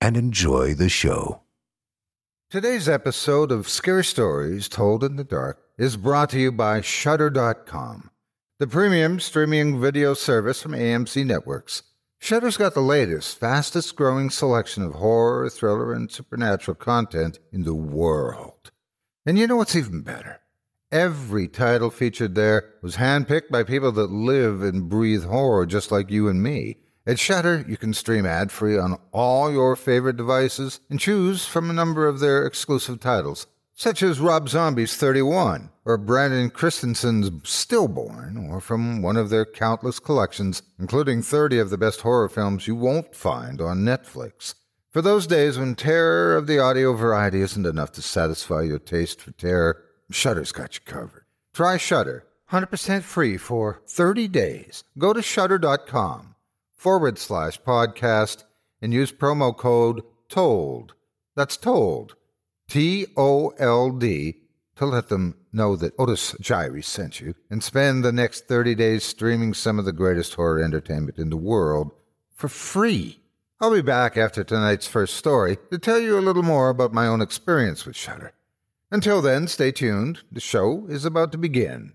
and 0.00 0.16
enjoy 0.16 0.74
the 0.74 0.88
show. 0.88 1.42
Today's 2.50 2.88
episode 2.88 3.52
of 3.52 3.68
Scary 3.68 4.04
Stories 4.04 4.68
Told 4.68 5.04
in 5.04 5.16
the 5.16 5.24
Dark 5.24 5.60
is 5.76 5.96
brought 5.96 6.30
to 6.30 6.38
you 6.38 6.50
by 6.50 6.80
Shudder.com, 6.80 8.10
the 8.58 8.66
premium 8.66 9.20
streaming 9.20 9.80
video 9.80 10.14
service 10.14 10.62
from 10.62 10.72
AMC 10.72 11.26
Networks. 11.26 11.82
Shudder's 12.18 12.56
got 12.56 12.74
the 12.74 12.80
latest, 12.80 13.38
fastest 13.38 13.94
growing 13.96 14.30
selection 14.30 14.82
of 14.82 14.94
horror, 14.94 15.48
thriller, 15.50 15.92
and 15.92 16.10
supernatural 16.10 16.74
content 16.74 17.38
in 17.52 17.64
the 17.64 17.74
world. 17.74 18.72
And 19.26 19.38
you 19.38 19.46
know 19.46 19.56
what's 19.56 19.76
even 19.76 20.00
better? 20.00 20.40
Every 20.90 21.48
title 21.48 21.90
featured 21.90 22.34
there 22.34 22.70
was 22.82 22.96
handpicked 22.96 23.50
by 23.50 23.62
people 23.62 23.92
that 23.92 24.10
live 24.10 24.62
and 24.62 24.88
breathe 24.88 25.24
horror 25.24 25.66
just 25.66 25.92
like 25.92 26.10
you 26.10 26.28
and 26.28 26.42
me. 26.42 26.78
At 27.08 27.18
Shudder, 27.18 27.64
you 27.66 27.78
can 27.78 27.94
stream 27.94 28.26
ad 28.26 28.52
free 28.52 28.76
on 28.76 28.98
all 29.12 29.50
your 29.50 29.76
favorite 29.76 30.18
devices 30.18 30.80
and 30.90 31.00
choose 31.00 31.46
from 31.46 31.70
a 31.70 31.72
number 31.72 32.06
of 32.06 32.20
their 32.20 32.44
exclusive 32.44 33.00
titles, 33.00 33.46
such 33.74 34.02
as 34.02 34.20
Rob 34.20 34.50
Zombie's 34.50 34.94
31, 34.94 35.70
or 35.86 35.96
Brandon 35.96 36.50
Christensen's 36.50 37.30
Stillborn, 37.48 38.50
or 38.50 38.60
from 38.60 39.00
one 39.00 39.16
of 39.16 39.30
their 39.30 39.46
countless 39.46 39.98
collections, 39.98 40.60
including 40.78 41.22
30 41.22 41.58
of 41.60 41.70
the 41.70 41.78
best 41.78 42.02
horror 42.02 42.28
films 42.28 42.66
you 42.66 42.76
won't 42.76 43.14
find 43.14 43.62
on 43.62 43.78
Netflix. 43.78 44.52
For 44.90 45.00
those 45.00 45.26
days 45.26 45.58
when 45.58 45.76
terror 45.76 46.36
of 46.36 46.46
the 46.46 46.58
audio 46.58 46.92
variety 46.92 47.40
isn't 47.40 47.64
enough 47.64 47.90
to 47.92 48.02
satisfy 48.02 48.60
your 48.64 48.78
taste 48.78 49.22
for 49.22 49.30
terror, 49.30 49.82
Shudder's 50.10 50.52
got 50.52 50.74
you 50.74 50.82
covered. 50.84 51.24
Try 51.54 51.78
Shudder, 51.78 52.26
100% 52.52 53.02
free 53.02 53.38
for 53.38 53.80
30 53.86 54.28
days. 54.28 54.84
Go 54.98 55.14
to 55.14 55.22
shudder.com 55.22 56.34
forward 56.78 57.18
slash 57.18 57.60
podcast 57.60 58.44
and 58.80 58.94
use 58.94 59.12
promo 59.12 59.54
code 59.54 60.02
TOLD. 60.30 60.94
That's 61.34 61.56
TOLD. 61.56 62.14
T 62.68 63.06
O 63.16 63.48
L 63.58 63.90
D 63.90 64.36
to 64.76 64.86
let 64.86 65.08
them 65.08 65.34
know 65.52 65.74
that 65.74 65.94
Otis 65.98 66.32
Jiry 66.34 66.84
sent 66.84 67.20
you 67.20 67.34
and 67.50 67.62
spend 67.64 68.04
the 68.04 68.12
next 68.12 68.46
30 68.46 68.76
days 68.76 69.02
streaming 69.02 69.52
some 69.52 69.78
of 69.78 69.84
the 69.84 69.92
greatest 69.92 70.34
horror 70.34 70.62
entertainment 70.62 71.18
in 71.18 71.30
the 71.30 71.36
world 71.36 71.90
for 72.32 72.48
free. 72.48 73.18
I'll 73.60 73.74
be 73.74 73.82
back 73.82 74.16
after 74.16 74.44
tonight's 74.44 74.86
first 74.86 75.16
story 75.16 75.58
to 75.72 75.78
tell 75.78 75.98
you 75.98 76.16
a 76.16 76.20
little 76.22 76.44
more 76.44 76.68
about 76.68 76.92
my 76.92 77.08
own 77.08 77.20
experience 77.20 77.84
with 77.84 77.96
Shudder. 77.96 78.32
Until 78.92 79.20
then, 79.20 79.48
stay 79.48 79.72
tuned. 79.72 80.20
The 80.30 80.40
show 80.40 80.86
is 80.88 81.04
about 81.04 81.32
to 81.32 81.38
begin. 81.38 81.94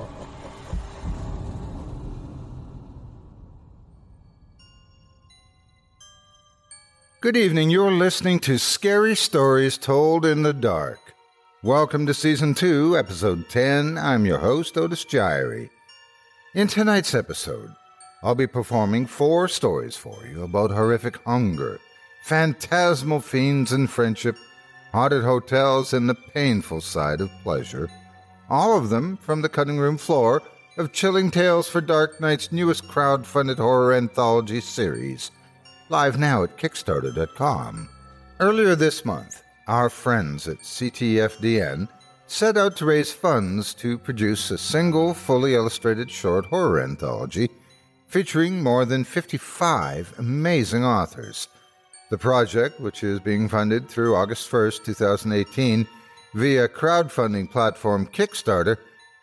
Good 7.21 7.37
evening. 7.37 7.69
You're 7.69 7.91
listening 7.91 8.39
to 8.39 8.57
Scary 8.57 9.15
Stories 9.15 9.77
Told 9.77 10.25
in 10.25 10.41
the 10.41 10.53
Dark. 10.53 11.13
Welcome 11.61 12.07
to 12.07 12.15
Season 12.15 12.55
2, 12.55 12.97
Episode 12.97 13.47
10. 13.47 13.99
I'm 13.99 14.25
your 14.25 14.39
host, 14.39 14.75
Otis 14.75 15.05
Jiry. 15.05 15.69
In 16.55 16.67
tonight's 16.67 17.13
episode, 17.13 17.69
I'll 18.23 18.33
be 18.33 18.47
performing 18.47 19.05
four 19.05 19.47
stories 19.47 19.95
for 19.95 20.25
you 20.25 20.41
about 20.41 20.71
horrific 20.71 21.23
hunger, 21.23 21.79
phantasmal 22.23 23.19
fiends 23.19 23.71
and 23.71 23.87
friendship, 23.87 24.35
haunted 24.91 25.23
hotels, 25.23 25.93
and 25.93 26.09
the 26.09 26.15
painful 26.15 26.81
side 26.81 27.21
of 27.21 27.29
pleasure. 27.43 27.87
All 28.49 28.79
of 28.79 28.89
them 28.89 29.17
from 29.17 29.43
the 29.43 29.49
cutting 29.49 29.77
room 29.77 29.99
floor 29.99 30.41
of 30.75 30.91
Chilling 30.91 31.29
Tales 31.29 31.69
for 31.69 31.81
Dark 31.81 32.19
Night's 32.19 32.51
newest 32.51 32.87
crowd-funded 32.87 33.59
horror 33.59 33.93
anthology 33.93 34.59
series– 34.59 35.29
live 35.91 36.17
now 36.17 36.41
at 36.41 36.57
Kickstarter.com. 36.57 37.89
Earlier 38.39 38.75
this 38.75 39.03
month, 39.03 39.43
our 39.67 39.89
friends 39.89 40.47
at 40.47 40.59
CTFDN 40.59 41.89
set 42.27 42.55
out 42.55 42.77
to 42.77 42.85
raise 42.85 43.11
funds 43.11 43.73
to 43.73 43.97
produce 43.97 44.51
a 44.51 44.57
single, 44.57 45.13
fully 45.13 45.53
illustrated 45.53 46.09
short 46.09 46.45
horror 46.45 46.81
anthology 46.81 47.49
featuring 48.07 48.63
more 48.63 48.85
than 48.85 49.03
55 49.03 50.13
amazing 50.17 50.85
authors. 50.85 51.49
The 52.09 52.17
project, 52.17 52.79
which 52.79 53.03
is 53.03 53.19
being 53.19 53.49
funded 53.49 53.89
through 53.89 54.15
August 54.15 54.49
1st, 54.49 54.85
2018, 54.85 55.85
via 56.35 56.69
crowdfunding 56.69 57.51
platform 57.51 58.07
Kickstarter, 58.07 58.77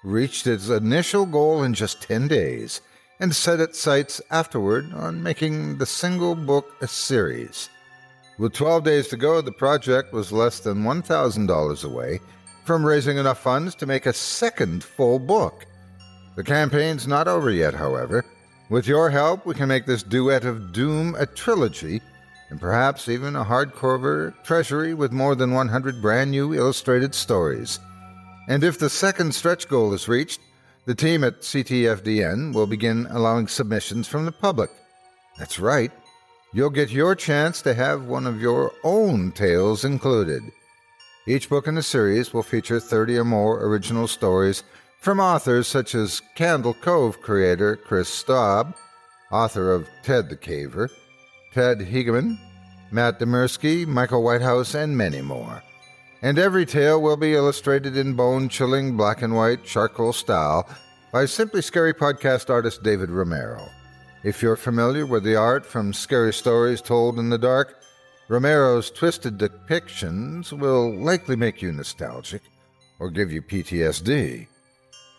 reached 0.04 0.46
its 0.46 0.68
initial 0.68 1.24
goal 1.24 1.62
in 1.62 1.72
just 1.72 2.02
10 2.02 2.28
days 2.28 2.82
and 3.20 3.34
set 3.34 3.60
its 3.60 3.78
sights 3.78 4.20
afterward 4.30 4.92
on 4.94 5.22
making 5.22 5.78
the 5.78 5.86
single 5.86 6.34
book 6.34 6.76
a 6.80 6.86
series. 6.86 7.68
With 8.38 8.52
12 8.52 8.84
days 8.84 9.08
to 9.08 9.16
go, 9.16 9.40
the 9.40 9.50
project 9.50 10.12
was 10.12 10.30
less 10.30 10.60
than 10.60 10.84
$1,000 10.84 11.84
away 11.84 12.20
from 12.64 12.84
raising 12.84 13.16
enough 13.16 13.40
funds 13.40 13.74
to 13.74 13.86
make 13.86 14.06
a 14.06 14.12
second 14.12 14.84
full 14.84 15.18
book. 15.18 15.66
The 16.36 16.44
campaign's 16.44 17.08
not 17.08 17.26
over 17.26 17.50
yet, 17.50 17.74
however. 17.74 18.24
With 18.70 18.86
your 18.86 19.10
help, 19.10 19.46
we 19.46 19.54
can 19.54 19.68
make 19.68 19.86
this 19.86 20.02
duet 20.02 20.44
of 20.44 20.72
doom 20.72 21.16
a 21.18 21.26
trilogy, 21.26 22.00
and 22.50 22.60
perhaps 22.60 23.08
even 23.08 23.34
a 23.34 23.44
hardcover 23.44 24.34
treasury 24.44 24.94
with 24.94 25.10
more 25.10 25.34
than 25.34 25.52
100 25.52 26.00
brand 26.00 26.30
new 26.30 26.54
illustrated 26.54 27.14
stories. 27.14 27.80
And 28.46 28.62
if 28.62 28.78
the 28.78 28.90
second 28.90 29.34
stretch 29.34 29.66
goal 29.66 29.92
is 29.94 30.06
reached, 30.06 30.40
the 30.88 30.94
team 30.94 31.22
at 31.22 31.42
CTFDN 31.42 32.54
will 32.54 32.66
begin 32.66 33.06
allowing 33.10 33.46
submissions 33.46 34.08
from 34.08 34.24
the 34.24 34.32
public. 34.32 34.70
That's 35.36 35.58
right. 35.58 35.92
You'll 36.54 36.70
get 36.70 36.88
your 36.88 37.14
chance 37.14 37.60
to 37.60 37.74
have 37.74 38.06
one 38.06 38.26
of 38.26 38.40
your 38.40 38.72
own 38.82 39.32
tales 39.32 39.84
included. 39.84 40.42
Each 41.26 41.46
book 41.46 41.66
in 41.66 41.74
the 41.74 41.82
series 41.82 42.32
will 42.32 42.42
feature 42.42 42.80
30 42.80 43.18
or 43.18 43.24
more 43.24 43.62
original 43.66 44.08
stories 44.08 44.62
from 44.98 45.20
authors 45.20 45.68
such 45.68 45.94
as 45.94 46.22
Candle 46.36 46.72
Cove 46.72 47.20
creator 47.20 47.76
Kris 47.76 48.08
Straub, 48.08 48.74
author 49.30 49.70
of 49.70 49.86
Ted 50.04 50.30
the 50.30 50.38
Caver, 50.38 50.88
Ted 51.52 51.80
Hegeman, 51.80 52.38
Matt 52.90 53.20
Dymerski, 53.20 53.86
Michael 53.86 54.22
Whitehouse, 54.22 54.74
and 54.74 54.96
many 54.96 55.20
more 55.20 55.62
and 56.22 56.38
every 56.38 56.66
tale 56.66 57.00
will 57.00 57.16
be 57.16 57.34
illustrated 57.34 57.96
in 57.96 58.14
bone 58.14 58.48
chilling 58.48 58.96
black 58.96 59.22
and 59.22 59.34
white 59.34 59.64
charcoal 59.64 60.12
style 60.12 60.68
by 61.12 61.24
Simply 61.24 61.62
Scary 61.62 61.94
podcast 61.94 62.50
artist 62.50 62.82
David 62.82 63.10
Romero. 63.10 63.68
If 64.24 64.42
you're 64.42 64.56
familiar 64.56 65.06
with 65.06 65.22
the 65.22 65.36
art 65.36 65.64
from 65.64 65.92
Scary 65.92 66.32
Stories 66.32 66.82
Told 66.82 67.18
in 67.18 67.30
the 67.30 67.38
Dark, 67.38 67.80
Romero's 68.28 68.90
twisted 68.90 69.38
depictions 69.38 70.52
will 70.52 70.92
likely 70.94 71.36
make 71.36 71.62
you 71.62 71.72
nostalgic 71.72 72.42
or 72.98 73.10
give 73.10 73.32
you 73.32 73.40
PTSD. 73.40 74.48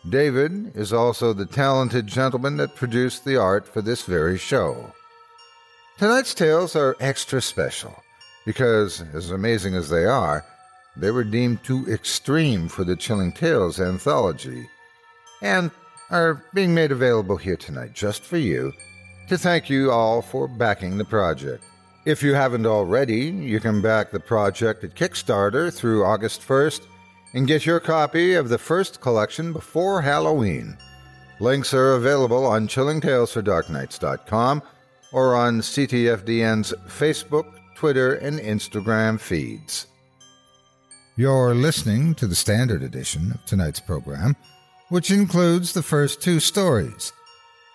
David 0.10 0.75
is 0.75 0.94
also 0.94 1.34
the 1.34 1.45
talented 1.45 2.07
gentleman 2.07 2.57
that 2.57 2.75
produced 2.75 3.25
the 3.25 3.38
art 3.38 3.68
for 3.68 3.81
this 3.81 4.04
very 4.04 4.38
show. 4.38 4.94
Tonight's 5.98 6.34
tales 6.34 6.75
are 6.75 6.95
extra 7.00 7.42
special 7.42 7.95
because, 8.45 9.04
as 9.13 9.31
amazing 9.31 9.75
as 9.75 9.90
they 9.90 10.06
are, 10.06 10.45
they 10.95 11.12
were 11.12 11.24
deemed 11.24 11.63
too 11.63 11.86
extreme 11.91 12.68
for 12.68 12.83
the 12.83 12.95
Chilling 12.95 13.31
Tales 13.31 13.80
anthology 13.80 14.68
and 15.41 15.71
are 16.09 16.44
being 16.53 16.74
made 16.74 16.91
available 16.91 17.38
here 17.38 17.56
tonight 17.56 17.94
just 17.94 18.24
for 18.24 18.38
you 18.38 18.74
to 19.27 19.38
thank 19.38 19.69
you 19.69 19.91
all 19.91 20.21
for 20.21 20.47
backing 20.47 20.97
the 20.97 21.06
project. 21.06 21.63
If 22.06 22.24
you 22.24 22.33
haven't 22.33 22.65
already, 22.65 23.25
you 23.25 23.59
can 23.59 23.81
back 23.81 24.09
the 24.09 24.19
project 24.19 24.83
at 24.83 24.95
Kickstarter 24.95 25.71
through 25.71 26.03
August 26.03 26.41
1st 26.41 26.81
and 27.33 27.47
get 27.47 27.65
your 27.65 27.80
copy 27.80 28.33
of 28.33 28.50
the 28.50 28.57
first 28.57 29.01
collection 29.01 29.53
before 29.53 30.01
Halloween. 30.01 30.77
Links 31.39 31.74
are 31.74 31.94
available 31.94 32.45
on 32.45 32.68
chillingtalesfordarknights.com 32.68 34.63
or 35.12 35.35
on 35.35 35.62
CTFDN's 35.62 36.74
Facebook, 36.88 37.53
Twitter, 37.75 38.15
and 38.15 38.39
Instagram 38.39 39.19
feeds. 39.19 39.88
You're 41.19 41.54
listening 41.54 42.16
to 42.16 42.27
the 42.27 42.33
standard 42.33 42.81
edition 42.81 43.33
of 43.33 43.44
tonight's 43.44 43.81
program, 43.81 44.38
which 44.88 45.12
includes 45.12 45.74
the 45.74 45.83
first 45.83 46.21
two 46.21 46.39
stories. 46.39 47.12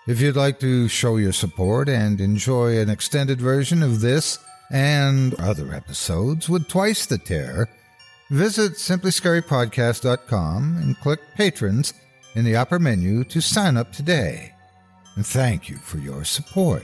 If 0.07 0.19
you'd 0.19 0.35
like 0.35 0.59
to 0.61 0.87
show 0.87 1.17
your 1.17 1.31
support 1.31 1.87
and 1.87 2.19
enjoy 2.19 2.79
an 2.79 2.89
extended 2.89 3.39
version 3.39 3.83
of 3.83 4.01
this 4.01 4.39
and 4.71 5.35
other 5.35 5.75
episodes 5.75 6.49
with 6.49 6.67
twice 6.67 7.05
the 7.05 7.19
terror, 7.19 7.69
visit 8.31 8.77
simplyscarypodcast.com 8.77 10.77
and 10.81 10.99
click 11.01 11.19
Patrons 11.35 11.93
in 12.33 12.45
the 12.45 12.55
upper 12.55 12.79
menu 12.79 13.23
to 13.25 13.41
sign 13.41 13.77
up 13.77 13.93
today. 13.93 14.55
And 15.15 15.23
thank 15.23 15.69
you 15.69 15.77
for 15.77 15.99
your 15.99 16.23
support. 16.23 16.83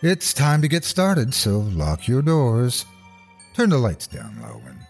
It's 0.00 0.32
time 0.32 0.62
to 0.62 0.68
get 0.68 0.84
started, 0.84 1.34
so 1.34 1.58
lock 1.58 2.08
your 2.08 2.22
doors, 2.22 2.86
turn 3.52 3.68
the 3.68 3.76
lights 3.76 4.06
down 4.06 4.40
low, 4.40 4.62
and 4.66 4.83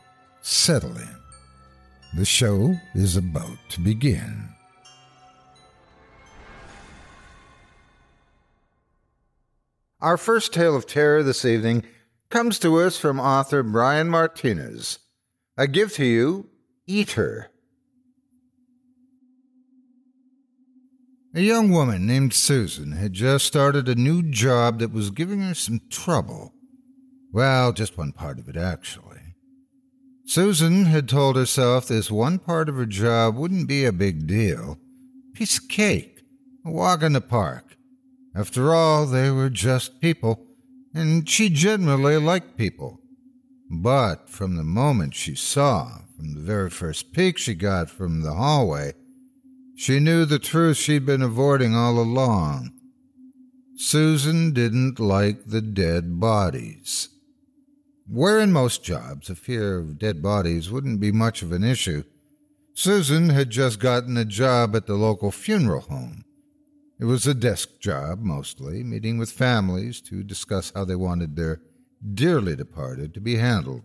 settle 0.45 0.97
in. 0.97 1.17
The 2.13 2.27
show 2.27 2.77
is 2.95 3.17
about 3.17 3.59
to 3.71 3.81
begin. 3.81 4.51
Our 10.03 10.19
first 10.19 10.53
tale 10.53 10.77
of 10.77 10.87
terror 10.87 11.23
this 11.23 11.47
evening 11.47 11.83
comes 12.29 12.59
to 12.59 12.79
us 12.79 12.99
from 12.99 13.19
author 13.19 13.63
Brian 13.63 14.11
Martinez. 14.11 14.99
I 15.57 15.65
give 15.65 15.95
to 15.95 16.05
you 16.05 16.51
Eater. 16.87 17.51
A 21.35 21.41
young 21.41 21.71
woman 21.71 22.07
named 22.07 22.35
Susan 22.35 22.93
had 22.93 23.15
just 23.15 23.47
started 23.47 23.89
a 23.89 23.95
new 23.95 24.23
job 24.23 24.79
that 24.81 24.93
was 24.93 25.11
giving 25.11 25.41
her 25.41 25.55
some 25.55 25.81
trouble. 25.89 26.53
Well, 27.33 27.73
just 27.73 27.97
one 27.97 28.13
part 28.13 28.39
of 28.39 28.49
it, 28.49 28.59
actually. 28.59 29.04
Susan 30.27 30.87
had 30.87 31.09
told 31.09 31.37
herself 31.37 31.87
this 31.87 32.11
one 32.11 32.39
part 32.39 32.69
of 32.69 32.77
her 32.77 32.87
job 32.87 33.37
wouldn't 33.37 33.69
be 33.69 33.85
a 33.85 33.93
big 33.93 34.27
deal. 34.27 34.79
Piece 35.35 35.59
of 35.59 35.69
cake, 35.69 36.23
a 36.65 36.71
walk 36.71 37.03
in 37.03 37.13
the 37.13 37.21
park. 37.21 37.77
After 38.35 38.75
all, 38.75 39.07
they 39.07 39.31
were 39.31 39.51
just 39.51 40.01
people, 40.01 40.47
and 40.95 41.29
she 41.29 41.51
generally 41.51 42.17
liked 42.17 42.57
people. 42.57 43.01
But 43.71 44.29
from 44.29 44.57
the 44.57 44.65
moment 44.65 45.15
she 45.15 45.35
saw, 45.35 46.01
from 46.17 46.35
the 46.35 46.41
very 46.41 46.71
first 46.71 47.13
peek 47.13 47.39
she 47.39 47.55
got 47.55 47.91
from 47.91 48.23
the 48.23 48.35
hallway, 48.35 48.95
she 49.77 50.01
knew 50.01 50.25
the 50.25 50.39
truth 50.39 50.77
she'd 50.77 51.05
been 51.05 51.23
avoiding 51.23 51.75
all 51.75 51.99
along. 51.99 52.73
Susan 53.77 54.53
didn't 54.53 54.99
like 54.99 55.47
the 55.47 55.61
dead 55.61 56.19
bodies. 56.19 57.09
Where 58.07 58.39
in 58.39 58.53
most 58.53 58.85
jobs 58.85 59.31
a 59.31 59.35
fear 59.35 59.79
of 59.79 59.99
dead 59.99 60.23
bodies 60.23 60.71
wouldn't 60.71 61.01
be 61.01 61.11
much 61.11 61.43
of 61.43 61.53
an 61.53 61.65
issue, 61.65 62.05
Susan 62.75 63.31
had 63.31 63.51
just 63.51 63.79
gotten 63.79 64.17
a 64.17 64.25
job 64.25 64.77
at 64.77 64.87
the 64.87 64.95
local 64.95 65.31
funeral 65.31 65.81
home. 65.83 66.25
It 67.01 67.07
was 67.07 67.27
a 67.27 67.35
desk 67.35 67.81
job, 67.81 68.21
mostly, 68.21 68.83
meeting 68.83 69.17
with 69.17 69.31
families 69.31 70.01
to 70.03 70.23
discuss 70.23 70.73
how 70.75 70.85
they 70.85 70.97
wanted 70.97 71.35
their 71.35 71.63
dearly 72.13 72.55
departed 72.55 73.15
to 73.15 73.21
be 73.21 73.37
handled. 73.37 73.83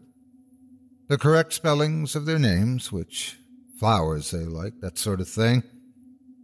The 1.07 1.17
correct 1.17 1.53
spellings 1.53 2.15
of 2.15 2.25
their 2.25 2.39
names, 2.39 2.91
which 2.91 3.37
flowers 3.79 4.31
they 4.31 4.45
liked, 4.45 4.81
that 4.81 4.97
sort 4.97 5.21
of 5.21 5.29
thing. 5.29 5.63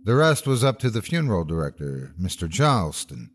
The 0.06 0.16
rest 0.16 0.48
was 0.48 0.64
up 0.64 0.80
to 0.80 0.90
the 0.90 1.02
funeral 1.02 1.44
director, 1.44 2.14
Mr. 2.20 2.50
Charleston. 2.50 3.32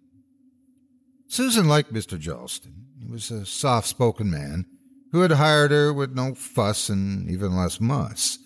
Susan 1.31 1.69
liked 1.69 1.95
Mr. 1.95 2.21
Charleston. 2.21 2.87
He 2.99 3.07
was 3.07 3.31
a 3.31 3.47
soft 3.47 3.87
spoken 3.87 4.29
man 4.29 4.67
who 5.13 5.21
had 5.21 5.31
hired 5.31 5.71
her 5.71 5.93
with 5.93 6.13
no 6.13 6.35
fuss 6.35 6.89
and 6.89 7.31
even 7.31 7.57
less 7.57 7.81
muss. 7.81 8.41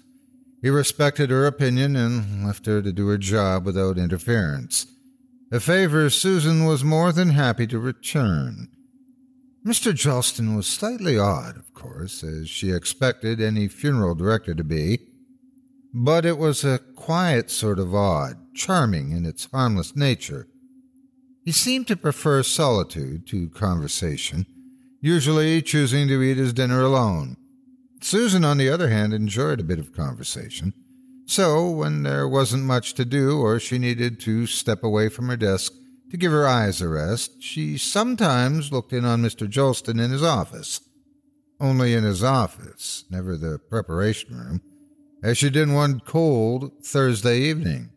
He 0.60 0.68
respected 0.68 1.30
her 1.30 1.46
opinion 1.46 1.96
and 1.96 2.46
left 2.46 2.66
her 2.66 2.82
to 2.82 2.92
do 2.92 3.08
her 3.08 3.16
job 3.16 3.64
without 3.64 3.96
interference, 3.96 4.86
a 5.50 5.60
favor 5.60 6.10
Susan 6.10 6.66
was 6.66 6.84
more 6.84 7.10
than 7.10 7.30
happy 7.30 7.66
to 7.68 7.78
return. 7.78 8.68
Mr. 9.64 9.96
Charleston 9.96 10.54
was 10.54 10.66
slightly 10.66 11.18
odd, 11.18 11.56
of 11.56 11.72
course, 11.72 12.22
as 12.22 12.50
she 12.50 12.70
expected 12.70 13.40
any 13.40 13.66
funeral 13.66 14.14
director 14.14 14.54
to 14.54 14.64
be, 14.64 14.98
but 15.94 16.26
it 16.26 16.36
was 16.36 16.64
a 16.64 16.80
quiet 16.96 17.50
sort 17.50 17.78
of 17.78 17.94
odd, 17.94 18.36
charming 18.54 19.12
in 19.12 19.24
its 19.24 19.46
harmless 19.46 19.96
nature. 19.96 20.48
He 21.44 21.52
seemed 21.52 21.86
to 21.88 21.96
prefer 21.96 22.42
solitude 22.42 23.26
to 23.28 23.50
conversation, 23.50 24.46
usually 25.00 25.60
choosing 25.60 26.08
to 26.08 26.22
eat 26.22 26.38
his 26.38 26.54
dinner 26.54 26.80
alone. 26.80 27.36
Susan, 28.00 28.44
on 28.44 28.56
the 28.56 28.70
other 28.70 28.88
hand, 28.88 29.12
enjoyed 29.12 29.60
a 29.60 29.64
bit 29.64 29.78
of 29.78 29.92
conversation. 29.92 30.72
So, 31.26 31.70
when 31.70 32.02
there 32.02 32.26
wasn't 32.26 32.64
much 32.64 32.94
to 32.94 33.04
do 33.04 33.40
or 33.40 33.58
she 33.58 33.78
needed 33.78 34.20
to 34.20 34.46
step 34.46 34.82
away 34.82 35.08
from 35.08 35.28
her 35.28 35.36
desk 35.36 35.72
to 36.10 36.16
give 36.16 36.32
her 36.32 36.46
eyes 36.46 36.80
a 36.80 36.88
rest, 36.88 37.42
she 37.42 37.76
sometimes 37.76 38.72
looked 38.72 38.92
in 38.92 39.04
on 39.04 39.22
Mr. 39.22 39.46
Jolston 39.48 40.02
in 40.02 40.10
his 40.10 40.22
office. 40.22 40.80
Only 41.60 41.94
in 41.94 42.04
his 42.04 42.22
office, 42.22 43.04
never 43.10 43.36
the 43.36 43.58
preparation 43.58 44.36
room, 44.36 44.60
as 45.22 45.38
she 45.38 45.50
didn't 45.50 45.74
want 45.74 46.04
cold 46.04 46.72
Thursday 46.84 47.40
evening. 47.40 47.90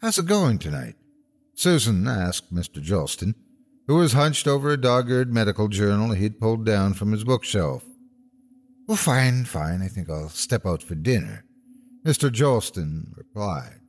How's 0.00 0.18
it 0.18 0.26
going 0.26 0.58
tonight? 0.58 0.94
Susan 1.58 2.06
asked 2.06 2.54
Mr. 2.54 2.80
Jolston, 2.80 3.34
who 3.88 3.96
was 3.96 4.12
hunched 4.12 4.46
over 4.46 4.70
a 4.70 4.80
dog-eared 4.80 5.34
medical 5.34 5.66
journal 5.66 6.12
he'd 6.12 6.38
pulled 6.38 6.64
down 6.64 6.94
from 6.94 7.10
his 7.10 7.24
bookshelf. 7.24 7.84
Well, 8.86 8.96
fine, 8.96 9.44
fine. 9.44 9.82
I 9.82 9.88
think 9.88 10.08
I'll 10.08 10.28
step 10.28 10.64
out 10.64 10.84
for 10.84 10.94
dinner, 10.94 11.44
Mr. 12.06 12.30
Jolston 12.30 13.06
replied. 13.16 13.80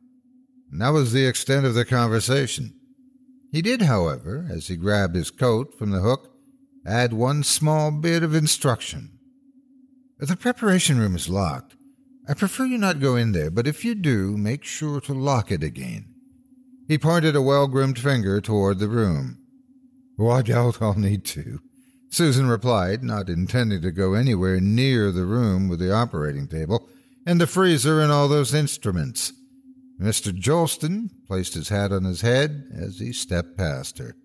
And 0.72 0.82
that 0.82 0.90
was 0.90 1.14
the 1.14 1.28
extent 1.28 1.68
of 1.68 1.76
the 1.76 1.86
conversation. 1.86 2.74
He 3.52 3.62
did, 3.62 3.84
however, 3.84 4.48
as 4.50 4.68
he 4.68 4.76
grabbed 4.76 5.14
his 5.14 5.30
coat 5.30 5.78
from 5.78 5.92
the 5.92 6.02
hook, 6.02 6.32
add 6.88 7.14
one 7.14 7.44
small 7.44 7.92
bit 7.92 8.24
of 8.24 8.34
instruction. 8.34 9.12
The 10.18 10.36
preparation 10.36 10.98
room 10.98 11.16
is 11.16 11.30
locked. 11.30 11.76
I 12.28 12.34
prefer 12.34 12.66
you 12.66 12.80
not 12.80 13.00
go 13.00 13.16
in 13.16 13.32
there, 13.32 13.52
but 13.52 13.68
if 13.68 13.86
you 13.86 13.94
do, 13.94 14.36
make 14.38 14.64
sure 14.64 15.00
to 15.02 15.14
lock 15.14 15.52
it 15.52 15.62
again. 15.62 16.09
He 16.90 16.98
pointed 16.98 17.36
a 17.36 17.42
well 17.42 17.68
groomed 17.68 18.00
finger 18.00 18.42
toward 18.42 18.80
the 18.80 18.90
room. 18.90 19.38
Oh, 20.20 20.30
I 20.30 20.42
doubt 20.42 20.82
I'll 20.82 20.98
need 20.98 21.24
to, 21.26 21.60
Susan 22.10 22.48
replied, 22.48 23.04
not 23.04 23.30
intending 23.30 23.84
to 23.84 23.92
go 23.92 24.16
anywhere 24.16 24.60
near 24.60 25.12
the 25.12 25.26
room 25.26 25.68
with 25.68 25.80
the 25.80 25.94
operating 25.94 26.48
table 26.48 26.90
and 27.28 27.40
the 27.40 27.46
freezer 27.46 28.02
and 28.02 28.12
all 28.12 28.28
those 28.28 28.56
instruments. 28.56 29.32
Mr. 30.02 30.32
Jolston 30.32 31.12
placed 31.28 31.54
his 31.54 31.70
hat 31.70 31.92
on 31.92 32.06
his 32.06 32.22
head 32.22 32.66
as 32.76 32.98
he 32.98 33.14
stepped 33.14 33.56
past 33.56 34.00
her. 34.00 34.16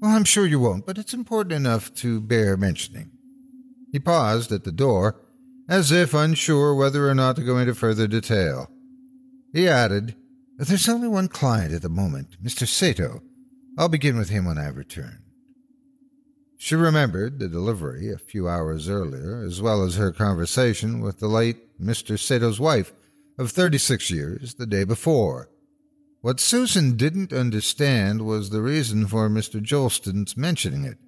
Well, 0.00 0.16
I'm 0.16 0.24
sure 0.24 0.46
you 0.46 0.58
won't, 0.58 0.86
but 0.86 0.96
it's 0.96 1.12
important 1.12 1.52
enough 1.52 1.92
to 1.96 2.22
bear 2.22 2.56
mentioning. 2.56 3.10
He 3.92 3.98
paused 3.98 4.52
at 4.52 4.64
the 4.64 4.72
door, 4.72 5.20
as 5.68 5.92
if 5.92 6.14
unsure 6.14 6.74
whether 6.74 7.06
or 7.08 7.14
not 7.14 7.36
to 7.36 7.42
go 7.42 7.58
into 7.58 7.74
further 7.74 8.06
detail. 8.06 8.70
He 9.52 9.68
added, 9.68 10.14
there's 10.68 10.88
only 10.88 11.08
one 11.08 11.28
client 11.28 11.72
at 11.72 11.82
the 11.82 11.88
moment, 11.88 12.42
Mr. 12.42 12.66
Sato. 12.66 13.22
I'll 13.78 13.88
begin 13.88 14.18
with 14.18 14.28
him 14.28 14.44
when 14.44 14.58
I 14.58 14.68
return. 14.68 15.22
She 16.58 16.74
remembered 16.74 17.38
the 17.38 17.48
delivery 17.48 18.12
a 18.12 18.18
few 18.18 18.46
hours 18.46 18.86
earlier, 18.86 19.42
as 19.42 19.62
well 19.62 19.82
as 19.82 19.94
her 19.94 20.12
conversation 20.12 21.00
with 21.00 21.18
the 21.18 21.28
late 21.28 21.80
Mr. 21.80 22.18
Sato's 22.18 22.60
wife 22.60 22.92
of 23.38 23.50
36 23.50 24.10
years 24.10 24.54
the 24.54 24.66
day 24.66 24.84
before. 24.84 25.48
What 26.20 26.38
Susan 26.38 26.98
didn't 26.98 27.32
understand 27.32 28.26
was 28.26 28.50
the 28.50 28.60
reason 28.60 29.06
for 29.06 29.30
Mr. 29.30 29.62
Jolston's 29.62 30.36
mentioning 30.36 30.84
it, 30.84 30.98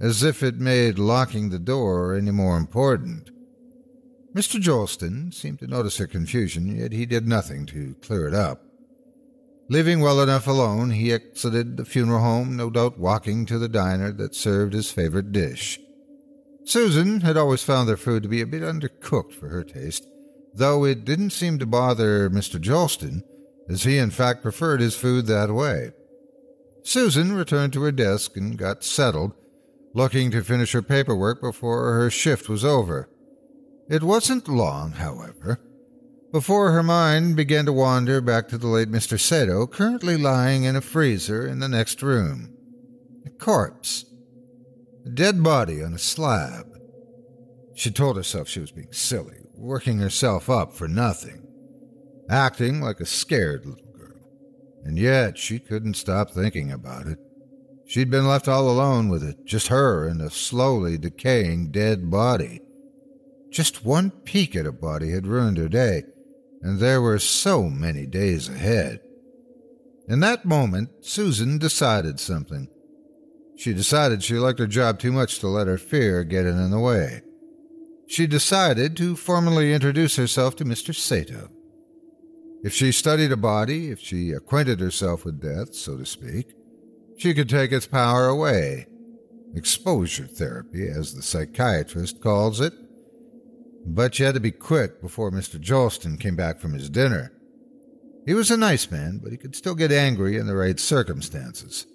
as 0.00 0.24
if 0.24 0.42
it 0.42 0.56
made 0.56 0.98
locking 0.98 1.50
the 1.50 1.60
door 1.60 2.16
any 2.16 2.32
more 2.32 2.56
important. 2.56 3.30
Mr. 4.34 4.60
Jolston 4.60 5.32
seemed 5.32 5.60
to 5.60 5.68
notice 5.68 5.98
her 5.98 6.08
confusion, 6.08 6.76
yet 6.76 6.90
he 6.90 7.06
did 7.06 7.28
nothing 7.28 7.66
to 7.66 7.94
clear 8.02 8.26
it 8.26 8.34
up. 8.34 8.64
Leaving 9.70 10.00
well 10.00 10.20
enough 10.20 10.48
alone, 10.48 10.90
he 10.90 11.12
exited 11.12 11.76
the 11.76 11.84
funeral 11.84 12.20
home, 12.20 12.56
no 12.56 12.70
doubt 12.70 12.98
walking 12.98 13.46
to 13.46 13.56
the 13.56 13.68
diner 13.68 14.10
that 14.10 14.34
served 14.34 14.72
his 14.72 14.90
favorite 14.90 15.30
dish. 15.30 15.78
Susan 16.64 17.20
had 17.20 17.36
always 17.36 17.62
found 17.62 17.88
their 17.88 17.96
food 17.96 18.24
to 18.24 18.28
be 18.28 18.40
a 18.40 18.46
bit 18.46 18.62
undercooked 18.62 19.32
for 19.32 19.48
her 19.48 19.62
taste, 19.62 20.04
though 20.52 20.84
it 20.84 21.04
didn't 21.04 21.30
seem 21.30 21.56
to 21.56 21.66
bother 21.66 22.28
Mr. 22.28 22.60
Jolston, 22.60 23.22
as 23.68 23.84
he 23.84 23.96
in 23.96 24.10
fact 24.10 24.42
preferred 24.42 24.80
his 24.80 24.96
food 24.96 25.26
that 25.26 25.54
way. 25.54 25.92
Susan 26.82 27.32
returned 27.32 27.72
to 27.72 27.82
her 27.82 27.92
desk 27.92 28.36
and 28.36 28.58
got 28.58 28.82
settled, 28.82 29.34
looking 29.94 30.32
to 30.32 30.42
finish 30.42 30.72
her 30.72 30.82
paperwork 30.82 31.40
before 31.40 31.92
her 31.94 32.10
shift 32.10 32.48
was 32.48 32.64
over. 32.64 33.08
It 33.88 34.02
wasn't 34.02 34.48
long, 34.48 34.92
however, 34.92 35.60
before 36.32 36.70
her 36.70 36.82
mind 36.82 37.34
began 37.34 37.66
to 37.66 37.72
wander 37.72 38.20
back 38.20 38.48
to 38.48 38.58
the 38.58 38.68
late 38.68 38.90
Mr. 38.90 39.18
Sato, 39.18 39.66
currently 39.66 40.16
lying 40.16 40.64
in 40.64 40.76
a 40.76 40.80
freezer 40.80 41.46
in 41.46 41.58
the 41.58 41.68
next 41.68 42.02
room. 42.02 42.54
A 43.26 43.30
corpse. 43.30 44.04
A 45.04 45.10
dead 45.10 45.42
body 45.42 45.82
on 45.82 45.92
a 45.92 45.98
slab. 45.98 46.66
She 47.74 47.90
told 47.90 48.16
herself 48.16 48.48
she 48.48 48.60
was 48.60 48.70
being 48.70 48.92
silly, 48.92 49.38
working 49.54 49.98
herself 49.98 50.48
up 50.48 50.72
for 50.72 50.86
nothing, 50.86 51.46
acting 52.28 52.80
like 52.80 53.00
a 53.00 53.06
scared 53.06 53.66
little 53.66 53.92
girl. 53.96 54.20
And 54.84 54.98
yet 54.98 55.38
she 55.38 55.58
couldn't 55.58 55.94
stop 55.94 56.30
thinking 56.30 56.70
about 56.70 57.06
it. 57.06 57.18
She'd 57.86 58.10
been 58.10 58.28
left 58.28 58.46
all 58.46 58.70
alone 58.70 59.08
with 59.08 59.24
it, 59.24 59.44
just 59.44 59.66
her 59.66 60.06
and 60.06 60.22
a 60.22 60.30
slowly 60.30 60.96
decaying 60.96 61.72
dead 61.72 62.08
body. 62.08 62.60
Just 63.50 63.84
one 63.84 64.12
peek 64.12 64.54
at 64.54 64.66
a 64.66 64.72
body 64.72 65.10
had 65.10 65.26
ruined 65.26 65.58
her 65.58 65.68
day, 65.68 66.04
and 66.62 66.78
there 66.78 67.00
were 67.00 67.18
so 67.18 67.64
many 67.64 68.06
days 68.06 68.48
ahead. 68.48 69.00
In 70.08 70.20
that 70.20 70.44
moment, 70.44 70.90
Susan 71.02 71.58
decided 71.58 72.18
something. 72.18 72.68
She 73.56 73.72
decided 73.72 74.22
she 74.22 74.34
liked 74.34 74.58
her 74.58 74.66
job 74.66 74.98
too 74.98 75.12
much 75.12 75.38
to 75.38 75.48
let 75.48 75.66
her 75.66 75.78
fear 75.78 76.24
get 76.24 76.46
in 76.46 76.70
the 76.70 76.80
way. 76.80 77.22
She 78.08 78.26
decided 78.26 78.96
to 78.96 79.14
formally 79.16 79.72
introduce 79.72 80.16
herself 80.16 80.56
to 80.56 80.64
Mr. 80.64 80.94
Sato. 80.94 81.50
If 82.62 82.74
she 82.74 82.90
studied 82.92 83.32
a 83.32 83.36
body, 83.36 83.90
if 83.90 84.00
she 84.00 84.32
acquainted 84.32 84.80
herself 84.80 85.24
with 85.24 85.40
death, 85.40 85.74
so 85.74 85.96
to 85.96 86.04
speak, 86.04 86.52
she 87.16 87.32
could 87.34 87.48
take 87.48 87.70
its 87.70 87.86
power 87.86 88.26
away. 88.26 88.86
Exposure 89.54 90.26
therapy, 90.26 90.88
as 90.88 91.14
the 91.14 91.22
psychiatrist 91.22 92.20
calls 92.20 92.60
it. 92.60 92.72
But 93.84 94.14
she 94.14 94.22
had 94.22 94.34
to 94.34 94.40
be 94.40 94.50
quick 94.50 95.00
before 95.00 95.30
Mr. 95.30 95.58
Jolston 95.60 96.18
came 96.18 96.36
back 96.36 96.60
from 96.60 96.74
his 96.74 96.90
dinner. 96.90 97.32
He 98.26 98.34
was 98.34 98.50
a 98.50 98.56
nice 98.56 98.90
man, 98.90 99.18
but 99.22 99.32
he 99.32 99.38
could 99.38 99.56
still 99.56 99.74
get 99.74 99.90
angry 99.90 100.36
in 100.36 100.46
the 100.46 100.54
right 100.54 100.78
circumstances. 100.78 101.86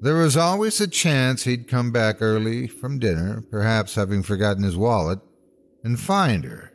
There 0.00 0.16
was 0.16 0.36
always 0.36 0.80
a 0.80 0.88
chance 0.88 1.44
he'd 1.44 1.68
come 1.68 1.92
back 1.92 2.20
early 2.20 2.66
from 2.66 2.98
dinner, 2.98 3.42
perhaps 3.50 3.94
having 3.94 4.22
forgotten 4.22 4.62
his 4.62 4.76
wallet, 4.76 5.20
and 5.82 5.98
find 5.98 6.44
her. 6.44 6.72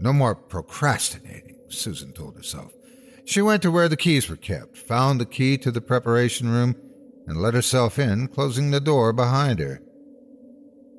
No 0.00 0.12
more 0.12 0.34
procrastinating, 0.34 1.58
Susan 1.68 2.12
told 2.12 2.36
herself. 2.36 2.72
She 3.26 3.42
went 3.42 3.62
to 3.62 3.70
where 3.70 3.88
the 3.88 3.96
keys 3.96 4.28
were 4.28 4.36
kept, 4.36 4.76
found 4.76 5.20
the 5.20 5.26
key 5.26 5.58
to 5.58 5.70
the 5.70 5.80
preparation 5.80 6.48
room, 6.48 6.74
and 7.26 7.36
let 7.36 7.54
herself 7.54 7.98
in, 7.98 8.28
closing 8.28 8.70
the 8.70 8.80
door 8.80 9.12
behind 9.12 9.58
her. 9.60 9.82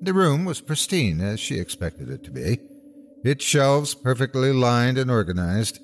The 0.03 0.13
room 0.15 0.45
was 0.45 0.61
pristine, 0.61 1.21
as 1.21 1.39
she 1.39 1.59
expected 1.59 2.09
it 2.09 2.23
to 2.23 2.31
be, 2.31 2.59
its 3.23 3.45
shelves 3.45 3.93
perfectly 3.93 4.51
lined 4.51 4.97
and 4.97 5.11
organized. 5.11 5.79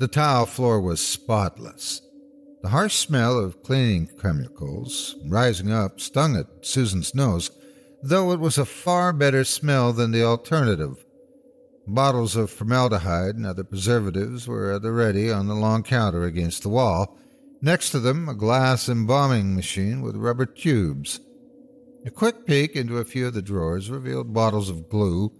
The 0.00 0.08
tile 0.08 0.46
floor 0.46 0.80
was 0.80 1.00
spotless. 1.00 2.02
The 2.62 2.70
harsh 2.70 2.96
smell 2.96 3.38
of 3.38 3.62
cleaning 3.62 4.08
chemicals 4.20 5.14
rising 5.28 5.70
up 5.70 6.00
stung 6.00 6.36
at 6.36 6.46
Susan's 6.62 7.14
nose, 7.14 7.52
though 8.02 8.32
it 8.32 8.40
was 8.40 8.58
a 8.58 8.64
far 8.64 9.12
better 9.12 9.44
smell 9.44 9.92
than 9.92 10.10
the 10.10 10.24
alternative. 10.24 11.04
Bottles 11.86 12.34
of 12.34 12.50
formaldehyde 12.50 13.36
and 13.36 13.46
other 13.46 13.62
preservatives 13.62 14.48
were 14.48 14.72
at 14.72 14.82
the 14.82 14.90
ready 14.90 15.30
on 15.30 15.46
the 15.46 15.54
long 15.54 15.84
counter 15.84 16.24
against 16.24 16.64
the 16.64 16.68
wall. 16.68 17.16
Next 17.60 17.90
to 17.90 18.00
them, 18.00 18.28
a 18.28 18.34
glass 18.34 18.88
embalming 18.88 19.54
machine 19.54 20.02
with 20.02 20.16
rubber 20.16 20.46
tubes. 20.46 21.20
A 22.04 22.10
quick 22.10 22.46
peek 22.46 22.74
into 22.74 22.98
a 22.98 23.04
few 23.04 23.28
of 23.28 23.34
the 23.34 23.42
drawers 23.42 23.88
revealed 23.88 24.34
bottles 24.34 24.68
of 24.68 24.88
glue, 24.88 25.32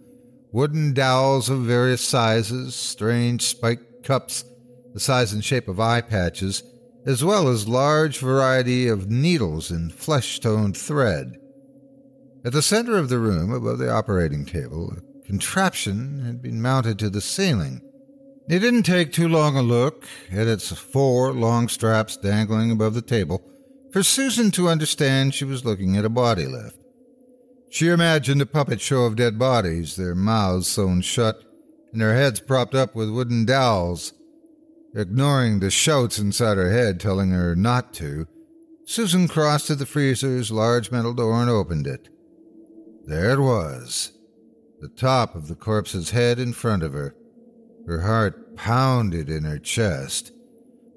wooden 0.51 0.93
dowels 0.93 1.49
of 1.49 1.59
various 1.59 2.01
sizes, 2.01 2.73
strange 2.73 3.41
spiked 3.41 4.05
cups 4.05 4.45
the 4.93 4.99
size 4.99 5.33
and 5.33 5.43
shape 5.43 5.67
of 5.67 5.79
eye 5.79 6.01
patches, 6.01 6.63
as 7.05 7.23
well 7.23 7.47
as 7.47 7.67
large 7.67 8.19
variety 8.19 8.87
of 8.87 9.09
needles 9.09 9.71
and 9.71 9.93
flesh-toned 9.93 10.77
thread. 10.77 11.35
At 12.45 12.53
the 12.53 12.61
center 12.61 12.97
of 12.97 13.09
the 13.09 13.19
room, 13.19 13.51
above 13.51 13.79
the 13.79 13.91
operating 13.91 14.45
table, 14.45 14.93
a 14.95 15.27
contraption 15.27 16.23
had 16.25 16.41
been 16.41 16.61
mounted 16.61 16.99
to 16.99 17.09
the 17.09 17.21
ceiling. 17.21 17.81
It 18.47 18.59
didn't 18.59 18.83
take 18.83 19.11
too 19.11 19.27
long 19.27 19.57
a 19.57 19.61
look 19.61 20.05
at 20.31 20.47
its 20.47 20.71
four 20.71 21.33
long 21.33 21.67
straps 21.67 22.15
dangling 22.17 22.71
above 22.71 22.93
the 22.93 23.01
table 23.01 23.43
for 23.93 24.01
Susan 24.01 24.49
to 24.49 24.67
understand 24.67 25.35
she 25.35 25.45
was 25.45 25.63
looking 25.63 25.95
at 25.95 26.03
a 26.03 26.09
body 26.09 26.47
lift. 26.47 26.79
She 27.69 27.89
imagined 27.89 28.41
a 28.41 28.47
puppet 28.47 28.81
show 28.81 29.03
of 29.03 29.15
dead 29.15 29.37
bodies, 29.37 29.95
their 29.95 30.15
mouths 30.15 30.67
sewn 30.67 31.01
shut 31.01 31.43
and 31.91 32.01
their 32.01 32.15
heads 32.15 32.39
propped 32.39 32.73
up 32.73 32.95
with 32.95 33.11
wooden 33.11 33.45
dowels. 33.45 34.13
Ignoring 34.95 35.59
the 35.59 35.69
shouts 35.69 36.17
inside 36.17 36.57
her 36.57 36.71
head 36.71 36.99
telling 36.99 37.29
her 37.29 37.55
not 37.55 37.93
to, 37.93 38.27
Susan 38.85 39.27
crossed 39.27 39.67
to 39.67 39.75
the 39.75 39.85
freezer's 39.85 40.51
large 40.51 40.91
metal 40.91 41.13
door 41.13 41.39
and 41.39 41.49
opened 41.49 41.85
it. 41.85 42.09
There 43.05 43.29
it 43.29 43.39
was, 43.39 44.11
the 44.81 44.89
top 44.89 45.35
of 45.35 45.47
the 45.47 45.55
corpse's 45.55 46.09
head 46.09 46.39
in 46.39 46.53
front 46.53 46.81
of 46.81 46.93
her. 46.93 47.15
Her 47.85 48.01
heart 48.01 48.55
pounded 48.55 49.29
in 49.29 49.43
her 49.43 49.59
chest. 49.59 50.31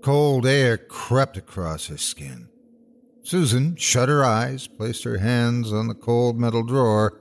Cold 0.02 0.46
air 0.46 0.78
crept 0.78 1.36
across 1.36 1.88
her 1.88 1.98
skin. 1.98 2.48
Susan 3.26 3.74
shut 3.74 4.08
her 4.08 4.24
eyes, 4.24 4.68
placed 4.68 5.02
her 5.02 5.18
hands 5.18 5.72
on 5.72 5.88
the 5.88 5.94
cold 5.94 6.38
metal 6.38 6.62
drawer, 6.62 7.20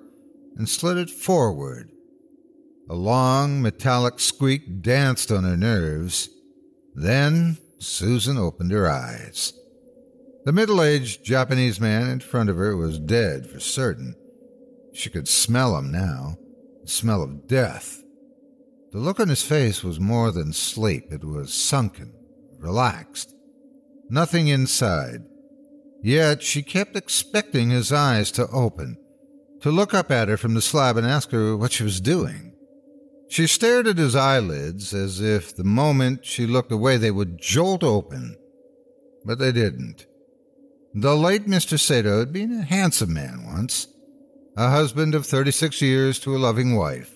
and 0.55 0.69
slid 0.69 0.97
it 0.97 1.09
forward. 1.09 1.89
A 2.87 2.93
long 2.93 3.59
metallic 3.59 4.19
squeak 4.19 4.83
danced 4.83 5.31
on 5.31 5.43
her 5.45 5.57
nerves. 5.57 6.29
Then 6.93 7.57
Susan 7.79 8.37
opened 8.37 8.71
her 8.71 8.87
eyes. 8.87 9.53
The 10.43 10.51
middle 10.51 10.79
aged 10.83 11.25
Japanese 11.25 11.79
man 11.79 12.07
in 12.07 12.19
front 12.19 12.51
of 12.51 12.57
her 12.57 12.77
was 12.77 12.99
dead 12.99 13.49
for 13.49 13.59
certain. 13.59 14.15
She 14.93 15.09
could 15.09 15.27
smell 15.27 15.75
him 15.75 15.91
now 15.91 16.37
the 16.83 16.87
smell 16.87 17.23
of 17.23 17.47
death. 17.47 18.03
The 18.91 18.99
look 18.99 19.19
on 19.19 19.29
his 19.29 19.41
face 19.41 19.83
was 19.83 19.99
more 19.99 20.29
than 20.29 20.53
sleep, 20.53 21.11
it 21.11 21.23
was 21.23 21.51
sunken, 21.51 22.13
relaxed. 22.59 23.33
Nothing 24.07 24.49
inside. 24.49 25.23
Yet 26.01 26.43
she 26.43 26.61
kept 26.61 26.95
expecting 26.95 27.69
his 27.69 27.91
eyes 27.91 28.31
to 28.31 28.47
open, 28.49 28.97
to 29.61 29.71
look 29.71 29.93
up 29.93 30.11
at 30.11 30.27
her 30.27 30.37
from 30.37 30.53
the 30.53 30.61
slab 30.61 30.97
and 30.97 31.07
ask 31.07 31.31
her 31.31 31.57
what 31.57 31.71
she 31.71 31.83
was 31.83 31.99
doing. 31.99 32.53
She 33.27 33.47
stared 33.47 33.87
at 33.87 33.97
his 33.97 34.15
eyelids 34.15 34.93
as 34.93 35.19
if 35.19 35.55
the 35.55 35.63
moment 35.63 36.25
she 36.25 36.45
looked 36.45 36.71
away 36.71 36.97
they 36.97 37.11
would 37.11 37.39
jolt 37.39 37.83
open, 37.83 38.37
but 39.23 39.39
they 39.39 39.51
didn't. 39.51 40.05
The 40.93 41.17
late 41.17 41.47
Mr. 41.47 41.79
Sato 41.79 42.19
had 42.19 42.31
been 42.31 42.53
a 42.53 42.61
handsome 42.61 43.13
man 43.13 43.43
once, 43.45 43.87
a 44.55 44.69
husband 44.69 45.13
of 45.15 45.25
36 45.25 45.81
years 45.81 46.19
to 46.19 46.35
a 46.35 46.39
loving 46.39 46.75
wife, 46.75 47.15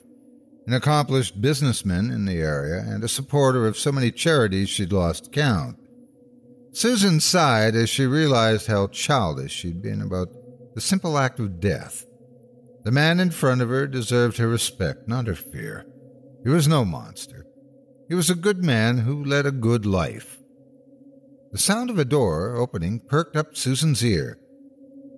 an 0.67 0.74
accomplished 0.74 1.41
businessman 1.41 2.12
in 2.12 2.25
the 2.25 2.41
area, 2.41 2.81
and 2.81 3.03
a 3.03 3.07
supporter 3.07 3.67
of 3.67 3.77
so 3.77 3.91
many 3.91 4.12
charities 4.12 4.67
she'd 4.69 4.91
lost 4.91 5.31
count. 5.31 5.77
Susan 6.79 7.19
sighed 7.19 7.75
as 7.75 7.89
she 7.89 8.05
realized 8.05 8.67
how 8.67 8.88
childish 8.88 9.51
she'd 9.51 9.81
been 9.81 10.01
about 10.01 10.29
the 10.75 10.79
simple 10.79 11.17
act 11.17 11.38
of 11.38 11.59
death. 11.59 12.05
The 12.86 12.91
man 12.91 13.19
in 13.19 13.31
front 13.31 13.62
of 13.62 13.67
her 13.67 13.86
deserved 13.86 14.38
her 14.38 14.48
respect, 14.48 15.05
not 15.05 15.27
her 15.27 15.36
fear. 15.36 15.86
He 16.41 16.50
was 16.50 16.69
no 16.69 16.86
monster. 16.86 17.45
He 18.07 18.15
was 18.15 18.29
a 18.29 18.33
good 18.33 18.63
man 18.63 19.00
who 19.00 19.25
led 19.25 19.45
a 19.45 19.51
good 19.51 19.86
life. 19.86 20.39
The 21.51 21.57
sound 21.57 21.89
of 21.89 22.00
a 22.00 22.05
door 22.05 22.55
opening 22.55 23.01
perked 23.01 23.36
up 23.36 23.57
Susan's 23.57 24.01
ear. 24.01 24.39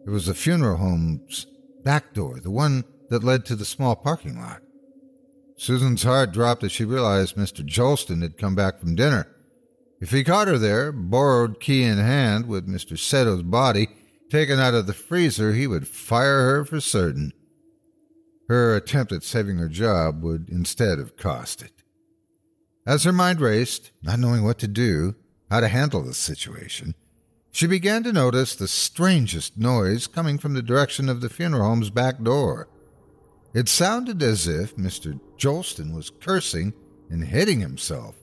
It 0.08 0.10
was 0.10 0.26
the 0.26 0.34
funeral 0.34 0.78
home's 0.78 1.46
back 1.84 2.16
door, 2.16 2.40
the 2.40 2.50
one 2.50 2.86
that 3.10 3.24
led 3.24 3.46
to 3.46 3.56
the 3.56 3.66
small 3.66 3.96
parking 3.96 4.42
lot. 4.42 4.64
Susan's 5.58 6.02
heart 6.02 6.32
dropped 6.32 6.64
as 6.64 6.72
she 6.72 6.86
realized 6.86 7.36
Mr. 7.36 7.64
Jolston 7.64 8.24
had 8.24 8.40
come 8.40 8.56
back 8.56 8.80
from 8.80 8.96
dinner. 8.96 9.28
If 10.02 10.10
he 10.10 10.24
caught 10.24 10.48
her 10.48 10.58
there, 10.58 10.92
borrowed 10.92 11.60
key 11.60 11.84
in 11.84 12.00
hand, 12.00 12.48
with 12.48 12.68
Mr. 12.68 12.98
Sato's 12.98 13.44
body 13.44 13.88
taken 14.32 14.60
out 14.60 14.74
of 14.74 14.88
the 14.88 14.94
freezer, 14.94 15.54
he 15.54 15.68
would 15.68 15.88
fire 15.88 16.42
her 16.42 16.66
for 16.66 16.82
certain. 16.82 17.34
Her 18.48 18.76
attempt 18.76 19.12
at 19.12 19.24
saving 19.24 19.58
her 19.58 19.70
job 19.70 20.24
would 20.24 20.50
instead 20.50 20.98
have 20.98 21.18
cost 21.18 21.62
it. 21.62 21.84
As 22.86 23.04
her 23.04 23.14
mind 23.14 23.40
raced, 23.40 23.92
not 24.02 24.20
knowing 24.20 24.44
what 24.44 24.58
to 24.60 24.68
do, 24.68 25.16
how 25.52 25.60
to 25.60 25.68
handle 25.68 26.02
the 26.02 26.16
situation, 26.16 26.96
she 27.52 27.68
began 27.68 28.02
to 28.04 28.14
notice 28.14 28.56
the 28.56 28.68
strangest 28.68 29.58
noise 29.58 30.08
coming 30.08 30.40
from 30.40 30.54
the 30.54 30.64
direction 30.64 31.10
of 31.10 31.22
the 31.22 31.30
funeral 31.30 31.68
home's 31.68 31.90
back 31.92 32.24
door. 32.24 32.70
It 33.54 33.70
sounded 33.70 34.24
as 34.24 34.48
if 34.48 34.76
Mr. 34.78 35.20
Jolston 35.38 35.94
was 35.94 36.10
cursing 36.10 36.74
and 37.10 37.26
hitting 37.26 37.60
himself. 37.60 38.16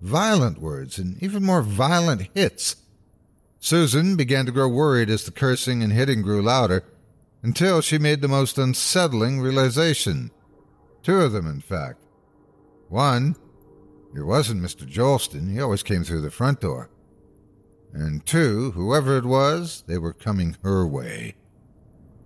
Violent 0.00 0.60
words 0.60 0.98
and 0.98 1.22
even 1.22 1.42
more 1.42 1.62
violent 1.62 2.28
hits. 2.34 2.76
Susan 3.58 4.16
began 4.16 4.46
to 4.46 4.52
grow 4.52 4.68
worried 4.68 5.10
as 5.10 5.24
the 5.24 5.30
cursing 5.30 5.82
and 5.82 5.92
hitting 5.92 6.22
grew 6.22 6.42
louder, 6.42 6.84
until 7.42 7.80
she 7.80 7.98
made 7.98 8.20
the 8.20 8.28
most 8.28 8.58
unsettling 8.58 9.40
realization. 9.40 10.30
Two 11.02 11.20
of 11.20 11.32
them, 11.32 11.46
in 11.46 11.60
fact. 11.60 12.02
One, 12.88 13.36
it 14.14 14.22
wasn't 14.22 14.62
Mr. 14.62 14.88
Jolston, 14.88 15.52
he 15.52 15.60
always 15.60 15.82
came 15.82 16.04
through 16.04 16.22
the 16.22 16.30
front 16.30 16.60
door. 16.60 16.90
And 17.92 18.24
two, 18.26 18.72
whoever 18.72 19.16
it 19.16 19.24
was, 19.24 19.84
they 19.86 19.98
were 19.98 20.12
coming 20.12 20.56
her 20.62 20.86
way. 20.86 21.34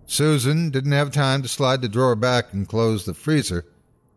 Susan 0.06 0.70
didn't 0.70 0.92
have 0.92 1.12
time 1.12 1.42
to 1.42 1.48
slide 1.48 1.82
the 1.82 1.88
drawer 1.88 2.16
back 2.16 2.52
and 2.52 2.68
close 2.68 3.04
the 3.04 3.14
freezer. 3.14 3.64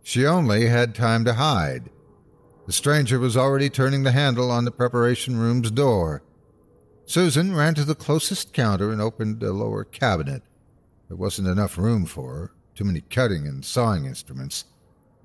She 0.01 0.25
only 0.25 0.67
had 0.67 0.95
time 0.95 1.23
to 1.25 1.33
hide. 1.33 1.89
The 2.65 2.73
stranger 2.73 3.19
was 3.19 3.35
already 3.35 3.69
turning 3.69 4.03
the 4.03 4.11
handle 4.11 4.49
on 4.49 4.63
the 4.63 4.71
preparation 4.71 5.37
room's 5.37 5.69
door. 5.71 6.23
Susan 7.05 7.55
ran 7.55 7.75
to 7.75 7.83
the 7.83 7.95
closest 7.95 8.53
counter 8.53 8.91
and 8.91 9.01
opened 9.01 9.43
a 9.43 9.51
lower 9.51 9.83
cabinet. 9.83 10.43
There 11.09 11.17
wasn't 11.17 11.49
enough 11.49 11.77
room 11.77 12.05
for 12.05 12.33
her, 12.33 12.51
too 12.73 12.85
many 12.85 13.01
cutting 13.01 13.45
and 13.45 13.65
sawing 13.65 14.05
instruments. 14.05 14.65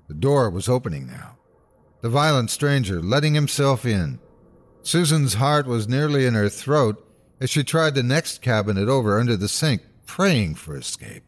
The 0.07 0.13
door 0.13 0.49
was 0.49 0.67
opening 0.67 1.07
now. 1.07 1.37
The 2.01 2.09
violent 2.09 2.49
stranger 2.49 3.01
letting 3.01 3.35
himself 3.35 3.85
in. 3.85 4.19
Susan's 4.81 5.35
heart 5.35 5.65
was 5.65 5.87
nearly 5.87 6.25
in 6.25 6.33
her 6.33 6.49
throat 6.49 7.05
as 7.39 7.49
she 7.49 7.63
tried 7.63 7.95
the 7.95 8.03
next 8.03 8.41
cabinet 8.41 8.89
over 8.89 9.19
under 9.19 9.37
the 9.37 9.47
sink 9.47 9.81
praying 10.05 10.55
for 10.55 10.75
escape. 10.75 11.23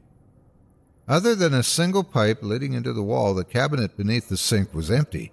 Other 1.07 1.35
than 1.35 1.53
a 1.53 1.63
single 1.63 2.03
pipe 2.03 2.39
leading 2.41 2.73
into 2.73 2.93
the 2.93 3.03
wall, 3.03 3.33
the 3.33 3.43
cabinet 3.43 3.95
beneath 3.95 4.27
the 4.27 4.37
sink 4.37 4.73
was 4.73 4.91
empty. 4.91 5.31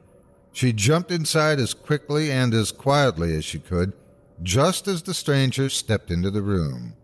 She 0.52 0.73
jumped 0.73 1.11
inside 1.11 1.59
as 1.59 1.75
quickly 1.75 2.31
and 2.31 2.52
as 2.55 2.73
quietly 2.73 3.35
as 3.35 3.45
she 3.45 3.59
could, 3.59 3.93
just 4.43 4.88
as 4.88 5.02
the 5.02 5.14
stranger 5.14 5.69
stepped 5.69 6.11
into 6.11 6.31
the 6.31 6.43
room. 6.43 6.95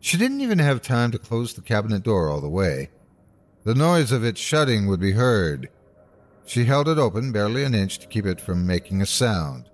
She 0.00 0.16
didn't 0.16 0.40
even 0.40 0.58
have 0.58 0.82
time 0.82 1.12
to 1.12 1.18
close 1.18 1.54
the 1.54 1.62
cabinet 1.62 2.02
door 2.02 2.28
all 2.28 2.40
the 2.40 2.48
way. 2.48 2.90
The 3.64 3.74
noise 3.74 4.10
of 4.10 4.24
its 4.24 4.40
shutting 4.40 4.88
would 4.88 5.00
be 5.00 5.12
heard. 5.12 5.68
She 6.44 6.64
held 6.64 6.88
it 6.88 6.98
open 6.98 7.30
barely 7.30 7.62
an 7.62 7.74
inch 7.74 7.98
to 8.00 8.08
keep 8.08 8.26
it 8.26 8.40
from 8.40 8.66
making 8.66 9.00
a 9.00 9.06
sound. 9.06 9.68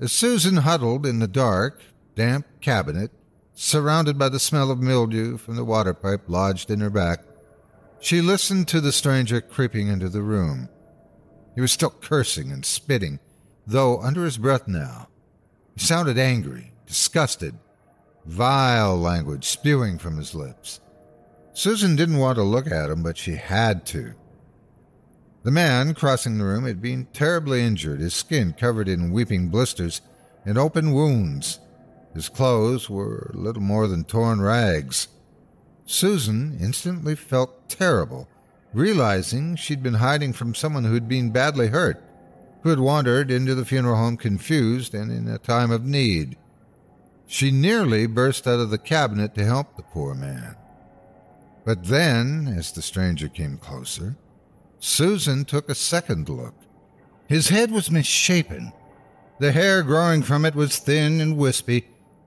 As 0.00 0.12
Susan 0.12 0.58
huddled 0.58 1.04
in 1.04 1.18
the 1.18 1.28
dark, 1.28 1.82
damp 2.14 2.46
cabinet, 2.60 3.10
surrounded 3.54 4.18
by 4.18 4.28
the 4.28 4.38
smell 4.38 4.70
of 4.70 4.80
mildew 4.80 5.36
from 5.36 5.56
the 5.56 5.64
water 5.64 5.94
pipe 5.94 6.22
lodged 6.28 6.70
in 6.70 6.80
her 6.80 6.90
back, 6.90 7.24
she 8.00 8.20
listened 8.20 8.68
to 8.68 8.80
the 8.80 8.92
stranger 8.92 9.40
creeping 9.40 9.88
into 9.88 10.08
the 10.08 10.22
room. 10.22 10.68
He 11.54 11.60
was 11.60 11.72
still 11.72 11.90
cursing 11.90 12.50
and 12.50 12.64
spitting, 12.64 13.20
though 13.66 14.00
under 14.00 14.24
his 14.24 14.38
breath 14.38 14.66
now. 14.66 15.08
He 15.74 15.80
sounded 15.80 16.18
angry, 16.18 16.72
disgusted, 16.86 17.54
vile 18.24 18.98
language 18.98 19.44
spewing 19.44 19.98
from 19.98 20.16
his 20.16 20.34
lips. 20.34 20.80
Susan 21.52 21.96
didn't 21.96 22.18
want 22.18 22.36
to 22.36 22.42
look 22.42 22.66
at 22.66 22.90
him, 22.90 23.02
but 23.02 23.18
she 23.18 23.34
had 23.34 23.84
to. 23.86 24.14
The 25.42 25.50
man 25.50 25.94
crossing 25.94 26.38
the 26.38 26.44
room 26.44 26.64
had 26.64 26.80
been 26.80 27.06
terribly 27.12 27.62
injured, 27.62 28.00
his 28.00 28.14
skin 28.14 28.54
covered 28.58 28.88
in 28.88 29.12
weeping 29.12 29.48
blisters 29.48 30.00
and 30.44 30.56
open 30.56 30.92
wounds. 30.92 31.58
His 32.14 32.28
clothes 32.28 32.88
were 32.88 33.30
little 33.34 33.62
more 33.62 33.88
than 33.88 34.04
torn 34.04 34.40
rags. 34.40 35.08
Susan 35.84 36.56
instantly 36.60 37.16
felt 37.16 37.68
terrible, 37.68 38.28
realizing 38.72 39.56
she'd 39.56 39.82
been 39.82 39.94
hiding 39.94 40.32
from 40.32 40.54
someone 40.54 40.84
who'd 40.84 41.08
been 41.08 41.30
badly 41.30 41.68
hurt, 41.68 42.02
who 42.62 42.70
had 42.70 42.78
wandered 42.78 43.30
into 43.30 43.54
the 43.54 43.64
funeral 43.64 43.96
home 43.96 44.16
confused 44.16 44.94
and 44.94 45.10
in 45.10 45.28
a 45.28 45.38
time 45.38 45.70
of 45.70 45.84
need. 45.84 46.36
She 47.26 47.50
nearly 47.50 48.06
burst 48.06 48.46
out 48.46 48.60
of 48.60 48.70
the 48.70 48.78
cabinet 48.78 49.34
to 49.34 49.44
help 49.44 49.76
the 49.76 49.82
poor 49.82 50.14
man. 50.14 50.56
But 51.64 51.84
then, 51.84 52.52
as 52.58 52.72
the 52.72 52.82
stranger 52.82 53.28
came 53.28 53.56
closer, 53.56 54.16
Susan 54.80 55.44
took 55.44 55.68
a 55.68 55.74
second 55.74 56.28
look. 56.28 56.54
His 57.28 57.48
head 57.48 57.70
was 57.70 57.90
misshapen. 57.90 58.72
The 59.38 59.52
hair 59.52 59.82
growing 59.82 60.22
from 60.22 60.44
it 60.44 60.54
was 60.54 60.78
thin 60.78 61.20
and 61.20 61.36
wispy, 61.36 61.86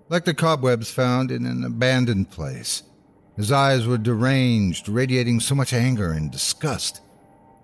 like 0.10 0.26
the 0.26 0.34
cobwebs 0.34 0.90
found 0.90 1.32
in 1.32 1.46
an 1.46 1.64
abandoned 1.64 2.32
place. 2.32 2.84
His 3.36 3.52
eyes 3.52 3.86
were 3.86 3.98
deranged, 3.98 4.88
radiating 4.88 5.40
so 5.40 5.56
much 5.56 5.74
anger 5.74 6.12
and 6.12 6.32
disgust. 6.32 7.02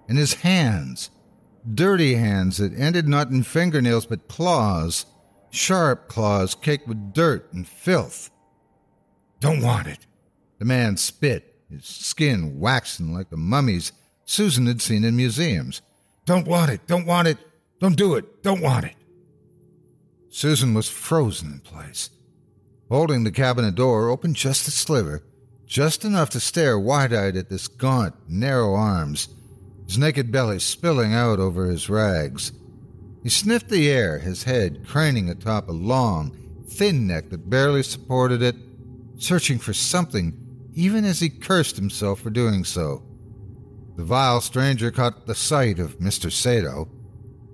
And 0.10 0.18
his 0.18 0.36
hands, 0.36 1.10
dirty 1.74 2.16
hands 2.16 2.58
that 2.58 2.78
ended 2.78 3.08
not 3.08 3.30
in 3.30 3.44
fingernails 3.44 4.06
but 4.06 4.28
claws, 4.28 5.06
sharp 5.50 6.08
claws 6.08 6.56
caked 6.56 6.88
with 6.88 7.14
dirt 7.14 7.52
and 7.54 7.68
filth. 7.68 8.30
Don't 9.40 9.62
want 9.62 9.88
it. 9.88 10.06
The 10.60 10.66
man 10.66 10.98
spit, 10.98 11.56
his 11.70 11.86
skin 11.86 12.60
waxen 12.60 13.14
like 13.14 13.30
the 13.30 13.38
mummies 13.38 13.94
Susan 14.26 14.66
had 14.68 14.82
seen 14.82 15.04
in 15.04 15.16
museums. 15.16 15.82
Don't 16.26 16.48
want 16.48 16.72
it, 16.72 16.86
don't 16.88 17.06
want 17.06 17.28
it, 17.28 17.38
don't 17.80 17.96
do 17.96 18.16
it, 18.16 18.44
don't 18.44 18.62
want 18.62 18.86
it. 18.86 18.96
Susan 20.30 20.74
was 20.74 20.88
frozen 20.88 21.52
in 21.54 21.60
place 21.60 22.10
holding 22.92 23.24
the 23.24 23.32
cabinet 23.32 23.74
door 23.74 24.10
open 24.10 24.34
just 24.34 24.68
a 24.68 24.72
sliver, 24.72 25.24
just 25.72 26.04
enough 26.04 26.30
to 26.30 26.38
stare 26.38 26.78
wide 26.78 27.14
eyed 27.14 27.38
at 27.38 27.48
this 27.48 27.70
gaunt, 27.70 28.14
narrow 28.28 28.74
arms, 28.74 29.30
his 29.88 29.98
naked 29.98 30.30
belly 30.30 30.60
spilling 30.60 31.14
out 31.14 31.40
over 31.40 31.68
his 31.68 31.90
rags. 31.90 32.52
He 33.24 33.30
sniffed 33.30 33.70
the 33.70 33.90
air, 33.90 34.20
his 34.20 34.44
head 34.44 34.86
craning 34.86 35.30
atop 35.30 35.70
a 35.70 35.72
long, 35.72 36.66
thin 36.68 37.08
neck 37.08 37.30
that 37.30 37.50
barely 37.50 37.84
supported 37.84 38.42
it, 38.42 38.58
searching 39.16 39.60
for 39.60 39.72
something, 39.72 40.38
even 40.74 41.06
as 41.06 41.22
he 41.22 41.30
cursed 41.30 41.78
himself 41.78 42.20
for 42.20 42.32
doing 42.32 42.66
so. 42.66 43.02
The 43.96 44.04
vile 44.04 44.42
stranger 44.42 44.92
caught 44.92 45.26
the 45.26 45.36
sight 45.36 45.80
of 45.80 46.00
Mr. 46.00 46.30
Sato. 46.30 46.90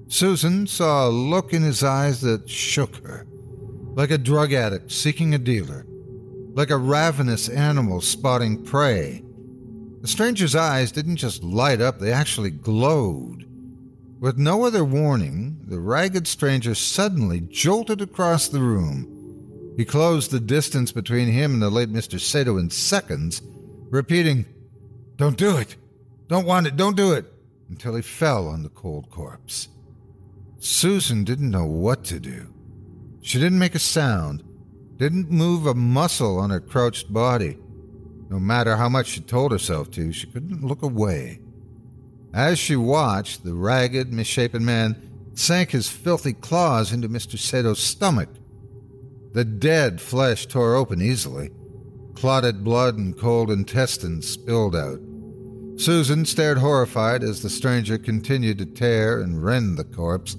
Susan 0.07 0.65
saw 0.65 1.07
a 1.07 1.11
look 1.11 1.53
in 1.53 1.61
his 1.61 1.83
eyes 1.83 2.21
that 2.21 2.49
shook 2.49 2.95
her 3.05 3.27
like 3.93 4.09
a 4.09 4.17
drug 4.17 4.53
addict 4.53 4.91
seeking 4.91 5.35
a 5.35 5.39
dealer, 5.39 5.85
like 6.57 6.71
a 6.71 6.77
ravenous 6.77 7.49
animal 7.49 8.01
spotting 8.01 8.63
prey. 8.63 9.23
The 10.01 10.07
stranger's 10.07 10.55
eyes 10.55 10.91
didn't 10.91 11.17
just 11.17 11.43
light 11.43 11.81
up, 11.81 11.99
they 11.99 12.11
actually 12.11 12.49
glowed. 12.49 13.45
With 14.19 14.39
no 14.39 14.65
other 14.65 14.83
warning, 14.83 15.59
the 15.67 15.79
ragged 15.79 16.27
stranger 16.27 16.73
suddenly 16.73 17.41
jolted 17.41 18.01
across 18.01 18.47
the 18.47 18.59
room. 18.59 19.75
He 19.77 19.85
closed 19.85 20.31
the 20.31 20.39
distance 20.39 20.91
between 20.91 21.27
him 21.27 21.53
and 21.53 21.61
the 21.61 21.69
late 21.69 21.93
Mr. 21.93 22.19
Sato 22.19 22.57
in 22.57 22.71
seconds, 22.71 23.43
repeating, 23.91 24.47
Don't 25.17 25.37
do 25.37 25.57
it! 25.57 25.75
Don't 26.27 26.47
want 26.47 26.65
it! 26.65 26.75
Don't 26.75 26.97
do 26.97 27.13
it! 27.13 27.31
until 27.69 27.93
he 27.93 28.01
fell 28.01 28.47
on 28.47 28.63
the 28.63 28.69
cold 28.69 29.11
corpse. 29.11 29.67
Susan 30.57 31.23
didn't 31.23 31.51
know 31.51 31.65
what 31.65 32.03
to 32.05 32.19
do. 32.19 32.51
She 33.21 33.37
didn't 33.37 33.59
make 33.59 33.75
a 33.75 33.79
sound, 33.79 34.43
didn't 34.97 35.29
move 35.29 35.65
a 35.65 35.73
muscle 35.73 36.39
on 36.39 36.49
her 36.49 36.59
crouched 36.59 37.11
body. 37.13 37.57
No 38.29 38.39
matter 38.39 38.75
how 38.75 38.89
much 38.89 39.07
she 39.07 39.21
told 39.21 39.51
herself 39.51 39.89
to, 39.91 40.11
she 40.11 40.27
couldn't 40.27 40.63
look 40.63 40.81
away. 40.81 41.39
As 42.33 42.59
she 42.59 42.75
watched, 42.75 43.43
the 43.43 43.53
ragged, 43.53 44.11
misshapen 44.11 44.65
man 44.65 45.01
sank 45.33 45.71
his 45.71 45.87
filthy 45.87 46.33
claws 46.33 46.91
into 46.91 47.07
Mr. 47.07 47.37
Sato's 47.37 47.79
stomach. 47.79 48.29
The 49.33 49.45
dead 49.45 50.01
flesh 50.01 50.47
tore 50.47 50.75
open 50.75 51.01
easily. 51.01 51.51
Clotted 52.15 52.63
blood 52.63 52.97
and 52.97 53.17
cold 53.17 53.51
intestines 53.51 54.27
spilled 54.27 54.75
out. 54.75 54.99
Susan 55.77 56.25
stared 56.25 56.57
horrified 56.57 57.23
as 57.23 57.43
the 57.43 57.49
stranger 57.49 57.99
continued 57.99 58.57
to 58.57 58.65
tear 58.65 59.21
and 59.21 59.43
rend 59.43 59.77
the 59.77 59.83
corpse 59.83 60.35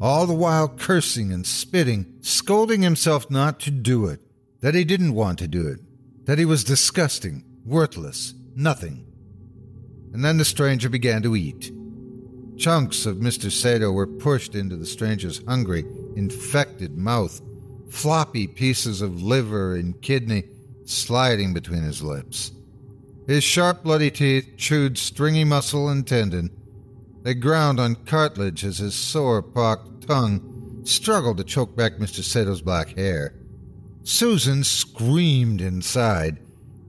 all 0.00 0.26
the 0.26 0.34
while 0.34 0.68
cursing 0.68 1.32
and 1.32 1.46
spitting, 1.46 2.14
scolding 2.20 2.82
himself 2.82 3.30
not 3.30 3.58
to 3.60 3.70
do 3.70 4.06
it, 4.06 4.20
that 4.60 4.74
he 4.74 4.84
didn't 4.84 5.14
want 5.14 5.38
to 5.38 5.48
do 5.48 5.66
it, 5.66 5.80
that 6.26 6.38
he 6.38 6.44
was 6.44 6.64
disgusting, 6.64 7.44
worthless, 7.64 8.34
nothing. 8.54 9.04
and 10.12 10.24
then 10.24 10.38
the 10.38 10.44
stranger 10.44 10.88
began 10.88 11.22
to 11.22 11.36
eat. 11.36 11.70
Chunks 12.56 13.06
of 13.06 13.18
Mr. 13.18 13.52
Sato 13.52 13.92
were 13.92 14.06
pushed 14.06 14.54
into 14.54 14.76
the 14.76 14.86
stranger's 14.86 15.44
hungry, 15.46 15.84
infected 16.16 16.96
mouth, 16.96 17.40
floppy 17.88 18.46
pieces 18.46 19.00
of 19.00 19.22
liver 19.22 19.76
and 19.76 20.00
kidney 20.02 20.44
sliding 20.84 21.52
between 21.54 21.82
his 21.82 22.02
lips. 22.02 22.50
His 23.26 23.44
sharp, 23.44 23.82
bloody 23.82 24.10
teeth 24.10 24.54
chewed 24.56 24.96
stringy 24.96 25.44
muscle 25.44 25.88
and 25.88 26.06
tendon. 26.06 26.50
They 27.28 27.34
ground 27.34 27.78
on 27.78 28.06
cartilage 28.06 28.64
as 28.64 28.78
his 28.78 28.94
sore, 28.94 29.42
pocked 29.42 30.06
tongue 30.06 30.80
struggled 30.84 31.36
to 31.36 31.44
choke 31.44 31.76
back 31.76 31.98
Mr. 31.98 32.24
Sato's 32.24 32.62
black 32.62 32.96
hair. 32.96 33.34
Susan 34.02 34.64
screamed 34.64 35.60
inside, 35.60 36.38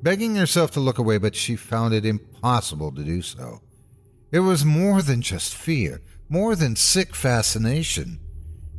begging 0.01 0.35
herself 0.37 0.71
to 0.71 0.79
look 0.79 0.97
away, 0.97 1.17
but 1.17 1.35
she 1.35 1.57
found 1.57 1.93
it 1.93 2.05
impossible 2.05 2.89
to 2.93 3.03
do 3.03 3.21
so. 3.21 3.59
It 4.31 4.39
was 4.39 4.63
more 4.63 5.01
than 5.01 5.21
just 5.21 5.53
fear, 5.53 6.01
more 6.29 6.55
than 6.55 6.77
sick 6.77 7.17
fascination. 7.17 8.21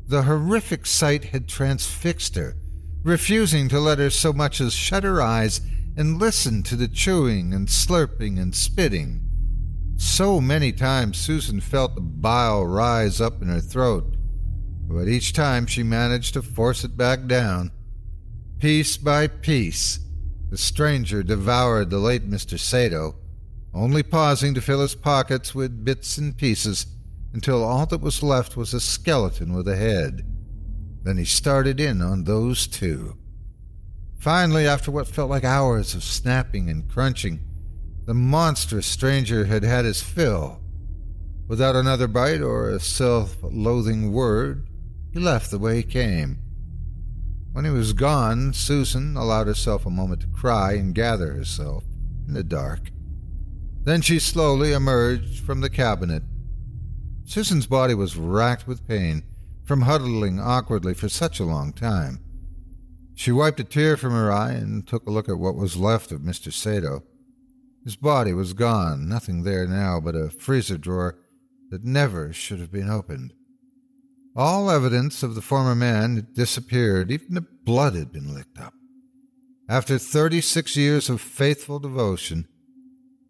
The 0.07 0.23
horrific 0.23 0.87
sight 0.87 1.25
had 1.25 1.47
transfixed 1.47 2.37
her, 2.37 2.57
refusing 3.03 3.69
to 3.69 3.79
let 3.79 3.99
her 3.99 4.09
so 4.09 4.33
much 4.33 4.63
as 4.63 4.73
shut 4.73 5.05
her 5.05 5.21
eyes 5.21 5.61
and 5.95 6.19
listen 6.19 6.63
to 6.63 6.75
the 6.75 6.89
chewing 6.89 7.53
and 7.53 7.69
slurping 7.69 8.41
and 8.41 8.55
spitting. 8.55 9.30
So 10.03 10.41
many 10.41 10.73
times 10.73 11.19
Susan 11.19 11.61
felt 11.61 11.95
the 11.95 12.01
bile 12.01 12.65
rise 12.65 13.21
up 13.21 13.43
in 13.43 13.49
her 13.49 13.61
throat, 13.61 14.17
but 14.89 15.09
each 15.09 15.35
time 15.35 15.67
she 15.67 15.83
managed 15.83 16.33
to 16.33 16.43
force 16.43 16.85
it 16.85 16.97
back 16.97 17.27
down. 17.27 17.71
Piece 18.59 18.97
by 18.97 19.27
piece, 19.27 20.01
the 20.49 20.57
stranger 20.57 21.23
devoured 21.23 21.91
the 21.91 21.99
late 21.99 22.27
Mr. 22.27 22.59
Sato, 22.59 23.17
only 23.75 24.03
pausing 24.03 24.55
to 24.55 24.63
fill 24.63 24.81
his 24.81 24.95
pockets 24.95 25.55
with 25.55 25.85
bits 25.85 26.17
and 26.17 26.35
pieces 26.35 26.87
until 27.35 27.63
all 27.63 27.85
that 27.85 28.01
was 28.01 28.23
left 28.23 28.57
was 28.57 28.73
a 28.73 28.81
skeleton 28.81 29.53
with 29.53 29.69
a 29.69 29.77
head. 29.77 30.25
Then 31.03 31.19
he 31.19 31.27
started 31.27 31.79
in 31.79 32.01
on 32.01 32.25
those 32.25 32.67
two. 32.67 33.19
Finally, 34.19 34.67
after 34.67 34.91
what 34.91 35.09
felt 35.09 35.29
like 35.29 35.45
hours 35.45 35.95
of 35.95 36.03
snapping 36.03 36.71
and 36.71 36.89
crunching, 36.89 37.41
the 38.07 38.15
monstrous 38.15 38.87
stranger 38.87 39.45
had 39.45 39.63
had 39.63 39.85
his 39.85 40.03
fill. 40.03 40.61
Without 41.49 41.77
another 41.77 42.07
bite 42.07 42.41
or 42.41 42.71
a 42.71 42.81
self 42.81 43.37
loathing 43.43 44.13
word, 44.13 44.69
he 45.13 45.19
left 45.19 45.51
the 45.51 45.59
way 45.59 45.77
he 45.77 45.83
came. 45.83 46.39
When 47.53 47.65
he 47.65 47.71
was 47.71 47.93
gone, 47.93 48.53
Susan 48.53 49.17
allowed 49.17 49.49
herself 49.49 49.85
a 49.85 49.91
moment 49.91 50.21
to 50.21 50.29
cry 50.29 50.75
and 50.75 50.95
gather 50.95 51.33
herself 51.33 51.85
in 52.27 52.35
the 52.35 52.45
dark. 52.45 52.91
Then 53.83 54.03
she 54.03 54.19
slowly 54.19 54.73
emerged 54.73 55.43
from 55.45 55.61
the 55.61 55.71
cabinet. 55.71 56.23
Susan's 57.25 57.67
body 57.67 57.95
was 57.95 58.17
racked 58.17 58.69
with 58.69 58.87
pain 58.87 59.25
from 59.65 59.83
huddling 59.83 60.39
awkwardly 60.39 60.95
for 60.95 61.09
such 61.09 61.41
a 61.41 61.45
long 61.45 61.73
time. 61.73 62.21
She 63.15 63.33
wiped 63.33 63.61
a 63.61 63.65
tear 63.65 63.97
from 63.97 64.13
her 64.13 64.33
eye 64.33 64.53
and 64.53 64.87
took 64.87 65.07
a 65.07 65.11
look 65.11 65.29
at 65.29 65.39
what 65.39 65.55
was 65.55 65.77
left 65.77 66.13
of 66.13 66.21
Mr. 66.21 66.53
Sato. 66.53 67.03
His 67.85 67.97
body 67.97 68.33
was 68.33 68.53
gone, 68.53 69.09
nothing 69.09 69.43
there 69.43 69.67
now 69.67 70.01
but 70.01 70.15
a 70.15 70.31
freezer 70.31 70.77
drawer 70.77 71.19
that 71.71 71.85
never 71.85 72.33
should 72.33 72.61
have 72.61 72.71
been 72.71 72.91
opened. 72.91 73.33
All 74.37 74.71
evidence 74.71 75.23
of 75.23 75.35
the 75.35 75.43
former 75.43 75.75
man 75.75 76.17
had 76.17 76.35
disappeared, 76.35 77.11
even 77.11 77.35
the 77.35 77.41
blood 77.65 77.95
had 77.95 78.13
been 78.13 78.35
licked 78.35 78.59
up. 78.61 78.75
After 79.69 79.99
thirty 79.99 80.41
six 80.41 80.77
years 80.77 81.09
of 81.09 81.21
faithful 81.21 81.79
devotion, 81.79 82.47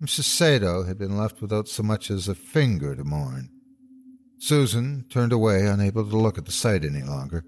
Mrs. 0.02 0.24
Sato 0.24 0.84
had 0.84 0.98
been 0.98 1.16
left 1.16 1.42
without 1.42 1.68
so 1.68 1.82
much 1.82 2.10
as 2.10 2.28
a 2.28 2.34
finger 2.34 2.96
to 2.96 3.04
mourn. 3.04 3.50
Susan 4.38 5.04
turned 5.10 5.32
away, 5.32 5.66
unable 5.66 6.08
to 6.08 6.16
look 6.16 6.38
at 6.38 6.46
the 6.46 6.52
sight 6.52 6.84
any 6.84 7.02
longer. 7.02 7.44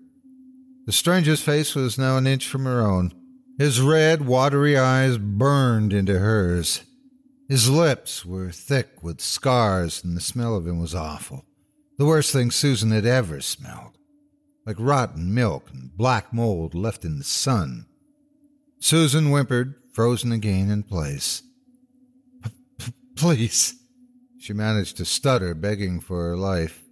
The 0.84 0.92
stranger's 0.92 1.40
face 1.40 1.74
was 1.74 1.96
now 1.96 2.16
an 2.18 2.26
inch 2.26 2.46
from 2.46 2.64
her 2.64 2.80
own. 2.80 3.12
His 3.58 3.80
red, 3.80 4.26
watery 4.26 4.76
eyes 4.76 5.16
burned 5.16 5.92
into 5.92 6.18
hers. 6.18 6.82
His 7.52 7.68
lips 7.68 8.24
were 8.24 8.50
thick 8.50 9.02
with 9.02 9.20
scars, 9.20 10.02
and 10.02 10.16
the 10.16 10.22
smell 10.22 10.56
of 10.56 10.66
him 10.66 10.80
was 10.80 10.94
awful. 10.94 11.44
The 11.98 12.06
worst 12.06 12.32
thing 12.32 12.50
Susan 12.50 12.92
had 12.92 13.04
ever 13.04 13.42
smelled. 13.42 13.98
Like 14.64 14.76
rotten 14.78 15.34
milk 15.34 15.68
and 15.70 15.94
black 15.94 16.32
mold 16.32 16.74
left 16.74 17.04
in 17.04 17.18
the 17.18 17.24
sun. 17.24 17.84
Susan 18.80 19.26
whimpered, 19.26 19.74
frozen 19.92 20.32
again 20.32 20.70
in 20.70 20.82
place. 20.82 21.42
Please. 23.16 23.74
She 24.40 24.54
managed 24.54 24.96
to 24.96 25.04
stutter, 25.04 25.54
begging 25.54 26.00
for 26.00 26.30
her 26.30 26.36
life. 26.38 26.82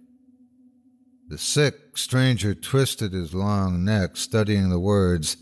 The 1.27 1.39
sick 1.39 1.97
stranger 1.97 2.53
twisted 2.53 3.13
his 3.13 3.33
long 3.33 3.83
neck, 3.83 4.15
studying 4.15 4.69
the 4.69 4.79
words 4.79 5.37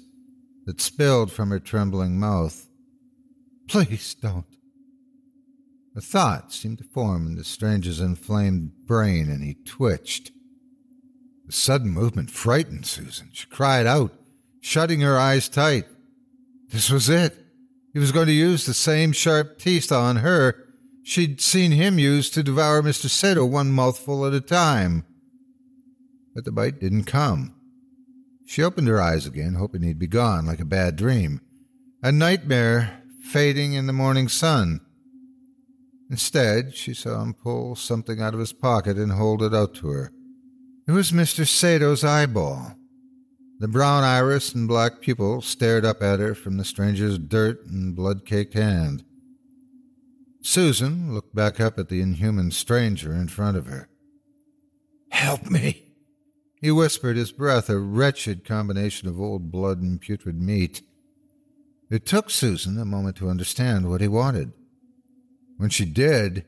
that 0.66 0.80
spilled 0.80 1.30
from 1.30 1.50
her 1.50 1.60
trembling 1.60 2.18
mouth. 2.18 2.70
Please 3.68 4.14
don't. 4.14 4.46
A 5.96 6.02
thought 6.02 6.54
seemed 6.54 6.78
to 6.78 6.84
form 6.84 7.28
in 7.28 7.36
the 7.36 7.44
stranger's 7.44 8.00
inflamed 8.00 8.86
brain, 8.86 9.30
and 9.30 9.44
he 9.44 9.56
twitched. 9.66 10.32
The 11.46 11.52
sudden 11.52 11.90
movement 11.90 12.32
frightened 12.32 12.86
Susan. 12.86 13.30
She 13.34 13.48
cried 13.48 13.88
out, 13.88 14.14
shutting 14.62 15.02
her 15.02 15.18
eyes 15.18 15.50
tight. 15.50 15.86
This 16.70 16.90
was 16.90 17.10
it. 17.10 17.36
He 17.92 18.00
was 18.00 18.12
going 18.12 18.28
to 18.28 18.34
use 18.34 18.66
the 18.66 18.74
same 18.74 19.12
sharp 19.12 19.58
teeth 19.58 19.92
on 19.92 20.18
her 20.18 20.70
she'd 21.10 21.42
seen 21.42 21.72
him 21.72 21.98
use 21.98 22.30
to 22.30 22.44
devour 22.44 22.84
Mr. 22.84 23.10
Sato 23.10 23.44
one 23.44 23.72
mouthful 23.72 24.26
at 24.26 24.34
a 24.34 24.42
time. 24.42 25.04
But 26.36 26.46
the 26.46 26.52
bite 26.52 26.80
didn't 26.80 27.06
come. 27.06 27.56
She 28.46 28.64
opened 28.64 28.88
her 28.88 29.02
eyes 29.02 29.26
again, 29.26 29.56
hoping 29.56 29.82
he'd 29.82 30.00
be 30.00 30.08
gone 30.08 30.46
like 30.46 30.60
a 30.60 30.66
bad 30.66 30.96
dream, 30.96 31.42
a 32.02 32.12
nightmare 32.12 33.04
fading 33.24 33.74
in 33.74 33.88
the 33.88 33.94
morning 33.94 34.28
sun. 34.28 34.82
Instead, 36.10 36.76
she 36.76 36.94
saw 36.94 37.22
him 37.22 37.34
pull 37.34 37.76
something 37.76 38.20
out 38.22 38.34
of 38.34 38.40
his 38.40 38.54
pocket 38.54 38.98
and 38.98 39.12
hold 39.12 39.44
it 39.44 39.54
out 39.54 39.76
to 39.76 39.90
her. 39.90 40.12
It 40.88 40.92
was 40.92 41.12
Mr. 41.12 41.48
Sato's 41.48 42.04
eyeball. 42.04 42.76
The 43.60 43.68
brown 43.68 44.04
iris 44.04 44.56
and 44.56 44.68
black 44.68 45.02
pupil 45.02 45.42
stared 45.42 45.86
up 45.86 46.02
at 46.02 46.20
her 46.20 46.34
from 46.34 46.58
the 46.58 46.66
stranger's 46.66 47.20
dirt 47.20 47.66
and 47.68 47.96
blood 47.96 48.26
caked 48.26 48.54
hand. 48.54 49.04
Susan 50.42 51.14
looked 51.14 51.36
back 51.36 51.60
up 51.60 51.78
at 51.78 51.90
the 51.90 52.02
inhuman 52.02 52.52
stranger 52.52 53.14
in 53.14 53.28
front 53.28 53.58
of 53.58 53.68
her. 53.68 53.90
Help 55.12 55.50
me, 55.52 55.90
he 56.62 56.72
whispered, 56.72 57.18
his 57.18 57.32
breath 57.32 57.70
a 57.70 57.78
wretched 57.78 58.46
combination 58.46 59.08
of 59.08 59.20
old 59.20 59.52
blood 59.52 59.82
and 59.82 60.00
putrid 60.00 60.42
meat. 60.42 60.82
It 61.92 62.06
took 62.06 62.30
Susan 62.30 62.80
a 62.80 62.86
moment 62.86 63.18
to 63.18 63.30
understand 63.30 63.90
what 63.90 64.02
he 64.02 64.08
wanted. 64.08 64.54
When 65.60 65.70
she 65.70 65.84
did, 65.84 66.46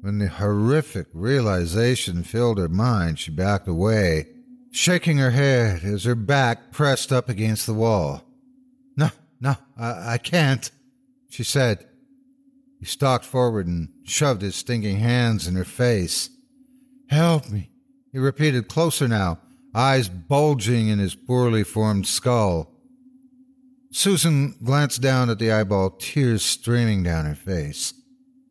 when 0.00 0.16
the 0.16 0.28
horrific 0.28 1.08
realization 1.12 2.22
filled 2.22 2.56
her 2.56 2.70
mind, 2.70 3.18
she 3.18 3.30
backed 3.30 3.68
away, 3.68 4.28
shaking 4.72 5.18
her 5.18 5.32
head 5.32 5.84
as 5.84 6.04
her 6.04 6.14
back 6.14 6.72
pressed 6.72 7.12
up 7.12 7.28
against 7.28 7.66
the 7.66 7.74
wall. 7.74 8.24
No, 8.96 9.10
no, 9.42 9.56
I, 9.76 10.14
I 10.14 10.18
can't, 10.18 10.70
she 11.28 11.44
said. 11.44 11.86
He 12.78 12.86
stalked 12.86 13.26
forward 13.26 13.66
and 13.66 13.90
shoved 14.04 14.40
his 14.40 14.56
stinking 14.56 15.00
hands 15.00 15.46
in 15.46 15.54
her 15.54 15.62
face. 15.62 16.30
Help 17.10 17.50
me, 17.50 17.68
he 18.10 18.18
repeated 18.18 18.68
closer 18.68 19.06
now, 19.06 19.38
eyes 19.74 20.08
bulging 20.08 20.88
in 20.88 20.98
his 20.98 21.14
poorly 21.14 21.62
formed 21.62 22.06
skull. 22.06 22.72
Susan 23.92 24.54
glanced 24.64 25.02
down 25.02 25.28
at 25.28 25.38
the 25.38 25.52
eyeball, 25.52 25.90
tears 25.90 26.42
streaming 26.42 27.02
down 27.02 27.26
her 27.26 27.34
face. 27.34 27.92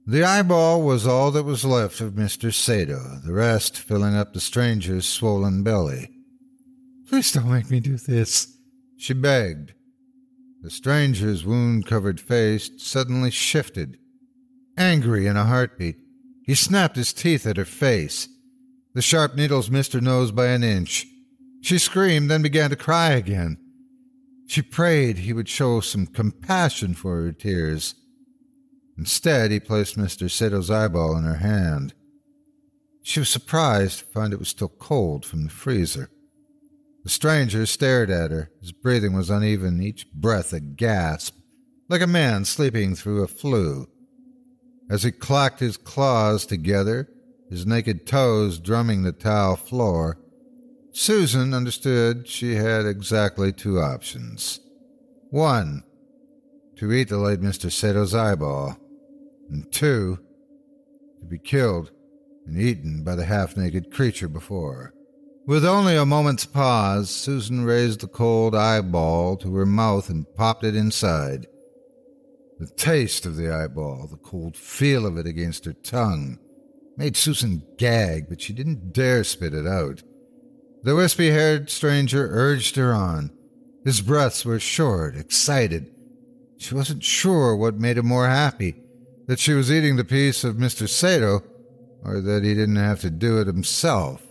The 0.10 0.24
eyeball 0.24 0.82
was 0.82 1.06
all 1.06 1.30
that 1.34 1.43
was 1.43 1.63
left 1.63 2.02
of 2.02 2.13
Mr. 2.13 2.52
Sato, 2.52 3.19
the 3.24 3.32
rest 3.32 3.78
filling 3.78 4.15
up 4.15 4.34
the 4.34 4.39
stranger's 4.39 5.08
swollen 5.08 5.62
belly. 5.62 6.10
Please 7.08 7.32
don't 7.32 7.52
make 7.52 7.69
me 7.69 7.80
do 7.80 7.95
this, 7.95 8.58
she 8.98 9.13
begged. 9.13 9.76
The 10.63 10.72
stranger's 10.72 11.45
wound 11.45 11.86
covered 11.86 12.19
face 12.19 12.72
suddenly 12.78 13.30
shifted. 13.30 14.00
Angry 14.76 15.28
in 15.28 15.38
a 15.38 15.45
heartbeat, 15.45 15.98
he 16.43 16.56
snapped 16.56 16.95
his 16.95 17.13
teeth 17.13 17.45
at 17.45 17.58
her 17.58 17.63
face. 17.63 18.28
The 18.95 19.04
sharp 19.04 19.36
needles 19.36 19.69
missed 19.69 19.93
her 19.93 20.02
nose 20.02 20.32
by 20.32 20.48
an 20.48 20.63
inch. 20.63 21.06
She 21.62 21.78
screamed, 21.78 22.32
then 22.32 22.41
began 22.41 22.72
to 22.72 22.76
cry 22.76 23.12
again. 23.12 23.60
She 24.48 24.63
prayed 24.63 25.19
he 25.19 25.34
would 25.34 25.48
show 25.48 25.82
some 25.82 26.08
compassion 26.08 26.95
for 26.95 27.22
her 27.22 27.32
tears. 27.32 27.93
Instead, 28.99 29.49
he 29.49 29.62
placed 29.62 29.97
Mr. 29.97 30.29
Sato's 30.29 30.69
eyeball 30.69 31.15
in 31.15 31.23
her 31.23 31.38
hand. 31.38 31.93
She 33.01 33.21
was 33.21 33.29
surprised 33.29 33.99
to 33.99 34.05
find 34.05 34.33
it 34.33 34.39
was 34.39 34.49
still 34.49 34.67
cold 34.67 35.25
from 35.25 35.45
the 35.45 35.49
freezer. 35.49 36.09
The 37.05 37.09
stranger 37.09 37.65
stared 37.65 38.09
at 38.09 38.29
her. 38.29 38.51
His 38.59 38.73
breathing 38.73 39.13
was 39.13 39.29
uneven, 39.29 39.81
each 39.81 40.12
breath 40.12 40.51
a 40.51 40.59
gasp, 40.59 41.38
like 41.88 42.01
a 42.01 42.07
man 42.07 42.43
sleeping 42.43 42.93
through 42.93 43.23
a 43.23 43.27
flu. 43.29 43.88
as 44.89 45.03
he 45.03 45.12
clacked 45.12 45.62
his 45.62 45.77
claws 45.77 46.45
together, 46.45 47.07
his 47.49 47.65
naked 47.65 48.05
toes 48.05 48.59
drumming 48.59 49.03
the 49.03 49.13
tile 49.13 49.55
floor, 49.55 50.19
Susan 50.91 51.53
understood 51.53 52.27
she 52.27 52.55
had 52.55 52.85
exactly 52.85 53.53
two 53.53 53.79
options. 53.79 54.59
One, 55.29 55.83
to 56.75 56.91
eat 56.91 57.07
the 57.07 57.17
late 57.17 57.39
Mr. 57.39 57.71
Sato's 57.71 58.13
eyeball, 58.13 58.75
and 59.49 59.71
two, 59.71 60.19
to 61.19 61.25
be 61.25 61.39
killed 61.39 61.91
and 62.45 62.59
eaten 62.59 63.03
by 63.03 63.15
the 63.15 63.25
half 63.25 63.55
naked 63.55 63.91
creature 63.91 64.27
before. 64.27 64.93
With 65.45 65.65
only 65.65 65.95
a 65.95 66.05
moment's 66.05 66.45
pause, 66.45 67.09
Susan 67.09 67.65
raised 67.65 68.01
the 68.01 68.07
cold 68.07 68.55
eyeball 68.55 69.38
to 69.38 69.55
her 69.55 69.65
mouth 69.65 70.09
and 70.09 70.25
popped 70.35 70.63
it 70.63 70.75
inside. 70.75 71.47
The 72.59 72.67
taste 72.67 73.25
of 73.25 73.35
the 73.35 73.51
eyeball, 73.53 74.07
the 74.07 74.17
cold 74.17 74.55
feel 74.55 75.05
of 75.05 75.17
it 75.17 75.25
against 75.25 75.65
her 75.65 75.73
tongue, 75.73 76.39
made 76.97 77.15
Susan 77.15 77.63
gag, 77.77 78.27
but 78.29 78.41
she 78.41 78.53
didn't 78.53 78.93
dare 78.93 79.23
spit 79.23 79.53
it 79.53 79.65
out. 79.65 80.03
The 80.83 80.95
wispy 80.95 81.31
haired 81.31 81.69
stranger 81.69 82.29
urged 82.31 82.75
her 82.75 82.93
on. 82.93 83.31
His 83.85 84.01
breaths 84.01 84.45
were 84.45 84.59
short, 84.59 85.15
excited. 85.15 85.89
She 86.57 86.75
wasn't 86.75 87.03
sure 87.03 87.55
what 87.55 87.79
made 87.79 87.97
him 87.97 88.07
more 88.07 88.27
happy 88.27 88.83
that 89.30 89.38
she 89.38 89.54
was 89.54 89.72
eating 89.72 89.96
the 89.96 90.04
piece 90.04 90.44
of 90.44 90.56
Mr. 90.56 90.89
Sato, 90.89 91.44
or 92.04 92.20
that 92.20 92.44
he 92.44 92.56
didn't 92.56 92.78
have 92.78 93.00
to 93.00 93.12
do 93.12 93.39
it 93.39 93.46
himself. 93.46 94.24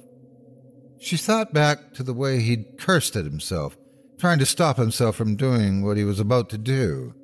She 0.99 1.17
thought 1.17 1.55
back 1.55 1.93
to 1.95 2.03
the 2.03 2.13
way 2.13 2.41
he'd 2.41 2.79
cursed 2.79 3.15
at 3.15 3.25
himself, 3.25 3.77
trying 4.19 4.41
to 4.41 4.45
stop 4.45 4.77
himself 4.77 5.15
from 5.15 5.37
doing 5.37 5.85
what 5.85 5.97
he 5.97 6.03
was 6.03 6.19
about 6.19 6.51
to 6.51 6.59
do. 6.59 7.15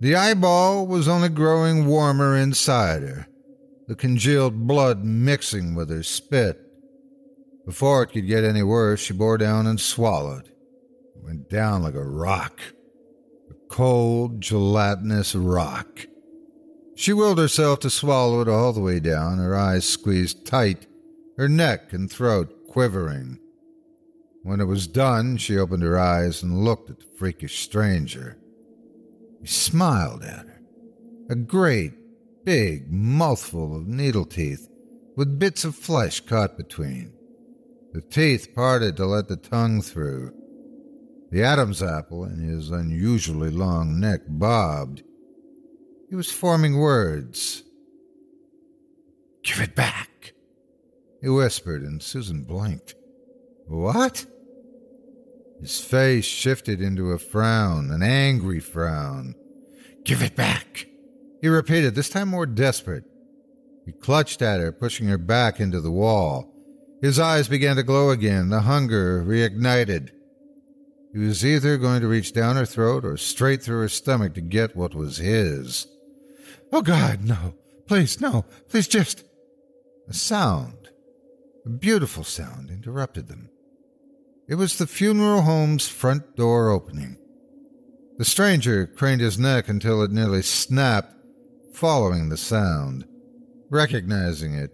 The 0.00 0.14
eyeball 0.14 0.86
was 0.86 1.08
only 1.08 1.30
growing 1.30 1.86
warmer 1.86 2.36
inside 2.36 3.00
her, 3.00 3.28
the 3.88 3.96
congealed 3.96 4.66
blood 4.66 5.02
mixing 5.02 5.74
with 5.74 5.88
her 5.88 6.02
spit. 6.02 6.60
Before 7.64 8.02
it 8.02 8.08
could 8.08 8.26
get 8.26 8.44
any 8.44 8.62
worse, 8.62 9.00
she 9.00 9.14
bore 9.14 9.38
down 9.38 9.66
and 9.66 9.80
swallowed. 9.80 10.48
It 11.16 11.24
went 11.24 11.48
down 11.48 11.82
like 11.82 11.94
a 11.94 12.04
rock, 12.04 12.60
a 13.48 13.54
cold, 13.70 14.42
gelatinous 14.42 15.34
rock. 15.34 16.04
She 17.00 17.14
willed 17.14 17.38
herself 17.38 17.80
to 17.80 17.88
swallow 17.88 18.42
it 18.42 18.48
all 18.48 18.74
the 18.74 18.82
way 18.82 19.00
down, 19.00 19.38
her 19.38 19.56
eyes 19.56 19.88
squeezed 19.88 20.44
tight, 20.44 20.86
her 21.38 21.48
neck 21.48 21.94
and 21.94 22.12
throat 22.12 22.66
quivering. 22.68 23.38
When 24.42 24.60
it 24.60 24.66
was 24.66 24.86
done, 24.86 25.38
she 25.38 25.56
opened 25.56 25.82
her 25.82 25.98
eyes 25.98 26.42
and 26.42 26.62
looked 26.62 26.90
at 26.90 26.98
the 26.98 27.06
freakish 27.16 27.60
stranger. 27.60 28.36
He 29.40 29.46
smiled 29.46 30.22
at 30.24 30.44
her. 30.46 30.60
A 31.30 31.36
great, 31.36 31.94
big 32.44 32.92
mouthful 32.92 33.74
of 33.74 33.88
needle 33.88 34.26
teeth 34.26 34.68
with 35.16 35.38
bits 35.38 35.64
of 35.64 35.74
flesh 35.74 36.20
caught 36.20 36.58
between. 36.58 37.14
The 37.94 38.02
teeth 38.02 38.54
parted 38.54 38.98
to 38.98 39.06
let 39.06 39.26
the 39.26 39.36
tongue 39.36 39.80
through. 39.80 40.34
The 41.30 41.44
Adam's 41.44 41.82
apple 41.82 42.24
in 42.24 42.40
his 42.40 42.68
unusually 42.68 43.48
long 43.48 43.98
neck 43.98 44.20
bobbed. 44.28 45.02
He 46.10 46.16
was 46.16 46.28
forming 46.28 46.76
words. 46.76 47.62
Give 49.44 49.60
it 49.60 49.76
back, 49.76 50.32
he 51.22 51.28
whispered, 51.28 51.82
and 51.82 52.02
Susan 52.02 52.42
blinked. 52.42 52.96
What? 53.68 54.26
His 55.60 55.80
face 55.80 56.24
shifted 56.24 56.82
into 56.82 57.12
a 57.12 57.18
frown, 57.18 57.92
an 57.92 58.02
angry 58.02 58.58
frown. 58.58 59.36
Give 60.04 60.20
it 60.20 60.34
back, 60.34 60.88
he 61.40 61.46
repeated, 61.46 61.94
this 61.94 62.08
time 62.08 62.28
more 62.28 62.44
desperate. 62.44 63.04
He 63.86 63.92
clutched 63.92 64.42
at 64.42 64.58
her, 64.58 64.72
pushing 64.72 65.06
her 65.06 65.18
back 65.18 65.60
into 65.60 65.80
the 65.80 65.92
wall. 65.92 66.52
His 67.00 67.20
eyes 67.20 67.46
began 67.46 67.76
to 67.76 67.84
glow 67.84 68.10
again, 68.10 68.48
the 68.48 68.62
hunger 68.62 69.24
reignited. 69.24 70.10
He 71.12 71.20
was 71.20 71.46
either 71.46 71.78
going 71.78 72.00
to 72.00 72.08
reach 72.08 72.32
down 72.32 72.56
her 72.56 72.66
throat 72.66 73.04
or 73.04 73.16
straight 73.16 73.62
through 73.62 73.82
her 73.82 73.88
stomach 73.88 74.34
to 74.34 74.40
get 74.40 74.74
what 74.74 74.92
was 74.92 75.18
his. 75.18 75.86
Oh, 76.72 76.82
God, 76.82 77.24
no. 77.24 77.54
Please, 77.86 78.20
no. 78.20 78.44
Please 78.68 78.88
just. 78.88 79.24
A 80.08 80.12
sound, 80.12 80.88
a 81.64 81.68
beautiful 81.68 82.24
sound, 82.24 82.68
interrupted 82.68 83.28
them. 83.28 83.48
It 84.48 84.56
was 84.56 84.76
the 84.76 84.88
funeral 84.88 85.42
home's 85.42 85.86
front 85.86 86.34
door 86.34 86.70
opening. 86.70 87.16
The 88.18 88.24
stranger 88.24 88.86
craned 88.86 89.20
his 89.20 89.38
neck 89.38 89.68
until 89.68 90.02
it 90.02 90.10
nearly 90.10 90.42
snapped, 90.42 91.14
following 91.72 92.28
the 92.28 92.36
sound, 92.36 93.06
recognizing 93.70 94.54
it, 94.54 94.72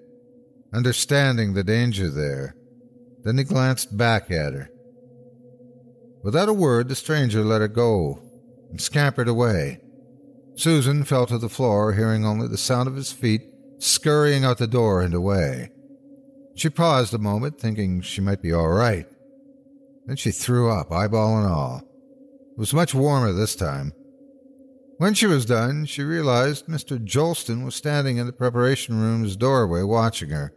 understanding 0.72 1.52
the 1.52 1.62
danger 1.62 2.10
there. 2.10 2.56
Then 3.22 3.36
he 3.36 3.44
glanced 3.44 3.96
back 3.96 4.30
at 4.30 4.54
her. 4.54 4.70
Without 6.22 6.48
a 6.48 6.54
word, 6.54 6.88
the 6.88 6.94
stranger 6.94 7.44
let 7.44 7.60
her 7.60 7.68
go 7.68 8.22
and 8.70 8.80
scampered 8.80 9.28
away. 9.28 9.80
Susan 10.56 11.04
fell 11.04 11.26
to 11.26 11.38
the 11.38 11.48
floor, 11.48 11.92
hearing 11.92 12.24
only 12.24 12.48
the 12.48 12.56
sound 12.56 12.88
of 12.88 12.96
his 12.96 13.12
feet 13.12 13.42
scurrying 13.78 14.44
out 14.44 14.58
the 14.58 14.66
door 14.66 15.02
and 15.02 15.14
away. 15.14 15.70
She 16.54 16.70
paused 16.70 17.12
a 17.12 17.18
moment, 17.18 17.60
thinking 17.60 18.00
she 18.00 18.22
might 18.22 18.40
be 18.40 18.52
all 18.52 18.68
right. 18.68 19.06
Then 20.06 20.16
she 20.16 20.30
threw 20.30 20.70
up, 20.70 20.90
eyeball 20.90 21.38
and 21.38 21.46
all. 21.46 21.82
It 22.52 22.58
was 22.58 22.72
much 22.72 22.94
warmer 22.94 23.32
this 23.32 23.54
time. 23.54 23.92
When 24.96 25.12
she 25.12 25.26
was 25.26 25.44
done, 25.44 25.84
she 25.84 26.02
realized 26.02 26.66
Mr. 26.66 26.98
Jolston 26.98 27.64
was 27.64 27.74
standing 27.74 28.16
in 28.16 28.26
the 28.26 28.32
preparation 28.32 28.98
room's 28.98 29.36
doorway 29.36 29.82
watching 29.82 30.30
her. 30.30 30.54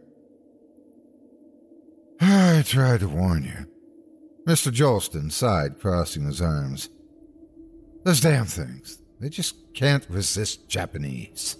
I 2.22 2.62
tried 2.64 3.00
to 3.00 3.08
warn 3.08 3.44
you. 3.44 3.66
Mr. 4.46 4.72
Jolston 4.72 5.30
sighed, 5.30 5.78
crossing 5.78 6.24
his 6.24 6.40
arms. 6.40 6.88
Those 8.04 8.20
damn 8.20 8.46
things. 8.46 8.99
They 9.20 9.28
just 9.28 9.74
can't 9.74 10.08
resist 10.08 10.66
Japanese. 10.66 11.56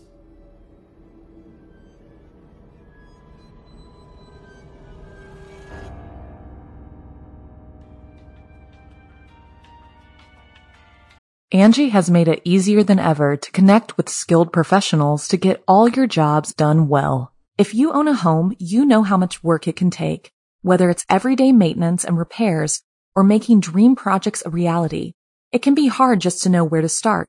Angi 11.53 11.91
has 11.91 12.11
made 12.11 12.29
it 12.29 12.41
easier 12.45 12.83
than 12.83 12.99
ever 12.99 13.37
to 13.37 13.51
connect 13.51 13.97
with 13.97 14.09
skilled 14.09 14.53
professionals 14.53 15.29
to 15.29 15.37
get 15.37 15.63
all 15.69 15.89
your 15.89 16.07
jobs 16.07 16.55
done 16.55 16.89
well. 16.89 17.35
If 17.59 17.75
you 17.75 17.93
own 17.93 18.09
a 18.09 18.15
home, 18.15 18.55
you 18.59 18.87
know 18.87 19.03
how 19.03 19.19
much 19.19 19.45
work 19.45 19.69
it 19.69 19.77
can 19.77 19.91
take, 19.91 20.31
whether 20.63 20.89
it's 20.89 21.05
everyday 21.11 21.53
maintenance 21.53 22.05
and 22.05 22.17
repairs 22.17 22.83
or 23.15 23.23
making 23.25 23.61
dream 23.61 23.97
projects 23.97 24.43
a 24.47 24.51
reality. 24.51 25.13
It 25.53 25.61
can 25.61 25.75
be 25.75 25.89
hard 25.89 26.21
just 26.21 26.43
to 26.45 26.49
know 26.49 26.65
where 26.65 26.81
to 26.81 26.89
start, 26.89 27.29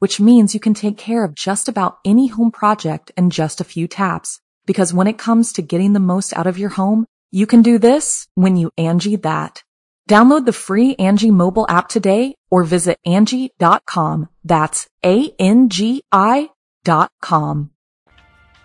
which 0.00 0.18
means 0.20 0.52
you 0.52 0.60
can 0.60 0.74
take 0.74 0.98
care 0.98 1.24
of 1.24 1.34
just 1.34 1.68
about 1.68 1.98
any 2.04 2.26
home 2.26 2.50
project 2.50 3.12
in 3.16 3.30
just 3.30 3.60
a 3.60 3.64
few 3.64 3.86
taps. 3.86 4.40
Because 4.66 4.92
when 4.92 5.06
it 5.06 5.18
comes 5.18 5.52
to 5.52 5.62
getting 5.62 5.92
the 5.92 6.00
most 6.00 6.36
out 6.36 6.46
of 6.46 6.58
your 6.58 6.70
home, 6.70 7.06
you 7.30 7.46
can 7.46 7.62
do 7.62 7.78
this 7.78 8.26
when 8.34 8.56
you 8.56 8.70
Angi 8.76 9.22
that. 9.22 9.62
Download 10.08 10.44
the 10.44 10.52
free 10.52 10.96
Angi 10.96 11.30
mobile 11.30 11.66
app 11.68 11.88
today 11.88 12.34
or 12.50 12.64
visit 12.64 12.98
Angi.com. 13.06 14.28
That's 14.42 14.88
A-N-G-I 15.04 16.50
dot 16.82 17.10
com. 17.22 17.70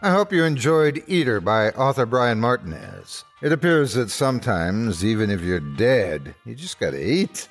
I 0.02 0.12
hope 0.12 0.32
you 0.32 0.44
enjoyed 0.44 1.04
Eater 1.08 1.40
by 1.42 1.70
author 1.72 2.06
Brian 2.06 2.40
Martinez. 2.40 3.24
It 3.42 3.52
appears 3.52 3.94
that 3.94 4.10
sometimes, 4.10 5.04
even 5.04 5.30
if 5.30 5.42
you're 5.42 5.60
dead, 5.60 6.34
you 6.46 6.56
just 6.56 6.80
gotta 6.80 7.04
eat. 7.04 7.48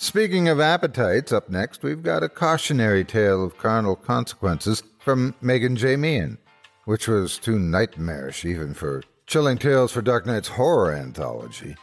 Speaking 0.00 0.46
of 0.46 0.60
appetites, 0.60 1.32
up 1.32 1.50
next 1.50 1.82
we've 1.82 2.04
got 2.04 2.22
a 2.22 2.28
cautionary 2.28 3.04
tale 3.04 3.42
of 3.42 3.58
carnal 3.58 3.96
consequences 3.96 4.80
from 5.00 5.34
Meagan 5.40 5.74
J. 5.74 5.96
Meehan, 5.96 6.38
which 6.84 7.08
was 7.08 7.36
too 7.36 7.58
nightmarish 7.58 8.44
even 8.44 8.74
for 8.74 9.02
Chilling 9.26 9.58
Tales 9.58 9.90
for 9.90 10.00
Dark 10.00 10.24
Night's 10.24 10.46
horror 10.46 10.92
anthology. 10.92 11.74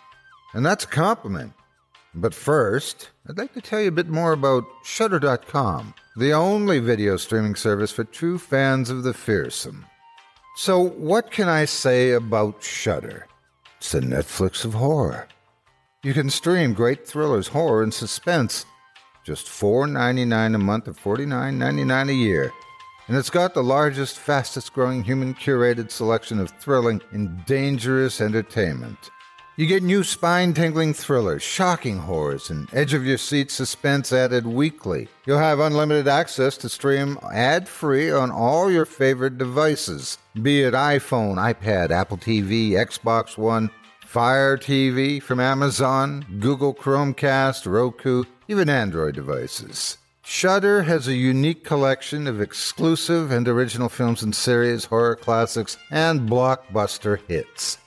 And 0.53 0.65
that's 0.65 0.85
a 0.85 0.87
compliment. 0.87 1.51
But 2.13 2.33
first, 2.33 3.09
I'd 3.27 3.37
like 3.37 3.53
to 3.53 3.59
tell 3.59 3.81
you 3.81 3.89
a 3.89 3.91
bit 3.91 4.07
more 4.07 4.31
about 4.31 4.63
Shudder.com, 4.85 5.93
the 6.15 6.31
only 6.31 6.79
video 6.79 7.17
streaming 7.17 7.55
service 7.55 7.91
for 7.91 8.05
true 8.05 8.37
fans 8.37 8.89
of 8.89 9.03
the 9.03 9.13
fearsome. 9.13 9.85
So, 10.55 10.79
what 10.79 11.31
can 11.31 11.49
I 11.49 11.65
say 11.65 12.11
about 12.11 12.63
Shudder? 12.63 13.27
It's 13.75 13.91
the 13.91 13.99
Netflix 13.99 14.63
of 14.63 14.73
horror. 14.73 15.27
You 16.05 16.13
can 16.13 16.29
stream 16.29 16.75
great 16.75 17.07
thrillers, 17.07 17.47
horror, 17.47 17.81
and 17.81 17.91
suspense. 17.91 18.67
Just 19.23 19.47
$4.99 19.47 20.53
a 20.53 20.59
month 20.59 20.87
or 20.87 20.93
$49.99 20.93 22.09
a 22.09 22.13
year. 22.13 22.53
And 23.07 23.17
it's 23.17 23.31
got 23.31 23.55
the 23.55 23.63
largest, 23.63 24.19
fastest 24.19 24.71
growing 24.71 25.03
human 25.03 25.33
curated 25.33 25.89
selection 25.89 26.39
of 26.39 26.51
thrilling 26.51 27.01
and 27.09 27.43
dangerous 27.47 28.21
entertainment. 28.21 29.09
You 29.57 29.65
get 29.65 29.81
new 29.81 30.03
spine 30.03 30.53
tingling 30.53 30.93
thrillers, 30.93 31.41
shocking 31.41 31.97
horrors, 31.97 32.51
and 32.51 32.71
edge 32.71 32.93
of 32.93 33.03
your 33.03 33.17
seat 33.17 33.49
suspense 33.49 34.13
added 34.13 34.45
weekly. 34.45 35.07
You'll 35.25 35.39
have 35.39 35.59
unlimited 35.59 36.07
access 36.07 36.55
to 36.57 36.69
stream 36.69 37.17
ad 37.33 37.67
free 37.67 38.11
on 38.11 38.29
all 38.29 38.69
your 38.69 38.85
favorite 38.85 39.39
devices, 39.39 40.19
be 40.39 40.61
it 40.61 40.75
iPhone, 40.75 41.37
iPad, 41.37 41.89
Apple 41.89 42.17
TV, 42.17 42.73
Xbox 42.73 43.39
One, 43.39 43.71
Fire 44.15 44.57
TV 44.57 45.21
from 45.21 45.41
Amazon, 45.41 46.25
Google 46.39 46.73
Chromecast, 46.73 47.69
Roku, 47.69 48.23
even 48.47 48.69
Android 48.69 49.13
devices. 49.13 49.97
Shudder 50.23 50.83
has 50.83 51.09
a 51.09 51.13
unique 51.13 51.65
collection 51.65 52.25
of 52.25 52.39
exclusive 52.39 53.29
and 53.31 53.45
original 53.45 53.89
films 53.89 54.23
and 54.23 54.33
series, 54.33 54.85
horror 54.85 55.17
classics, 55.17 55.77
and 55.91 56.29
blockbuster 56.29 57.19
hits. 57.27 57.77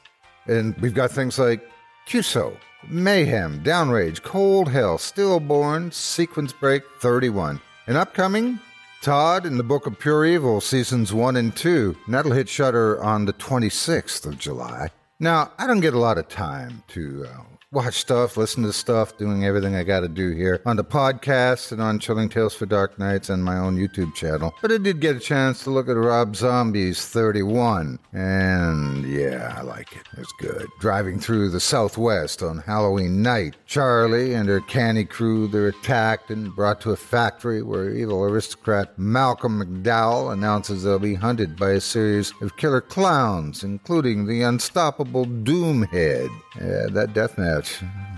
And 0.46 0.76
we've 0.82 0.92
got 0.92 1.12
things 1.12 1.38
like 1.38 1.66
Cuso, 2.06 2.54
Mayhem, 2.86 3.64
Downrage, 3.64 4.22
Cold 4.22 4.68
Hell, 4.68 4.98
Stillborn, 4.98 5.92
Sequence 5.92 6.52
Break 6.52 6.82
31. 7.00 7.58
And 7.86 7.96
upcoming, 7.96 8.60
Todd 9.00 9.46
and 9.46 9.58
the 9.58 9.64
Book 9.64 9.86
of 9.86 9.98
Pure 9.98 10.26
Evil, 10.26 10.60
Seasons 10.60 11.10
1 11.10 11.36
and 11.36 11.56
2. 11.56 11.96
And 12.04 12.12
that'll 12.12 12.32
hit 12.32 12.50
Shudder 12.50 13.02
on 13.02 13.24
the 13.24 13.32
26th 13.32 14.26
of 14.26 14.38
July. 14.38 14.90
Now, 15.20 15.50
I 15.58 15.66
don't 15.66 15.80
get 15.80 15.94
a 15.94 15.98
lot 15.98 16.16
of 16.16 16.28
time 16.28 16.84
to 16.88 17.26
uh, 17.28 17.42
watch 17.70 17.96
stuff, 17.96 18.38
listen 18.38 18.62
to 18.62 18.72
stuff, 18.72 19.18
doing 19.18 19.44
everything 19.44 19.74
I 19.74 19.82
got 19.82 20.00
to 20.00 20.08
do 20.08 20.30
here 20.30 20.62
on 20.64 20.76
the 20.76 20.84
podcast 20.84 21.70
and 21.70 21.82
on 21.82 21.98
Chilling 21.98 22.30
Tales 22.30 22.54
for 22.54 22.64
Dark 22.64 22.98
Nights 22.98 23.28
and 23.28 23.44
my 23.44 23.58
own 23.58 23.76
YouTube 23.76 24.14
channel. 24.14 24.54
But 24.62 24.72
I 24.72 24.78
did 24.78 25.00
get 25.00 25.16
a 25.16 25.20
chance 25.20 25.64
to 25.64 25.70
look 25.70 25.86
at 25.86 25.96
Rob 25.96 26.34
Zombie's 26.34 27.04
31, 27.06 27.98
and 28.14 29.06
yeah, 29.06 29.54
I 29.54 29.62
like 29.62 29.92
it. 29.92 30.02
It's 30.16 30.32
good. 30.38 30.66
Driving 30.80 31.20
through 31.20 31.50
the 31.50 31.60
Southwest 31.60 32.42
on 32.42 32.58
Halloween 32.58 33.20
night, 33.22 33.56
Charlie 33.66 34.32
and 34.32 34.48
her 34.48 34.60
canny 34.60 35.04
crew 35.04 35.46
they're 35.46 35.68
attacked 35.68 36.30
and 36.30 36.56
brought 36.56 36.80
to 36.80 36.92
a 36.92 36.96
factory 36.96 37.62
where 37.62 37.90
evil 37.90 38.24
aristocrat 38.24 38.98
Malcolm 38.98 39.62
McDowell 39.62 40.32
announces 40.32 40.84
they'll 40.84 40.98
be 40.98 41.14
hunted 41.14 41.56
by 41.56 41.72
a 41.72 41.80
series 41.80 42.32
of 42.40 42.56
killer 42.56 42.80
clowns, 42.80 43.62
including 43.62 44.24
the 44.24 44.40
unstoppable 44.40 45.26
Doomhead. 45.26 46.30
Yeah, 46.58 46.86
that 46.90 47.12
death 47.12 47.38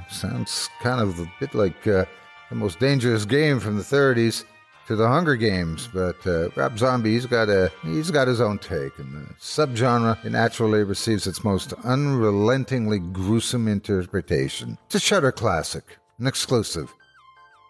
sounds 0.08 0.68
kind 0.80 1.00
of 1.00 1.18
a 1.20 1.32
bit 1.40 1.54
like 1.54 1.86
uh, 1.86 2.04
the 2.48 2.56
most 2.56 2.78
dangerous 2.78 3.24
game 3.24 3.60
from 3.60 3.76
the 3.76 3.82
30s 3.82 4.44
to 4.86 4.96
the 4.96 5.06
Hunger 5.06 5.36
Games, 5.36 5.88
but 5.94 6.16
uh, 6.26 6.48
Rob 6.56 6.76
Zombie, 6.76 7.12
he's 7.12 7.26
got 7.26 7.48
a 7.48 7.70
he's 7.84 8.10
got 8.10 8.26
his 8.26 8.40
own 8.40 8.58
take, 8.58 8.98
and 8.98 9.14
the 9.14 9.34
subgenre 9.34 10.24
naturally 10.28 10.82
receives 10.82 11.28
its 11.28 11.44
most 11.44 11.72
unrelentingly 11.84 12.98
gruesome 12.98 13.68
interpretation. 13.68 14.78
It's 14.86 14.96
a 14.96 15.00
Shudder 15.00 15.30
classic, 15.30 15.96
an 16.18 16.26
exclusive. 16.26 16.92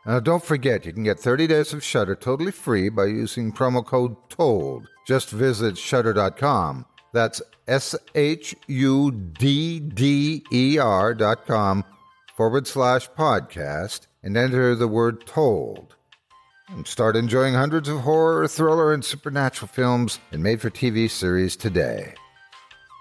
Now, 0.06 0.18
don't 0.18 0.42
forget, 0.42 0.86
you 0.86 0.94
can 0.94 1.04
get 1.04 1.20
30 1.20 1.46
days 1.46 1.74
of 1.74 1.84
Shudder 1.84 2.14
totally 2.14 2.52
free 2.52 2.88
by 2.88 3.04
using 3.04 3.52
promo 3.52 3.84
code 3.84 4.16
TOLD. 4.30 4.88
Just 5.06 5.28
visit 5.28 5.76
shudder.com. 5.76 6.86
That's 7.12 7.42
S 7.66 7.94
H 8.14 8.54
U 8.66 9.10
D 9.10 9.80
D 9.80 10.44
E 10.52 10.78
R 10.78 11.14
dot 11.14 11.46
com 11.46 11.84
forward 12.36 12.66
slash 12.66 13.10
podcast 13.10 14.06
and 14.22 14.36
enter 14.36 14.74
the 14.74 14.88
word 14.88 15.26
told. 15.26 15.96
And 16.68 16.86
start 16.86 17.16
enjoying 17.16 17.54
hundreds 17.54 17.88
of 17.88 18.00
horror, 18.00 18.46
thriller, 18.46 18.92
and 18.92 19.04
supernatural 19.04 19.68
films 19.68 20.20
and 20.30 20.42
made 20.42 20.60
for 20.60 20.70
TV 20.70 21.10
series 21.10 21.56
today. 21.56 22.14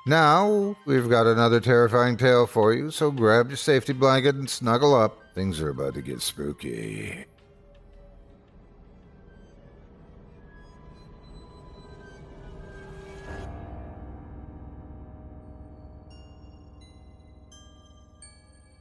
Now, 0.08 0.76
we've 0.86 1.10
got 1.10 1.28
another 1.28 1.60
terrifying 1.60 2.17
tale 2.17 2.48
for 2.48 2.74
you, 2.74 2.89
so 2.89 3.12
grab 3.12 3.50
your 3.50 3.58
safety 3.58 3.93
blanket 3.93 4.36
and 4.36 4.50
snuggle 4.50 4.95
up. 4.95 5.19
Things 5.36 5.62
are 5.62 5.69
about 5.69 5.93
to 5.93 6.02
get 6.02 6.22
spooky. 6.22 7.26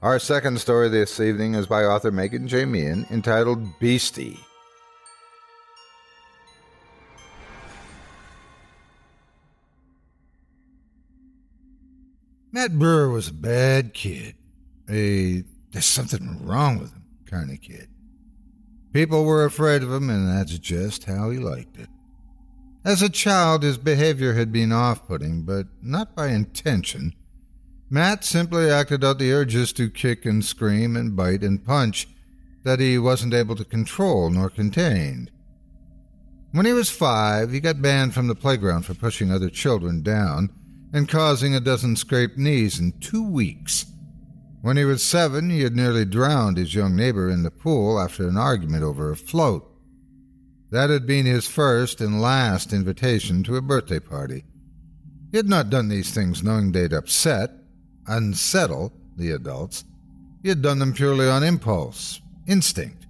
Our 0.01 0.21
second 0.21 0.61
story 0.61 0.89
this 0.89 1.19
evening 1.19 1.55
is 1.57 1.67
by 1.67 1.83
author 1.83 2.13
Meagan 2.13 2.47
J. 2.47 2.65
Meehan, 2.65 3.05
entitled 3.11 3.81
Beastie. 3.81 4.39
Matt 12.53 12.79
Brewer 12.79 13.11
was 13.11 13.27
a 13.27 13.35
bad 13.35 13.93
kid. 13.93 14.37
A 14.89 15.43
there's 15.73 15.85
something 15.85 16.47
wrong 16.47 16.79
with 16.79 16.93
him 16.93 17.03
kind 17.27 17.51
of 17.51 17.61
kid. 17.61 17.89
People 18.93 19.25
were 19.25 19.45
afraid 19.45 19.83
of 19.83 19.93
him, 19.93 20.11
and 20.11 20.29
that's 20.29 20.61
just 20.61 21.07
how 21.07 21.31
he 21.31 21.39
liked 21.39 21.77
it. 21.77 21.89
As 22.85 23.03
a 23.03 23.09
child, 23.09 23.65
his 23.65 23.79
behavior 23.79 24.35
had 24.35 24.53
been 24.53 24.71
off 24.71 25.09
putting, 25.09 25.43
but 25.43 25.67
not 25.83 26.15
by 26.15 26.29
intention. 26.29 27.15
Matt 27.90 28.24
simply 28.24 28.70
acted 28.70 29.03
out 29.03 29.18
the 29.18 29.33
urges 29.33 29.72
to 29.74 29.88
kick 29.88 30.27
and 30.27 30.44
scream 30.44 30.96
and 30.96 31.16
bite 31.16 31.42
and 31.42 31.64
punch 31.64 32.09
that 32.62 32.81
he 32.81 32.98
wasn't 32.98 33.33
able 33.33 33.57
to 33.57 33.64
control 33.64 34.29
nor 34.29 34.51
contain. 34.51 35.31
When 36.53 36.66
he 36.66 36.72
was 36.72 36.90
five, 36.90 37.51
he 37.53 37.61
got 37.61 37.81
banned 37.81 38.14
from 38.14 38.27
the 38.27 38.35
playground 38.35 38.83
for 38.83 38.94
pushing 38.94 39.31
other 39.31 39.48
children 39.48 40.03
down 40.03 40.51
and 40.92 41.09
causing 41.09 41.55
a 41.55 41.61
dozen 41.61 41.96
scraped 41.96 42.38
knees 42.38 42.79
in 42.79 42.92
two 43.01 43.27
weeks. 43.27 43.87
When 44.61 44.77
he 44.77 44.85
was 44.85 45.03
seven, 45.03 45.51
he 45.51 45.62
had 45.62 45.77
nearly 45.77 46.05
drowned 46.05 46.57
his 46.57 46.74
young 46.74 46.96
neighbor 46.96 47.29
in 47.29 47.42
the 47.42 47.51
pool 47.51 48.01
after 48.01 48.27
an 48.29 48.37
argument 48.37 48.83
over 48.83 49.11
a 49.11 49.16
float. 49.16 49.64
That 50.70 50.90
had 50.90 51.07
been 51.07 51.27
his 51.27 51.46
first 51.46 52.01
and 52.01 52.20
last 52.20 52.72
invitation 52.72 53.42
to 53.44 53.57
a 53.57 53.62
birthday 53.62 54.01
party. 54.01 54.44
He 55.31 55.37
had 55.37 55.48
not 55.48 55.70
done 55.70 55.88
these 55.88 56.12
things 56.12 56.42
knowing 56.42 56.72
they'd 56.72 56.92
upset, 56.92 57.51
unsettle 58.09 58.92
the 59.16 59.31
adults. 59.31 59.85
He 60.42 60.49
had 60.49 60.62
done 60.62 60.79
them 60.79 60.92
purely 60.92 61.29
on 61.29 61.42
impulse, 61.42 62.21
instinct. 62.47 63.07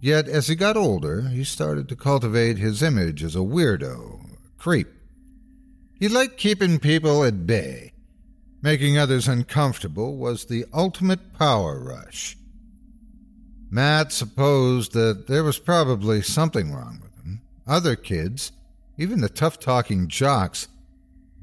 Yet, 0.00 0.28
as 0.28 0.48
he 0.48 0.54
got 0.54 0.76
older, 0.76 1.22
he 1.22 1.44
started 1.44 1.88
to 1.88 1.96
cultivate 1.96 2.58
his 2.58 2.82
image 2.82 3.22
as 3.22 3.34
a 3.34 3.40
weirdo, 3.40 4.20
a 4.24 4.58
creep. 4.58 4.88
He 5.98 6.08
liked 6.08 6.36
keeping 6.36 6.78
people 6.78 7.24
at 7.24 7.46
bay. 7.46 7.92
Making 8.62 8.98
others 8.98 9.28
uncomfortable 9.28 10.16
was 10.16 10.44
the 10.44 10.64
ultimate 10.72 11.32
power 11.38 11.78
rush. 11.78 12.36
Matt 13.70 14.12
supposed 14.12 14.92
that 14.92 15.26
there 15.26 15.44
was 15.44 15.58
probably 15.58 16.22
something 16.22 16.72
wrong 16.72 17.00
with 17.02 17.14
him. 17.24 17.42
Other 17.66 17.96
kids, 17.96 18.52
even 18.96 19.20
the 19.20 19.28
tough 19.28 19.58
talking 19.58 20.08
jocks, 20.08 20.68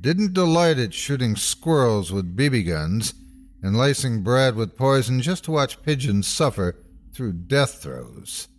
didn't 0.04 0.34
delight 0.34 0.78
at 0.78 0.94
shooting 0.94 1.34
squirrels 1.34 2.12
with 2.12 2.36
BB 2.36 2.68
guns 2.68 3.14
and 3.62 3.78
lacing 3.78 4.22
bread 4.22 4.54
with 4.54 4.76
poison 4.76 5.22
just 5.22 5.46
to 5.46 5.52
watch 5.52 5.82
pigeons 5.82 6.28
suffer 6.28 6.76
through 7.14 7.32
death 7.32 7.82
throes. 7.82 8.50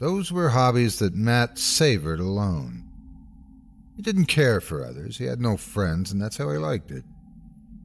Those 0.00 0.30
were 0.30 0.50
hobbies 0.50 0.98
that 0.98 1.14
Matt 1.14 1.58
savored 1.58 2.20
alone. 2.20 2.84
He 3.96 4.02
didn't 4.02 4.26
care 4.26 4.60
for 4.60 4.84
others, 4.84 5.16
he 5.16 5.24
had 5.24 5.40
no 5.40 5.56
friends, 5.56 6.12
and 6.12 6.20
that's 6.20 6.36
how 6.36 6.50
he 6.50 6.58
liked 6.58 6.90
it. 6.90 7.04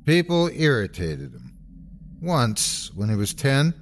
People 0.05 0.49
irritated 0.53 1.31
him. 1.31 1.57
Once, 2.21 2.91
when 2.93 3.07
he 3.07 3.15
was 3.15 3.33
ten, 3.33 3.73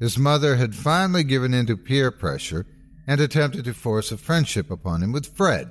his 0.00 0.16
mother 0.16 0.56
had 0.56 0.74
finally 0.74 1.22
given 1.22 1.52
in 1.52 1.66
to 1.66 1.76
peer 1.76 2.10
pressure 2.10 2.64
and 3.06 3.20
attempted 3.20 3.66
to 3.66 3.74
force 3.74 4.10
a 4.10 4.16
friendship 4.16 4.70
upon 4.70 5.02
him 5.02 5.12
with 5.12 5.36
Fred, 5.36 5.70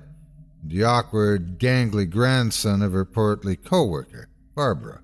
the 0.63 0.83
awkward, 0.83 1.59
gangly 1.59 2.09
grandson 2.09 2.81
of 2.81 2.93
her 2.93 3.05
portly 3.05 3.55
co-worker, 3.55 4.29
Barbara. 4.55 5.01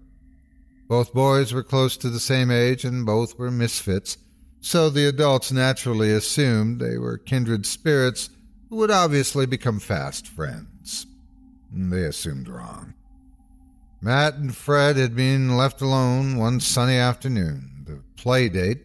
Both 0.87 1.13
boys 1.13 1.53
were 1.53 1.63
close 1.63 1.97
to 1.97 2.09
the 2.09 2.19
same 2.19 2.51
age 2.51 2.83
and 2.83 3.05
both 3.05 3.37
were 3.37 3.51
misfits, 3.51 4.17
so 4.61 4.89
the 4.89 5.07
adults 5.07 5.51
naturally 5.51 6.11
assumed 6.11 6.79
they 6.79 6.97
were 6.97 7.17
kindred 7.17 7.65
spirits 7.65 8.29
who 8.69 8.77
would 8.77 8.91
obviously 8.91 9.45
become 9.45 9.79
fast 9.79 10.27
friends. 10.27 11.05
They 11.71 12.03
assumed 12.03 12.47
wrong. 12.47 12.93
Matt 14.01 14.35
and 14.35 14.55
Fred 14.55 14.97
had 14.97 15.15
been 15.15 15.55
left 15.55 15.81
alone 15.81 16.37
one 16.37 16.59
sunny 16.59 16.97
afternoon. 16.97 17.85
The 17.85 18.03
play 18.21 18.49
date 18.49 18.83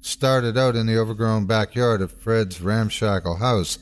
started 0.00 0.58
out 0.58 0.76
in 0.76 0.86
the 0.86 0.98
overgrown 0.98 1.46
backyard 1.46 2.00
of 2.00 2.12
Fred's 2.12 2.60
ramshackle 2.60 3.36
house, 3.36 3.78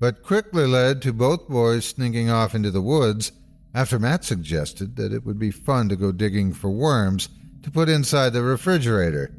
but 0.00 0.22
quickly 0.22 0.66
led 0.66 1.02
to 1.02 1.12
both 1.12 1.46
boys 1.46 1.84
sneaking 1.84 2.30
off 2.30 2.54
into 2.54 2.70
the 2.70 2.80
woods 2.80 3.32
after 3.74 3.98
Matt 3.98 4.24
suggested 4.24 4.96
that 4.96 5.12
it 5.12 5.24
would 5.24 5.38
be 5.38 5.50
fun 5.50 5.88
to 5.90 5.96
go 5.96 6.10
digging 6.10 6.52
for 6.52 6.70
worms 6.70 7.28
to 7.62 7.70
put 7.70 7.88
inside 7.88 8.32
the 8.32 8.42
refrigerator. 8.42 9.30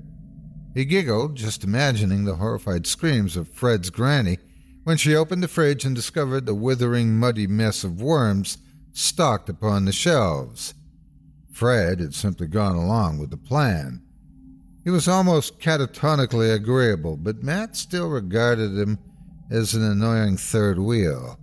He 0.74 0.86
giggled, 0.86 1.36
just 1.36 1.64
imagining 1.64 2.24
the 2.24 2.36
horrified 2.36 2.88
screams 2.88 3.36
of 3.36 3.49
Fred's 3.49 3.89
granny 3.89 4.38
when 4.84 4.97
she 4.97 5.16
opened 5.16 5.43
the 5.43 5.47
fridge 5.47 5.84
and 5.84 5.95
discovered 5.95 6.45
the 6.45 6.55
withering, 6.55 7.18
muddy 7.18 7.47
mess 7.47 7.84
of 7.84 8.01
worms 8.01 8.57
stocked 8.93 9.49
upon 9.49 9.86
the 9.86 9.91
shelves. 9.91 10.74
Fred 11.51 11.99
had 11.99 12.14
simply 12.14 12.47
gone 12.47 12.76
along 12.76 13.18
with 13.18 13.32
the 13.32 13.38
plan. 13.38 14.01
He 14.84 14.89
was 14.89 15.07
almost 15.07 15.59
catatonically 15.59 16.53
agreeable, 16.53 17.18
but 17.18 17.43
Matt 17.43 17.76
still 17.76 18.09
regarded 18.09 18.78
him 18.78 18.97
as 19.52 19.74
an 19.74 19.84
annoying 19.84 20.38
third 20.38 20.80
wheel. 20.80 21.38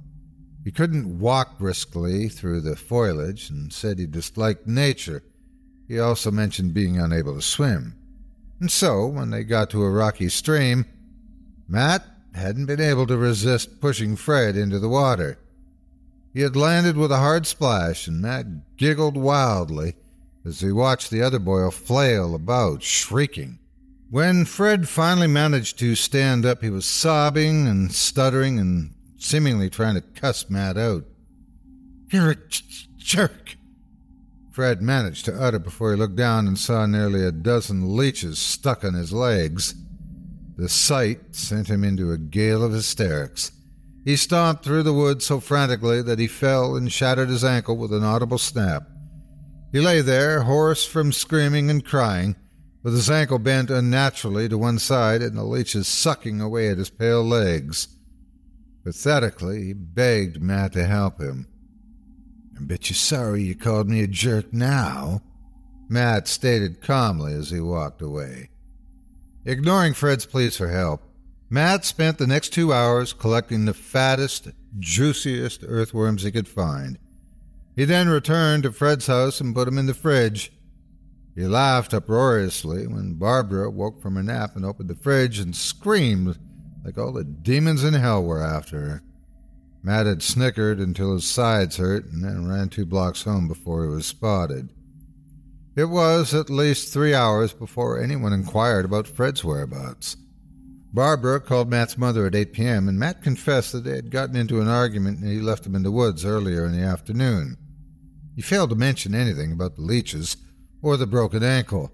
He 0.65 0.73
couldn't 0.73 1.19
walk 1.19 1.59
briskly 1.59 2.29
through 2.29 2.63
the 2.63 2.75
foliage 2.75 3.51
and 3.51 3.73
said 3.73 3.99
he 3.99 4.07
disliked 4.07 4.67
nature. 4.67 5.23
He 5.87 5.99
also 6.01 6.31
mentioned 6.31 6.75
being 6.75 6.99
unable 6.99 7.35
to 7.35 7.43
swim. 7.43 7.95
And 8.61 8.71
so, 8.71 9.07
when 9.07 9.31
they 9.31 9.45
got 9.45 9.71
to 9.71 9.85
a 9.85 9.91
rocky 9.91 10.29
stream, 10.29 10.87
Matt 11.69 12.05
hadn't 12.35 12.67
been 12.67 12.81
able 12.81 13.07
to 13.07 13.17
resist 13.17 13.81
pushing 13.81 14.17
Fred 14.17 14.57
into 14.57 14.79
the 14.79 14.89
water. 14.89 15.39
He 16.33 16.41
had 16.41 16.57
landed 16.57 16.97
with 16.97 17.13
a 17.13 17.19
hard 17.19 17.47
splash, 17.47 18.09
and 18.09 18.21
Matt 18.21 18.77
giggled 18.77 19.17
wildly 19.17 19.95
as 20.45 20.61
he 20.61 20.73
watched 20.73 21.11
the 21.11 21.23
other 21.23 21.39
boy 21.39 21.69
flail 21.71 22.35
about, 22.35 22.83
shrieking. 22.83 23.59
When 24.11 24.47
Fred 24.47 24.89
finally 24.89 25.27
managed 25.27 25.79
to 25.81 25.95
stand 25.95 26.47
up, 26.47 26.63
he 26.63 26.71
was 26.71 26.87
sobbing 26.87 27.69
and 27.69 27.93
stuttering 27.93 28.59
and 28.59 28.95
seemingly 29.19 29.69
trying 29.69 29.97
to 29.97 30.01
cuss 30.01 30.49
Matt 30.49 30.79
out. 30.79 31.05
You're 32.11 32.31
a 32.31 32.37
j- 32.37 32.65
jerk. 32.97 33.57
Fred 34.51 34.81
managed 34.81 35.27
to 35.27 35.39
utter 35.39 35.59
before 35.59 35.93
he 35.93 35.99
looked 35.99 36.17
down 36.17 36.49
and 36.49 36.59
saw 36.59 36.87
nearly 36.87 37.23
a 37.23 37.31
dozen 37.31 37.97
leeches 37.97 38.39
stuck 38.39 38.83
on 38.83 38.95
his 38.95 39.13
legs. 39.13 39.75
The 40.57 40.71
sight 40.71 41.37
sent 41.37 41.69
him 41.69 41.85
into 41.85 42.11
a 42.11 42.19
gale 42.19 42.65
of 42.65 42.73
hysterics. 42.73 43.53
He 44.07 44.17
stomped 44.17 44.65
through 44.65 44.85
the 44.85 44.95
woods 44.95 45.27
so 45.27 45.39
frantically 45.39 46.01
that 46.01 46.19
he 46.19 46.29
fell 46.29 46.77
and 46.77 46.91
shattered 46.91 47.29
his 47.29 47.45
ankle 47.45 47.77
with 47.77 47.93
an 47.93 48.05
audible 48.05 48.39
snap. 48.39 48.85
He 49.71 49.81
lay 49.81 50.01
there, 50.01 50.45
hoarse 50.45 50.87
from 50.87 51.13
screaming 51.13 51.69
and 51.69 51.85
crying, 51.85 52.37
with 52.83 52.95
his 52.95 53.11
ankle 53.11 53.39
bent 53.39 53.71
unnaturally 53.71 54.49
to 54.49 54.59
one 54.59 54.79
side 54.79 55.23
and 55.23 55.37
the 55.37 55.45
leeches 55.45 55.89
sucking 55.89 56.41
away 56.41 56.69
at 56.69 56.79
his 56.79 56.91
pale 56.91 57.25
legs. 57.25 57.89
Pathetically, 58.85 59.65
he 59.65 59.73
begged 59.73 60.41
Matt 60.41 60.73
to 60.73 60.87
help 60.87 61.21
him. 61.21 61.47
I 62.57 62.65
bet 62.65 62.89
you're 62.89 62.95
sorry 62.97 63.43
you 63.43 63.55
called 63.55 63.89
me 63.89 64.03
a 64.03 64.07
jerk 64.07 64.53
now, 64.53 65.23
Matt 65.89 66.29
stated 66.29 66.81
calmly 66.81 67.33
as 67.33 67.51
he 67.51 67.61
walked 67.61 68.03
away. 68.03 68.51
Ignoring 69.45 69.95
Fred's 69.95 70.27
pleas 70.27 70.57
for 70.57 70.69
help, 70.69 71.03
Matt 71.51 71.85
spent 71.85 72.19
the 72.19 72.27
next 72.27 72.51
two 72.51 72.73
hours 72.73 73.13
collecting 73.13 73.65
the 73.65 73.75
fattest, 73.75 74.49
juiciest 74.79 75.65
earthworms 75.67 76.23
he 76.23 76.31
could 76.31 76.49
find. 76.49 76.99
He 77.75 77.85
then 77.85 78.09
returned 78.09 78.65
to 78.65 78.73
Fred's 78.73 79.07
house 79.07 79.41
and 79.41 79.55
put 79.55 79.65
them 79.65 79.79
in 79.79 79.87
the 79.87 79.95
fridge. 79.95 80.53
He 81.39 81.47
laughed 81.47 81.95
uproariously 81.95 82.89
when 82.89 83.15
Barbara 83.15 83.71
woke 83.71 84.03
from 84.03 84.17
her 84.17 84.25
nap 84.25 84.57
and 84.57 84.65
opened 84.65 84.91
the 84.91 84.97
fridge 84.97 85.39
and 85.39 85.55
screamed 85.55 86.37
like 86.85 86.99
all 86.99 87.13
the 87.13 87.23
demons 87.23 87.85
in 87.85 87.95
hell 87.95 88.25
were 88.25 88.43
after 88.43 88.81
her. 88.81 89.03
Matt 89.81 90.07
had 90.07 90.21
snickered 90.21 90.81
until 90.81 91.13
his 91.13 91.29
sides 91.29 91.77
hurt 91.77 92.07
and 92.07 92.25
then 92.25 92.49
ran 92.49 92.71
two 92.71 92.85
blocks 92.85 93.23
home 93.23 93.47
before 93.47 93.85
he 93.85 93.89
was 93.89 94.05
spotted. 94.05 94.71
It 95.77 95.85
was 95.85 96.35
at 96.35 96.51
least 96.51 96.93
three 96.93 97.15
hours 97.15 97.53
before 97.53 98.01
anyone 98.01 98.33
inquired 98.33 98.85
about 98.85 99.07
Fred's 99.07 99.45
whereabouts. 99.45 100.17
Barbara 100.93 101.39
called 101.39 101.71
Matt's 101.71 101.97
mother 101.97 102.27
at 102.27 102.35
8 102.35 102.53
p.m., 102.53 102.89
and 102.89 102.99
Matt 102.99 103.23
confessed 103.23 103.71
that 103.71 103.85
they 103.85 103.95
had 103.95 104.11
gotten 104.11 104.35
into 104.35 104.61
an 104.61 104.67
argument 104.67 105.21
and 105.21 105.31
he 105.31 105.39
left 105.39 105.65
him 105.65 105.77
in 105.77 105.85
the 105.85 105.93
woods 105.93 106.25
earlier 106.25 106.65
in 106.65 106.73
the 106.73 106.83
afternoon. 106.83 107.57
He 108.35 108.43
failed 108.43 108.71
to 108.71 108.77
mention 108.77 109.15
anything 109.15 109.53
about 109.53 109.77
the 109.77 109.83
leeches 109.83 110.37
or 110.83 110.97
the 110.97 111.07
broken 111.07 111.43
ankle. 111.43 111.93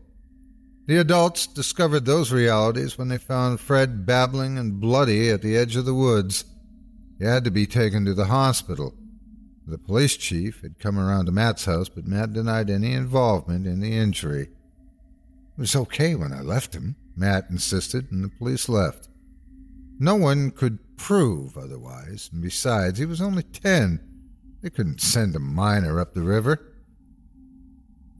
The 0.86 0.98
adults 0.98 1.46
discovered 1.46 2.04
those 2.04 2.30
realities 2.30 2.98
when 2.98 3.08
they 3.08 3.18
found 3.18 3.60
Fred 3.60 4.04
babbling 4.04 4.58
and 4.58 4.80
bloody 4.80 5.30
at 5.30 5.40
the 5.40 5.56
edge 5.56 5.76
of 5.76 5.86
the 5.86 5.94
woods. 5.94 6.44
He 7.18 7.24
had 7.24 7.44
to 7.44 7.50
be 7.50 7.66
taken 7.66 8.04
to 8.04 8.12
the 8.12 8.26
hospital. 8.26 8.94
The 9.66 9.78
police 9.78 10.16
chief 10.18 10.60
had 10.60 10.78
come 10.78 10.98
around 10.98 11.24
to 11.26 11.32
Matt's 11.32 11.64
house, 11.64 11.88
but 11.88 12.06
Matt 12.06 12.34
denied 12.34 12.68
any 12.68 12.92
involvement 12.92 13.66
in 13.66 13.80
the 13.80 13.96
injury. 13.96 14.42
It 14.42 15.60
was 15.60 15.74
okay 15.74 16.14
when 16.14 16.34
I 16.34 16.42
left 16.42 16.74
him, 16.74 16.96
Matt 17.16 17.46
insisted, 17.48 18.12
and 18.12 18.22
the 18.22 18.28
police 18.28 18.68
left. 18.68 19.08
No 19.98 20.16
one 20.16 20.50
could 20.50 20.96
prove 20.98 21.56
otherwise, 21.56 22.28
and 22.30 22.42
besides, 22.42 22.98
he 22.98 23.06
was 23.06 23.22
only 23.22 23.44
ten. 23.44 24.00
They 24.60 24.68
couldn't 24.68 25.00
send 25.00 25.34
a 25.34 25.40
minor 25.40 25.98
up 25.98 26.12
the 26.12 26.22
river. 26.22 26.73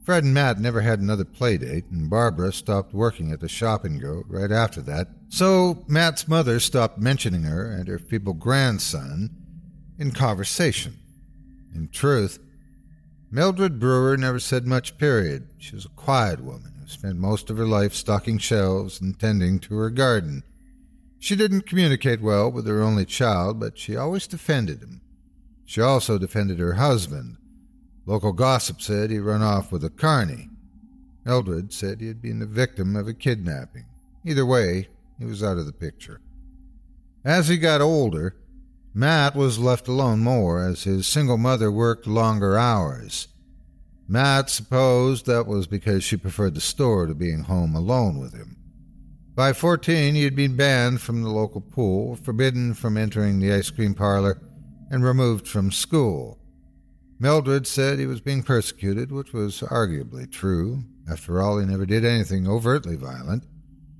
Fred 0.05 0.23
and 0.23 0.35
Matt 0.35 0.59
never 0.59 0.81
had 0.81 0.99
another 0.99 1.25
play 1.25 1.57
date, 1.57 1.85
and 1.89 2.11
Barbara 2.11 2.53
stopped 2.53 2.93
working 2.93 3.31
at 3.31 3.39
the 3.39 3.49
shop 3.49 3.83
and 3.83 3.99
go 3.99 4.23
right 4.27 4.51
after 4.51 4.79
that, 4.83 5.07
so 5.29 5.83
Matt's 5.87 6.27
mother 6.27 6.59
stopped 6.59 6.99
mentioning 6.99 7.41
her 7.41 7.71
and 7.71 7.87
her 7.87 7.97
feeble 7.97 8.35
grandson 8.35 9.31
in 9.97 10.11
conversation. 10.11 10.99
In 11.73 11.89
truth, 11.89 12.37
Mildred 13.31 13.79
Brewer 13.79 14.15
never 14.15 14.39
said 14.39 14.67
much, 14.67 14.99
period. 14.99 15.47
She 15.57 15.75
was 15.75 15.85
a 15.85 15.89
quiet 15.89 16.39
woman 16.39 16.73
who 16.79 16.87
spent 16.87 17.17
most 17.17 17.49
of 17.49 17.57
her 17.57 17.65
life 17.65 17.95
stocking 17.95 18.37
shelves 18.37 19.01
and 19.01 19.19
tending 19.19 19.57
to 19.61 19.75
her 19.75 19.89
garden. 19.89 20.43
She 21.17 21.35
didn't 21.35 21.65
communicate 21.65 22.21
well 22.21 22.51
with 22.51 22.67
her 22.67 22.83
only 22.83 23.05
child, 23.05 23.59
but 23.59 23.79
she 23.79 23.97
always 23.97 24.27
defended 24.27 24.83
him. 24.83 25.01
She 25.65 25.81
also 25.81 26.19
defended 26.19 26.59
her 26.59 26.73
husband. 26.73 27.37
Local 28.05 28.33
gossip 28.33 28.81
said 28.81 29.09
he'd 29.09 29.19
run 29.19 29.41
off 29.41 29.71
with 29.71 29.83
a 29.83 29.89
carney. 29.89 30.49
Eldred 31.25 31.73
said 31.73 31.99
he 31.99 32.07
had 32.07 32.21
been 32.21 32.39
the 32.39 32.45
victim 32.45 32.95
of 32.95 33.07
a 33.07 33.13
kidnapping. 33.13 33.85
Either 34.23 34.45
way, 34.45 34.89
he 35.17 35.25
was 35.25 35.43
out 35.43 35.57
of 35.57 35.65
the 35.65 35.73
picture. 35.73 36.21
As 37.23 37.47
he 37.47 37.57
got 37.57 37.81
older, 37.81 38.35
Matt 38.93 39.35
was 39.35 39.57
left 39.57 39.87
alone 39.87 40.19
more 40.19 40.63
as 40.63 40.83
his 40.83 41.07
single 41.07 41.37
mother 41.37 41.71
worked 41.71 42.05
longer 42.05 42.57
hours. 42.57 43.27
Matt 44.07 44.51
supposed 44.51 45.25
that 45.25 45.47
was 45.47 45.65
because 45.65 46.03
she 46.03 46.15
preferred 46.15 46.53
the 46.53 46.61
store 46.61 47.07
to 47.07 47.15
being 47.15 47.43
home 47.43 47.75
alone 47.75 48.19
with 48.19 48.33
him. 48.33 48.57
By 49.33 49.51
14, 49.51 50.15
he 50.15 50.23
had 50.23 50.35
been 50.35 50.55
banned 50.55 51.01
from 51.01 51.23
the 51.23 51.29
local 51.29 51.59
pool, 51.59 52.15
forbidden 52.15 52.73
from 52.73 52.97
entering 52.97 53.39
the 53.39 53.51
ice 53.51 53.69
cream 53.71 53.95
parlor, 53.95 54.39
and 54.89 55.03
removed 55.03 55.47
from 55.47 55.71
school. 55.71 56.39
Mildred 57.17 57.65
said 57.65 57.97
he 57.97 58.05
was 58.05 58.19
being 58.19 58.43
persecuted, 58.43 59.11
which 59.11 59.31
was 59.31 59.61
arguably 59.61 60.29
true. 60.29 60.83
After 61.09 61.41
all, 61.41 61.59
he 61.59 61.65
never 61.65 61.85
did 61.85 62.03
anything 62.03 62.47
overtly 62.47 62.97
violent. 62.97 63.45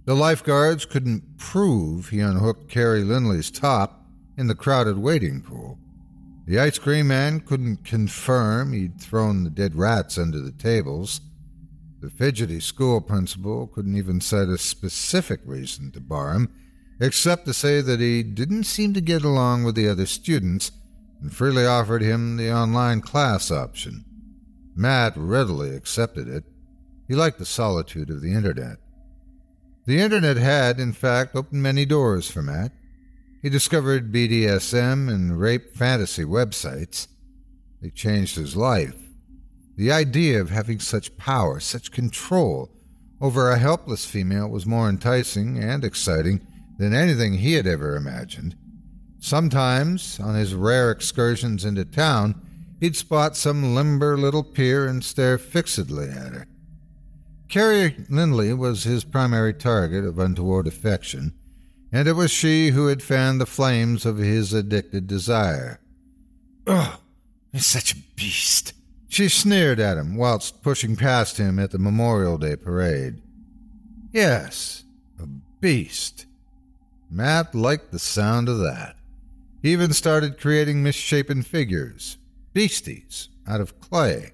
The 0.06 0.16
lifeguards 0.16 0.86
couldn't 0.86 1.38
prove 1.38 2.10
he 2.10 2.20
unhooked 2.20 2.70
Carrie 2.70 3.04
Lindley's 3.04 3.50
top 3.50 4.06
in 4.38 4.48
the 4.48 4.56
crowded 4.56 4.98
waiting 4.98 5.42
pool. 5.42 5.80
The 6.46 6.60
ice 6.60 6.78
cream 6.78 7.08
man 7.08 7.40
couldn't 7.40 7.86
confirm 7.86 8.74
he'd 8.74 9.02
thrown 9.02 9.44
the 9.44 9.50
dead 9.50 9.76
rats 9.76 10.18
under 10.18 10.40
the 10.40 10.52
tables. 10.52 11.22
The 12.02 12.10
fidgety 12.10 12.60
school 12.60 13.02
principal 13.02 13.66
couldn't 13.66 13.98
even 13.98 14.22
cite 14.22 14.50
a 14.50 14.58
specific 14.58 15.40
reason 15.46 15.92
to 15.94 16.00
bar 16.02 16.34
him, 16.34 16.50
except 17.00 17.46
to 17.46 17.54
say 17.54 17.82
that 17.82 18.00
he 18.00 18.22
didn't 18.22 18.66
seem 18.66 18.94
to 18.94 19.02
get 19.02 19.24
along 19.24 19.64
with 19.64 19.74
the 19.74 19.88
other 19.88 20.06
students 20.06 20.72
and 21.26 21.34
freely 21.34 21.66
offered 21.66 22.04
him 22.04 22.38
the 22.38 22.54
online 22.54 23.02
class 23.02 23.50
option. 23.50 24.06
Matt 24.76 25.14
readily 25.18 25.76
accepted 25.76 26.28
it. 26.28 26.44
He 27.08 27.16
liked 27.16 27.40
the 27.40 27.48
solitude 27.48 28.12
of 28.12 28.22
the 28.22 28.32
Internet. 28.32 28.78
The 29.88 30.02
Internet 30.02 30.38
had, 30.38 30.80
in 30.80 30.94
fact, 30.94 31.36
opened 31.36 31.64
many 31.64 31.84
doors 31.84 32.30
for 32.30 32.44
Matt. 32.44 32.74
He 33.42 33.50
discovered 33.50 34.14
BDSM 34.14 35.12
and 35.12 35.40
rape 35.40 35.76
fantasy 35.76 36.24
websites. 36.24 37.08
They 37.82 37.90
changed 37.90 38.36
his 38.36 38.56
life. 38.56 38.96
The 39.78 39.92
idea 39.92 40.40
of 40.40 40.52
having 40.52 40.80
such 40.80 41.18
power, 41.18 41.60
such 41.60 41.92
control 41.92 42.70
over 43.20 43.50
a 43.50 43.58
helpless 43.58 44.06
female 44.06 44.48
was 44.48 44.68
more 44.68 44.90
enticing 44.90 45.58
and 45.58 45.84
exciting 45.84 46.46
than 46.78 46.94
anything 46.94 47.34
he 47.34 47.54
had 47.54 47.66
ever 47.66 47.96
imagined. 47.96 48.56
Sometimes, 49.26 50.20
on 50.20 50.36
his 50.36 50.54
rare 50.54 50.92
excursions 50.92 51.66
into 51.66 51.84
town, 51.84 52.40
he'd 52.80 52.96
spot 52.96 53.36
some 53.36 53.74
limber 53.74 54.16
little 54.16 54.44
peer 54.44 54.86
and 54.86 55.04
stare 55.04 55.40
fixedly 55.40 56.08
at 56.10 56.32
her. 56.32 56.48
Carrie 57.50 58.06
Lindley 58.08 58.54
was 58.54 58.84
his 58.84 59.04
primary 59.04 59.52
target 59.52 60.06
of 60.06 60.20
untoward 60.20 60.68
affection, 60.68 61.34
and 61.92 62.08
it 62.08 62.14
was 62.14 62.30
she 62.30 62.70
who 62.70 62.86
had 62.86 63.02
fanned 63.02 63.42
the 63.42 63.48
flames 63.48 64.06
of 64.06 64.18
his 64.20 64.54
addicted 64.54 65.08
desire. 65.08 65.80
Ugh, 66.68 67.00
such 67.56 67.94
a 67.94 68.02
beast. 68.16 68.74
She 69.08 69.28
sneered 69.28 69.80
at 69.80 69.98
him 69.98 70.18
whilst 70.18 70.62
pushing 70.62 70.96
past 70.96 71.38
him 71.38 71.58
at 71.58 71.72
the 71.72 71.80
Memorial 71.80 72.38
Day 72.38 72.58
parade. 72.58 73.24
Yes, 74.12 74.84
a 75.20 75.26
beast. 75.26 76.28
Matt 77.10 77.56
liked 77.56 77.92
the 77.92 77.98
sound 77.98 78.50
of 78.50 78.60
that. 78.60 78.95
He 79.66 79.74
even 79.74 79.94
started 79.94 80.40
creating 80.40 80.84
misshapen 80.84 81.42
figures, 81.42 82.20
beasties, 82.54 83.30
out 83.48 83.62
of 83.62 83.80
clay. 83.80 84.34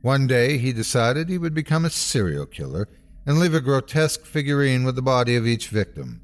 One 0.00 0.26
day 0.26 0.58
he 0.58 0.72
decided 0.72 1.28
he 1.28 1.38
would 1.38 1.54
become 1.54 1.84
a 1.84 1.90
serial 1.90 2.46
killer 2.46 2.88
and 3.24 3.38
leave 3.38 3.54
a 3.54 3.60
grotesque 3.60 4.24
figurine 4.24 4.82
with 4.82 4.96
the 4.96 5.00
body 5.00 5.36
of 5.36 5.46
each 5.46 5.68
victim. 5.68 6.22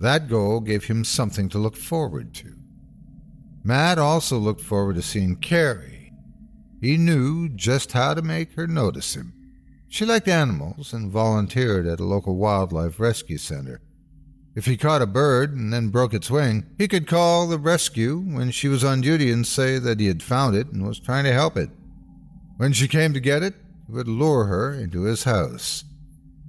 That 0.00 0.26
goal 0.26 0.60
gave 0.60 0.84
him 0.84 1.04
something 1.04 1.50
to 1.50 1.58
look 1.58 1.76
forward 1.76 2.32
to. 2.36 2.54
Matt 3.62 3.98
also 3.98 4.38
looked 4.38 4.62
forward 4.62 4.96
to 4.96 5.02
seeing 5.02 5.36
Carrie. 5.36 6.14
He 6.80 6.96
knew 6.96 7.50
just 7.50 7.92
how 7.92 8.14
to 8.14 8.22
make 8.22 8.54
her 8.54 8.66
notice 8.66 9.14
him. 9.14 9.34
She 9.86 10.06
liked 10.06 10.28
animals 10.28 10.94
and 10.94 11.12
volunteered 11.12 11.86
at 11.86 12.00
a 12.00 12.06
local 12.06 12.36
wildlife 12.36 12.98
rescue 12.98 13.36
center. 13.36 13.82
If 14.54 14.66
he 14.66 14.76
caught 14.76 15.02
a 15.02 15.06
bird 15.06 15.56
and 15.56 15.72
then 15.72 15.88
broke 15.88 16.14
its 16.14 16.30
wing, 16.30 16.66
he 16.78 16.86
could 16.86 17.08
call 17.08 17.48
the 17.48 17.58
rescue 17.58 18.18
when 18.18 18.52
she 18.52 18.68
was 18.68 18.84
on 18.84 19.00
duty 19.00 19.32
and 19.32 19.44
say 19.44 19.78
that 19.78 19.98
he 19.98 20.06
had 20.06 20.22
found 20.22 20.54
it 20.54 20.68
and 20.68 20.86
was 20.86 21.00
trying 21.00 21.24
to 21.24 21.32
help 21.32 21.56
it. 21.56 21.70
When 22.56 22.72
she 22.72 22.86
came 22.86 23.12
to 23.14 23.20
get 23.20 23.42
it, 23.42 23.54
he 23.86 23.92
would 23.92 24.06
lure 24.06 24.44
her 24.44 24.72
into 24.72 25.02
his 25.02 25.24
house. 25.24 25.84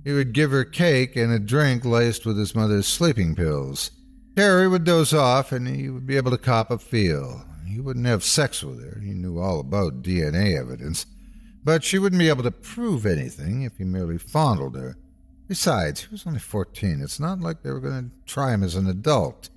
He 0.04 0.12
would 0.12 0.34
give 0.34 0.52
her 0.52 0.64
cake 0.64 1.16
and 1.16 1.34
a 1.34 1.40
drink 1.40 1.84
laced 1.84 2.28
with 2.28 2.38
his 2.38 2.54
mother's 2.54 2.86
sleeping 2.86 3.34
pills. 3.36 3.90
Carrie 4.36 4.68
would 4.68 4.84
doze 4.84 5.14
off 5.14 5.52
and 5.52 5.68
he 5.68 5.90
would 5.90 6.06
be 6.06 6.18
able 6.18 6.30
to 6.30 6.38
cop 6.38 6.70
a 6.70 6.78
feel. 6.78 7.44
He 7.66 7.80
wouldn't 7.80 8.06
have 8.06 8.24
sex 8.24 8.64
with 8.64 8.84
her. 8.84 9.00
He 9.00 9.14
knew 9.14 9.40
all 9.40 9.60
about 9.60 10.04
DNA 10.04 10.60
evidence. 10.60 11.08
But 11.64 11.84
she 11.84 11.98
wouldn't 11.98 12.20
be 12.20 12.30
able 12.30 12.44
to 12.44 12.52
prove 12.52 13.08
anything 13.08 13.64
if 13.64 13.78
he 13.78 13.84
merely 13.84 14.20
fondled 14.20 14.76
her. 14.76 14.96
Besides, 15.48 16.02
he 16.02 16.08
was 16.12 16.26
only 16.26 16.40
14. 16.40 17.02
It's 17.02 17.20
not 17.20 17.40
like 17.40 17.62
they 17.62 17.72
were 17.72 17.80
going 17.80 18.10
to 18.10 18.16
try 18.26 18.54
him 18.54 18.64
as 18.64 18.76
an 18.76 18.88
adult. 18.88 19.50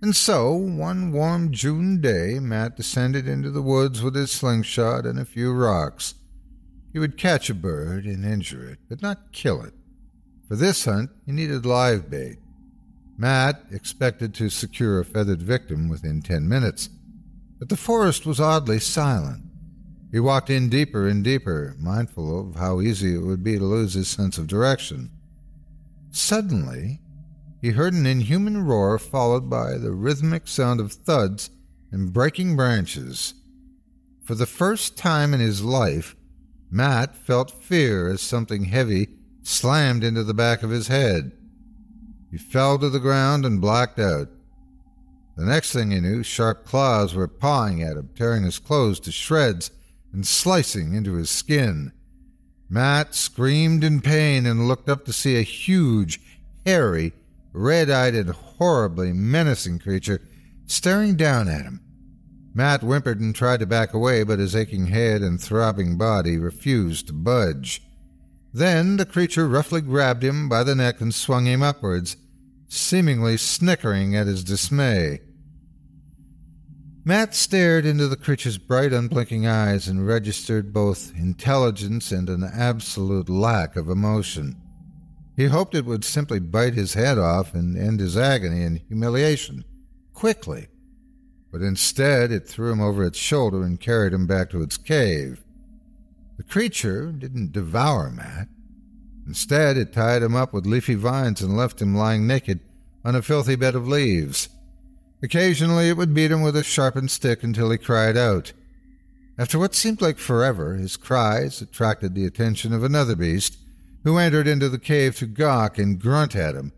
And 0.00 0.14
so, 0.14 0.52
one 0.54 1.12
warm 1.12 1.52
June 1.52 2.00
day, 2.00 2.38
Matt 2.38 2.76
descended 2.76 3.26
into 3.26 3.50
the 3.50 3.62
woods 3.62 4.02
with 4.02 4.14
his 4.14 4.30
slingshot 4.30 5.06
and 5.06 5.18
a 5.18 5.24
few 5.24 5.52
rocks. 5.52 6.14
He 6.92 6.98
would 6.98 7.16
catch 7.16 7.50
a 7.50 7.54
bird 7.54 8.04
and 8.04 8.24
injure 8.24 8.68
it, 8.68 8.78
but 8.88 9.02
not 9.02 9.32
kill 9.32 9.62
it. 9.62 9.74
For 10.46 10.56
this 10.56 10.84
hunt, 10.84 11.10
he 11.24 11.32
needed 11.32 11.66
live 11.66 12.10
bait. 12.10 12.38
Matt 13.16 13.64
expected 13.70 14.34
to 14.34 14.50
secure 14.50 15.00
a 15.00 15.04
feathered 15.04 15.42
victim 15.42 15.88
within 15.88 16.20
ten 16.20 16.48
minutes, 16.48 16.90
but 17.58 17.68
the 17.68 17.76
forest 17.76 18.26
was 18.26 18.40
oddly 18.40 18.80
silent. 18.80 19.42
He 20.14 20.20
walked 20.20 20.48
in 20.48 20.68
deeper 20.68 21.08
and 21.08 21.24
deeper, 21.24 21.74
mindful 21.76 22.38
of 22.38 22.54
how 22.54 22.80
easy 22.80 23.16
it 23.16 23.22
would 23.22 23.42
be 23.42 23.58
to 23.58 23.64
lose 23.64 23.94
his 23.94 24.06
sense 24.06 24.38
of 24.38 24.46
direction. 24.46 25.10
Suddenly, 26.12 27.00
he 27.60 27.70
heard 27.70 27.94
an 27.94 28.06
inhuman 28.06 28.64
roar 28.64 28.96
followed 28.96 29.50
by 29.50 29.76
the 29.76 29.90
rhythmic 29.90 30.46
sound 30.46 30.78
of 30.78 30.92
thuds 30.92 31.50
and 31.90 32.12
breaking 32.12 32.54
branches. 32.54 33.34
For 34.22 34.36
the 34.36 34.46
first 34.46 34.96
time 34.96 35.34
in 35.34 35.40
his 35.40 35.64
life, 35.64 36.14
Matt 36.70 37.16
felt 37.16 37.50
fear 37.50 38.08
as 38.08 38.20
something 38.20 38.66
heavy 38.66 39.08
slammed 39.42 40.04
into 40.04 40.22
the 40.22 40.32
back 40.32 40.62
of 40.62 40.70
his 40.70 40.86
head. 40.86 41.32
He 42.30 42.38
fell 42.38 42.78
to 42.78 42.88
the 42.88 43.00
ground 43.00 43.44
and 43.44 43.60
blacked 43.60 43.98
out. 43.98 44.28
The 45.36 45.44
next 45.44 45.72
thing 45.72 45.90
he 45.90 45.98
knew, 45.98 46.22
sharp 46.22 46.64
claws 46.64 47.16
were 47.16 47.26
pawing 47.26 47.82
at 47.82 47.96
him, 47.96 48.10
tearing 48.14 48.44
his 48.44 48.60
clothes 48.60 49.00
to 49.00 49.10
shreds 49.10 49.72
and 50.14 50.26
slicing 50.26 50.94
into 50.94 51.14
his 51.14 51.28
skin. 51.28 51.92
Matt 52.68 53.14
screamed 53.14 53.84
in 53.84 54.00
pain 54.00 54.46
and 54.46 54.66
looked 54.66 54.88
up 54.88 55.04
to 55.04 55.12
see 55.12 55.36
a 55.36 55.42
huge, 55.42 56.20
hairy, 56.64 57.12
red 57.52 57.90
eyed, 57.90 58.14
and 58.14 58.30
horribly 58.30 59.12
menacing 59.12 59.78
creature 59.78 60.20
staring 60.66 61.16
down 61.16 61.48
at 61.48 61.62
him. 61.62 61.80
Matt 62.54 62.82
whimpered 62.82 63.20
and 63.20 63.34
tried 63.34 63.60
to 63.60 63.66
back 63.66 63.92
away, 63.92 64.22
but 64.22 64.38
his 64.38 64.54
aching 64.54 64.86
head 64.86 65.22
and 65.22 65.40
throbbing 65.40 65.98
body 65.98 66.38
refused 66.38 67.08
to 67.08 67.12
budge. 67.12 67.82
Then 68.52 68.96
the 68.96 69.04
creature 69.04 69.48
roughly 69.48 69.80
grabbed 69.80 70.22
him 70.22 70.48
by 70.48 70.62
the 70.62 70.76
neck 70.76 71.00
and 71.00 71.12
swung 71.12 71.46
him 71.46 71.62
upwards, 71.62 72.16
seemingly 72.68 73.36
snickering 73.36 74.14
at 74.14 74.28
his 74.28 74.44
dismay. 74.44 75.20
Matt 77.06 77.34
stared 77.34 77.84
into 77.84 78.08
the 78.08 78.16
creature's 78.16 78.56
bright, 78.56 78.94
unblinking 78.94 79.46
eyes 79.46 79.88
and 79.88 80.06
registered 80.06 80.72
both 80.72 81.12
intelligence 81.14 82.10
and 82.10 82.30
an 82.30 82.42
absolute 82.42 83.28
lack 83.28 83.76
of 83.76 83.90
emotion. 83.90 84.56
He 85.36 85.46
hoped 85.46 85.74
it 85.74 85.84
would 85.84 86.02
simply 86.02 86.38
bite 86.40 86.72
his 86.72 86.94
head 86.94 87.18
off 87.18 87.52
and 87.52 87.76
end 87.76 88.00
his 88.00 88.16
agony 88.16 88.62
and 88.62 88.78
humiliation 88.88 89.64
quickly, 90.14 90.68
but 91.52 91.60
instead 91.60 92.32
it 92.32 92.48
threw 92.48 92.72
him 92.72 92.80
over 92.80 93.04
its 93.04 93.18
shoulder 93.18 93.62
and 93.64 93.78
carried 93.78 94.14
him 94.14 94.26
back 94.26 94.48
to 94.50 94.62
its 94.62 94.78
cave. 94.78 95.44
The 96.38 96.42
creature 96.42 97.12
didn't 97.12 97.52
devour 97.52 98.10
Matt. 98.10 98.48
Instead, 99.26 99.76
it 99.76 99.92
tied 99.92 100.22
him 100.22 100.34
up 100.34 100.54
with 100.54 100.64
leafy 100.64 100.94
vines 100.94 101.42
and 101.42 101.54
left 101.54 101.82
him 101.82 101.94
lying 101.94 102.26
naked 102.26 102.60
on 103.04 103.14
a 103.14 103.20
filthy 103.20 103.56
bed 103.56 103.74
of 103.74 103.86
leaves. 103.86 104.48
Occasionally 105.24 105.88
it 105.88 105.96
would 105.96 106.12
beat 106.12 106.30
him 106.30 106.42
with 106.42 106.54
a 106.54 106.62
sharpened 106.62 107.10
stick 107.10 107.42
until 107.42 107.70
he 107.70 107.78
cried 107.78 108.14
out. 108.14 108.52
After 109.38 109.58
what 109.58 109.74
seemed 109.74 110.02
like 110.02 110.18
forever, 110.18 110.74
his 110.74 110.98
cries 110.98 111.62
attracted 111.62 112.14
the 112.14 112.26
attention 112.26 112.74
of 112.74 112.84
another 112.84 113.16
beast, 113.16 113.56
who 114.04 114.18
entered 114.18 114.46
into 114.46 114.68
the 114.68 114.78
cave 114.78 115.16
to 115.16 115.26
gawk 115.26 115.78
and 115.78 115.98
grunt 115.98 116.36
at 116.36 116.54
him. 116.54 116.72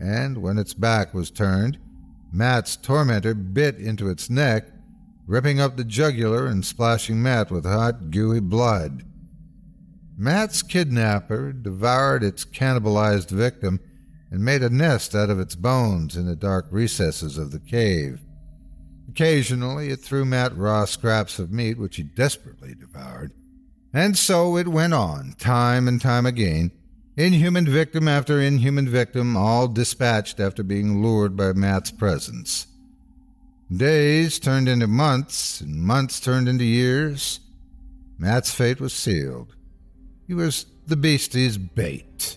And 0.00 0.38
when 0.38 0.58
its 0.58 0.74
back 0.74 1.14
was 1.14 1.30
turned, 1.30 1.78
Matt's 2.32 2.74
tormentor 2.74 3.34
bit 3.34 3.76
into 3.76 4.10
its 4.10 4.28
neck, 4.28 4.66
ripping 5.24 5.60
up 5.60 5.76
the 5.76 5.84
jugular 5.84 6.48
and 6.48 6.66
splashing 6.66 7.22
Matt 7.22 7.52
with 7.52 7.64
hot, 7.64 8.10
gooey 8.10 8.40
blood. 8.40 9.04
Matt's 10.18 10.60
kidnapper 10.60 11.52
devoured 11.52 12.24
its 12.24 12.44
cannibalized 12.44 13.30
victim 13.30 13.78
and 14.36 14.44
made 14.44 14.62
a 14.62 14.68
nest 14.68 15.14
out 15.14 15.30
of 15.30 15.40
its 15.40 15.54
bones 15.54 16.14
in 16.14 16.26
the 16.26 16.36
dark 16.36 16.66
recesses 16.70 17.38
of 17.38 17.52
the 17.52 17.58
cave. 17.58 18.20
Occasionally 19.08 19.88
it 19.88 20.00
threw 20.00 20.26
Matt 20.26 20.54
raw 20.54 20.84
scraps 20.84 21.38
of 21.38 21.50
meat, 21.50 21.78
which 21.78 21.96
he 21.96 22.02
desperately 22.02 22.74
devoured. 22.74 23.32
And 23.94 24.14
so 24.18 24.58
it 24.58 24.68
went 24.68 24.92
on, 24.92 25.36
time 25.38 25.88
and 25.88 26.02
time 26.02 26.26
again, 26.26 26.70
inhuman 27.16 27.64
victim 27.64 28.08
after 28.08 28.38
inhuman 28.38 28.86
victim, 28.90 29.38
all 29.38 29.68
dispatched 29.68 30.38
after 30.38 30.62
being 30.62 31.02
lured 31.02 31.34
by 31.34 31.54
Matt's 31.54 31.90
presence. 31.90 32.66
Days 33.74 34.38
turned 34.38 34.68
into 34.68 34.86
months, 34.86 35.62
and 35.62 35.76
months 35.76 36.20
turned 36.20 36.46
into 36.46 36.66
years. 36.66 37.40
Matt's 38.18 38.50
fate 38.50 38.80
was 38.80 38.92
sealed. 38.92 39.56
He 40.26 40.34
was 40.34 40.66
the 40.86 40.96
beastie's 40.96 41.56
bait. 41.56 42.36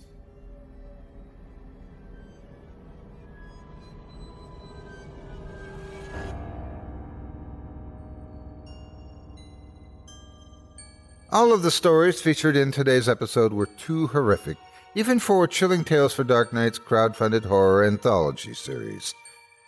All 11.31 11.53
of 11.53 11.61
the 11.61 11.69
stories 11.69 12.19
featured 12.19 12.57
in 12.57 12.71
today's 12.71 13.07
episode 13.07 13.53
were 13.53 13.67
too 13.67 14.07
horrific, 14.07 14.57
even 14.95 15.19
for 15.19 15.47
Chilling 15.47 15.83
Tales 15.83 16.11
for 16.11 16.23
Dark 16.23 16.51
Nights 16.53 16.79
crowd-funded 16.79 17.45
horror 17.45 17.85
anthology 17.85 18.55
series. 18.55 19.13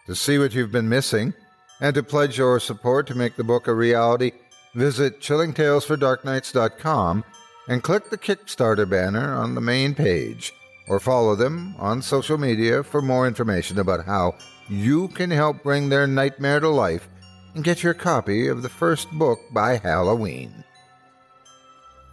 To 0.08 0.16
see 0.16 0.40
what 0.40 0.56
you've 0.56 0.72
been 0.72 0.90
missing, 0.90 1.36
and 1.80 1.94
to 1.94 2.02
pledge 2.02 2.40
your 2.40 2.60
support 2.60 3.06
to 3.08 3.16
make 3.16 3.36
the 3.36 3.44
book 3.44 3.68
a 3.68 3.76
reality, 3.76 4.32
visit 4.74 5.22
chillingtalesfordarknights.com 5.22 7.24
and 7.68 7.84
click 7.84 8.10
the 8.10 8.18
Kickstarter 8.18 8.90
banner 8.90 9.36
on 9.36 9.54
the 9.54 9.62
main 9.62 9.94
page, 9.94 10.54
or 10.88 11.00
follow 11.00 11.36
them 11.36 11.76
on 11.78 12.02
social 12.02 12.40
media 12.40 12.82
for 12.82 13.04
more 13.04 13.28
information 13.28 13.78
about 13.78 14.08
how 14.08 14.34
you 14.68 15.10
can 15.10 15.30
help 15.30 15.62
bring 15.62 15.90
their 15.90 16.08
nightmare 16.08 16.60
to 16.60 16.70
life 16.70 17.08
and 17.54 17.64
get 17.64 17.84
your 17.84 17.94
copy 17.94 18.48
of 18.48 18.64
the 18.64 18.70
first 18.70 19.12
book 19.12 19.40
by 19.52 19.78
Halloween. 19.78 20.64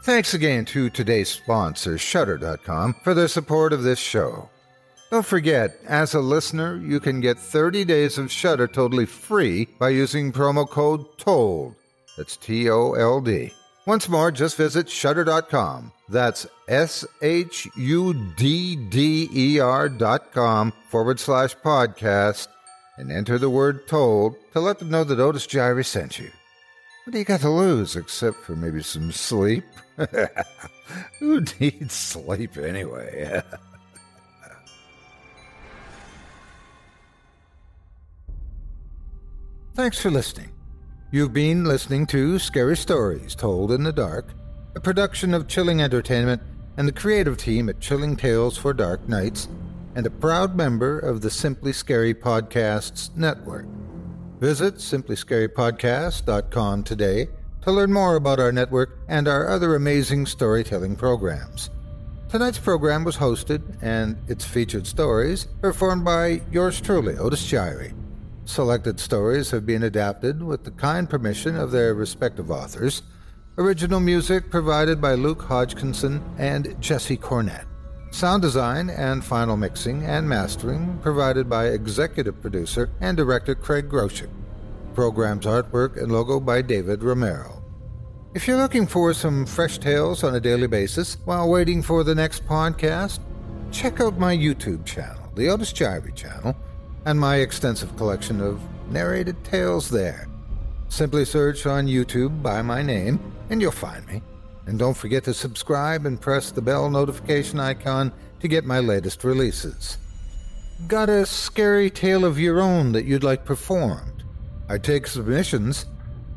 Thanks 0.02 0.32
again 0.32 0.64
to 0.66 0.88
today's 0.90 1.28
sponsor, 1.28 1.98
Shudder.com, 1.98 2.94
for 3.02 3.14
their 3.14 3.28
support 3.28 3.72
of 3.72 3.82
this 3.82 3.98
show. 3.98 4.48
Don't 5.10 5.26
forget, 5.26 5.78
as 5.86 6.14
a 6.14 6.20
listener, 6.20 6.76
you 6.76 7.00
can 7.00 7.20
get 7.20 7.38
30 7.38 7.84
days 7.84 8.18
of 8.18 8.30
Shudder 8.30 8.66
totally 8.66 9.06
free 9.06 9.66
by 9.78 9.88
using 9.88 10.32
promo 10.32 10.68
code 10.68 11.04
TOLD. 11.18 11.74
That's 12.16 12.36
T 12.36 12.68
O 12.68 12.92
L 12.92 13.20
D. 13.20 13.52
Once 13.86 14.08
more, 14.08 14.30
just 14.30 14.56
visit 14.56 14.88
Shudder.com. 14.88 15.92
That's 16.08 16.46
S 16.68 17.06
H 17.22 17.66
U 17.76 18.32
D 18.36 18.76
D 18.76 19.28
E 19.32 19.60
R.com 19.60 20.72
forward 20.90 21.18
slash 21.20 21.56
podcast 21.56 22.48
and 22.98 23.10
enter 23.10 23.38
the 23.38 23.50
word 23.50 23.86
TOLD 23.88 24.36
to 24.52 24.60
let 24.60 24.78
them 24.78 24.90
know 24.90 25.04
that 25.04 25.20
Otis 25.20 25.46
Jiry 25.46 25.86
sent 25.86 26.18
you. 26.18 26.30
What 27.04 27.12
do 27.12 27.18
you 27.18 27.24
got 27.24 27.40
to 27.40 27.50
lose 27.50 27.96
except 27.96 28.38
for 28.38 28.54
maybe 28.56 28.82
some 28.82 29.10
sleep? 29.12 29.64
Who 31.18 31.40
needs 31.60 31.94
sleep 31.94 32.56
anyway? 32.56 33.42
Thanks 39.74 40.00
for 40.00 40.10
listening. 40.10 40.52
You've 41.10 41.32
been 41.32 41.64
listening 41.64 42.06
to 42.08 42.38
Scary 42.38 42.76
Stories 42.76 43.34
Told 43.34 43.72
in 43.72 43.82
the 43.82 43.92
Dark, 43.92 44.34
a 44.76 44.80
production 44.80 45.32
of 45.34 45.48
Chilling 45.48 45.80
Entertainment 45.80 46.42
and 46.76 46.86
the 46.86 46.92
creative 46.92 47.38
team 47.38 47.68
at 47.68 47.80
Chilling 47.80 48.14
Tales 48.16 48.58
for 48.58 48.72
Dark 48.72 49.08
Nights, 49.08 49.48
and 49.94 50.06
a 50.06 50.10
proud 50.10 50.54
member 50.54 50.98
of 50.98 51.22
the 51.22 51.30
Simply 51.30 51.72
Scary 51.72 52.14
Podcasts 52.14 53.16
Network. 53.16 53.66
Visit 54.38 54.76
simplyscarypodcast.com 54.76 56.84
today 56.84 57.28
to 57.62 57.72
learn 57.72 57.92
more 57.92 58.16
about 58.16 58.40
our 58.40 58.52
network 58.52 58.98
and 59.08 59.28
our 59.28 59.48
other 59.48 59.74
amazing 59.74 60.26
storytelling 60.26 60.96
programs. 60.96 61.70
Tonight's 62.28 62.58
program 62.58 63.04
was 63.04 63.16
hosted 63.16 63.62
and 63.80 64.16
its 64.28 64.44
featured 64.44 64.86
stories 64.86 65.46
performed 65.62 66.04
by 66.04 66.42
yours 66.50 66.80
truly, 66.80 67.16
Otis 67.16 67.50
Jiry. 67.50 67.94
Selected 68.44 69.00
stories 69.00 69.50
have 69.50 69.64
been 69.64 69.82
adapted 69.82 70.42
with 70.42 70.64
the 70.64 70.70
kind 70.70 71.08
permission 71.08 71.56
of 71.56 71.70
their 71.70 71.94
respective 71.94 72.50
authors. 72.50 73.02
Original 73.56 74.00
music 74.00 74.50
provided 74.50 75.00
by 75.00 75.14
Luke 75.14 75.42
Hodgkinson 75.42 76.22
and 76.38 76.80
Jesse 76.80 77.16
Cornett. 77.16 77.64
Sound 78.10 78.42
design 78.42 78.88
and 78.88 79.24
final 79.24 79.56
mixing 79.56 80.04
and 80.04 80.28
mastering 80.28 80.98
provided 81.02 81.48
by 81.48 81.66
executive 81.66 82.40
producer 82.40 82.90
and 83.00 83.16
director 83.16 83.54
Craig 83.54 83.88
Groshek. 83.88 84.30
Program's 84.98 85.46
artwork 85.46 85.96
and 85.96 86.10
logo 86.10 86.40
by 86.40 86.60
David 86.60 87.04
Romero. 87.04 87.62
If 88.34 88.48
you're 88.48 88.56
looking 88.56 88.84
for 88.84 89.14
some 89.14 89.46
fresh 89.46 89.78
tales 89.78 90.24
on 90.24 90.34
a 90.34 90.40
daily 90.40 90.66
basis 90.66 91.18
while 91.24 91.48
waiting 91.48 91.82
for 91.84 92.02
the 92.02 92.16
next 92.16 92.44
podcast, 92.46 93.20
check 93.70 94.00
out 94.00 94.18
my 94.18 94.36
YouTube 94.36 94.84
channel, 94.84 95.30
the 95.36 95.50
Otis 95.50 95.72
Jiry 95.72 96.12
channel, 96.16 96.56
and 97.04 97.16
my 97.16 97.36
extensive 97.36 97.96
collection 97.96 98.40
of 98.40 98.60
narrated 98.90 99.36
tales 99.44 99.88
there. 99.88 100.26
Simply 100.88 101.24
search 101.24 101.64
on 101.64 101.86
YouTube 101.86 102.42
by 102.42 102.60
my 102.60 102.82
name, 102.82 103.20
and 103.50 103.62
you'll 103.62 103.70
find 103.70 104.04
me. 104.08 104.20
And 104.66 104.80
don't 104.80 104.96
forget 104.96 105.22
to 105.26 105.32
subscribe 105.32 106.06
and 106.06 106.20
press 106.20 106.50
the 106.50 106.60
bell 106.60 106.90
notification 106.90 107.60
icon 107.60 108.12
to 108.40 108.48
get 108.48 108.64
my 108.64 108.80
latest 108.80 109.22
releases. 109.22 109.96
Got 110.88 111.08
a 111.08 111.24
scary 111.24 111.88
tale 111.88 112.24
of 112.24 112.40
your 112.40 112.60
own 112.60 112.90
that 112.90 113.04
you'd 113.04 113.22
like 113.22 113.44
performed? 113.44 114.17
I 114.68 114.78
take 114.78 115.06
submissions. 115.06 115.86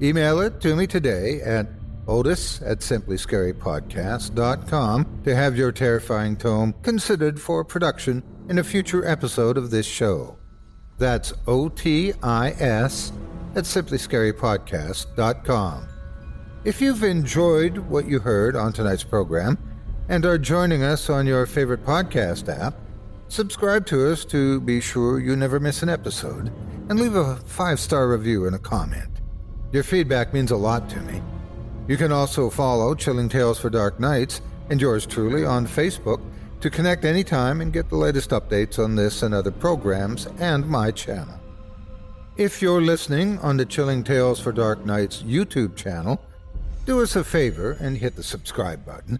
Email 0.02 0.42
it 0.42 0.60
to 0.62 0.76
me 0.76 0.86
today 0.88 1.42
at 1.42 1.68
otis 2.08 2.62
at 2.62 2.80
simplyscarypodcast.com 2.80 5.22
to 5.24 5.36
have 5.36 5.58
your 5.58 5.72
terrifying 5.72 6.36
tome 6.36 6.74
considered 6.82 7.40
for 7.40 7.64
production 7.64 8.24
in 8.50 8.58
a 8.60 8.64
future 8.64 9.08
episode 9.08 9.58
of 9.58 9.70
this 9.70 9.86
show. 9.86 10.36
That's 10.98 11.34
O 11.48 11.70
T 11.70 12.14
I 12.24 12.50
S 12.52 13.12
at 13.56 13.66
simplyscarypodcast.com. 13.66 15.88
If 16.64 16.80
you've 16.80 17.04
enjoyed 17.04 17.78
what 17.78 18.08
you 18.08 18.20
heard 18.20 18.56
on 18.56 18.72
tonight's 18.72 19.04
program 19.04 19.58
and 20.10 20.24
are 20.26 20.38
joining 20.38 20.84
us 20.84 21.10
on 21.10 21.26
your 21.26 21.48
favorite 21.48 21.84
podcast 21.86 22.56
app, 22.56 22.76
subscribe 23.32 23.86
to 23.86 24.12
us 24.12 24.26
to 24.26 24.60
be 24.60 24.82
sure 24.82 25.18
you 25.18 25.38
never 25.38 25.58
miss 25.58 25.82
an 25.84 25.88
episode 25.88 26.52
and 26.90 27.00
leave 27.00 27.16
a 27.16 27.38
five 27.38 27.80
star 27.80 28.10
review 28.10 28.46
and 28.46 28.56
a 28.56 28.60
comment. 28.60 29.22
Your 29.72 29.84
feedback 29.84 30.34
means 30.34 30.52
a 30.52 30.58
lot 30.58 30.90
to 30.90 31.00
me. 31.00 31.22
You 31.88 31.96
can 31.96 32.12
also 32.12 32.50
follow 32.50 32.94
Chilling 32.94 33.30
Tales 33.30 33.58
for 33.58 33.70
Dark 33.70 34.02
Nights 34.02 34.42
and 34.70 34.82
yours 34.82 35.06
truly 35.06 35.46
on 35.46 35.66
Facebook 35.66 36.22
to 36.60 36.70
connect 36.70 37.06
anytime 37.06 37.62
and 37.62 37.72
get 37.72 37.88
the 37.88 37.96
latest 37.96 38.32
updates 38.32 38.84
on 38.84 38.96
this 38.96 39.24
and 39.24 39.34
other 39.34 39.52
programs 39.52 40.28
and 40.40 40.68
my 40.68 40.92
channel. 40.92 41.40
If 42.36 42.62
you're 42.62 42.82
listening 42.82 43.40
on 43.40 43.56
the 43.56 43.66
Chilling 43.66 44.04
Tales 44.04 44.42
for 44.42 44.52
Dark 44.52 44.86
Nights 44.86 45.24
YouTube 45.24 45.78
channel, 45.78 46.22
do 46.86 47.02
us 47.02 47.16
a 47.16 47.24
favor 47.24 47.78
and 47.80 47.98
hit 47.98 48.18
the 48.18 48.24
subscribe 48.24 48.86
button 48.86 49.20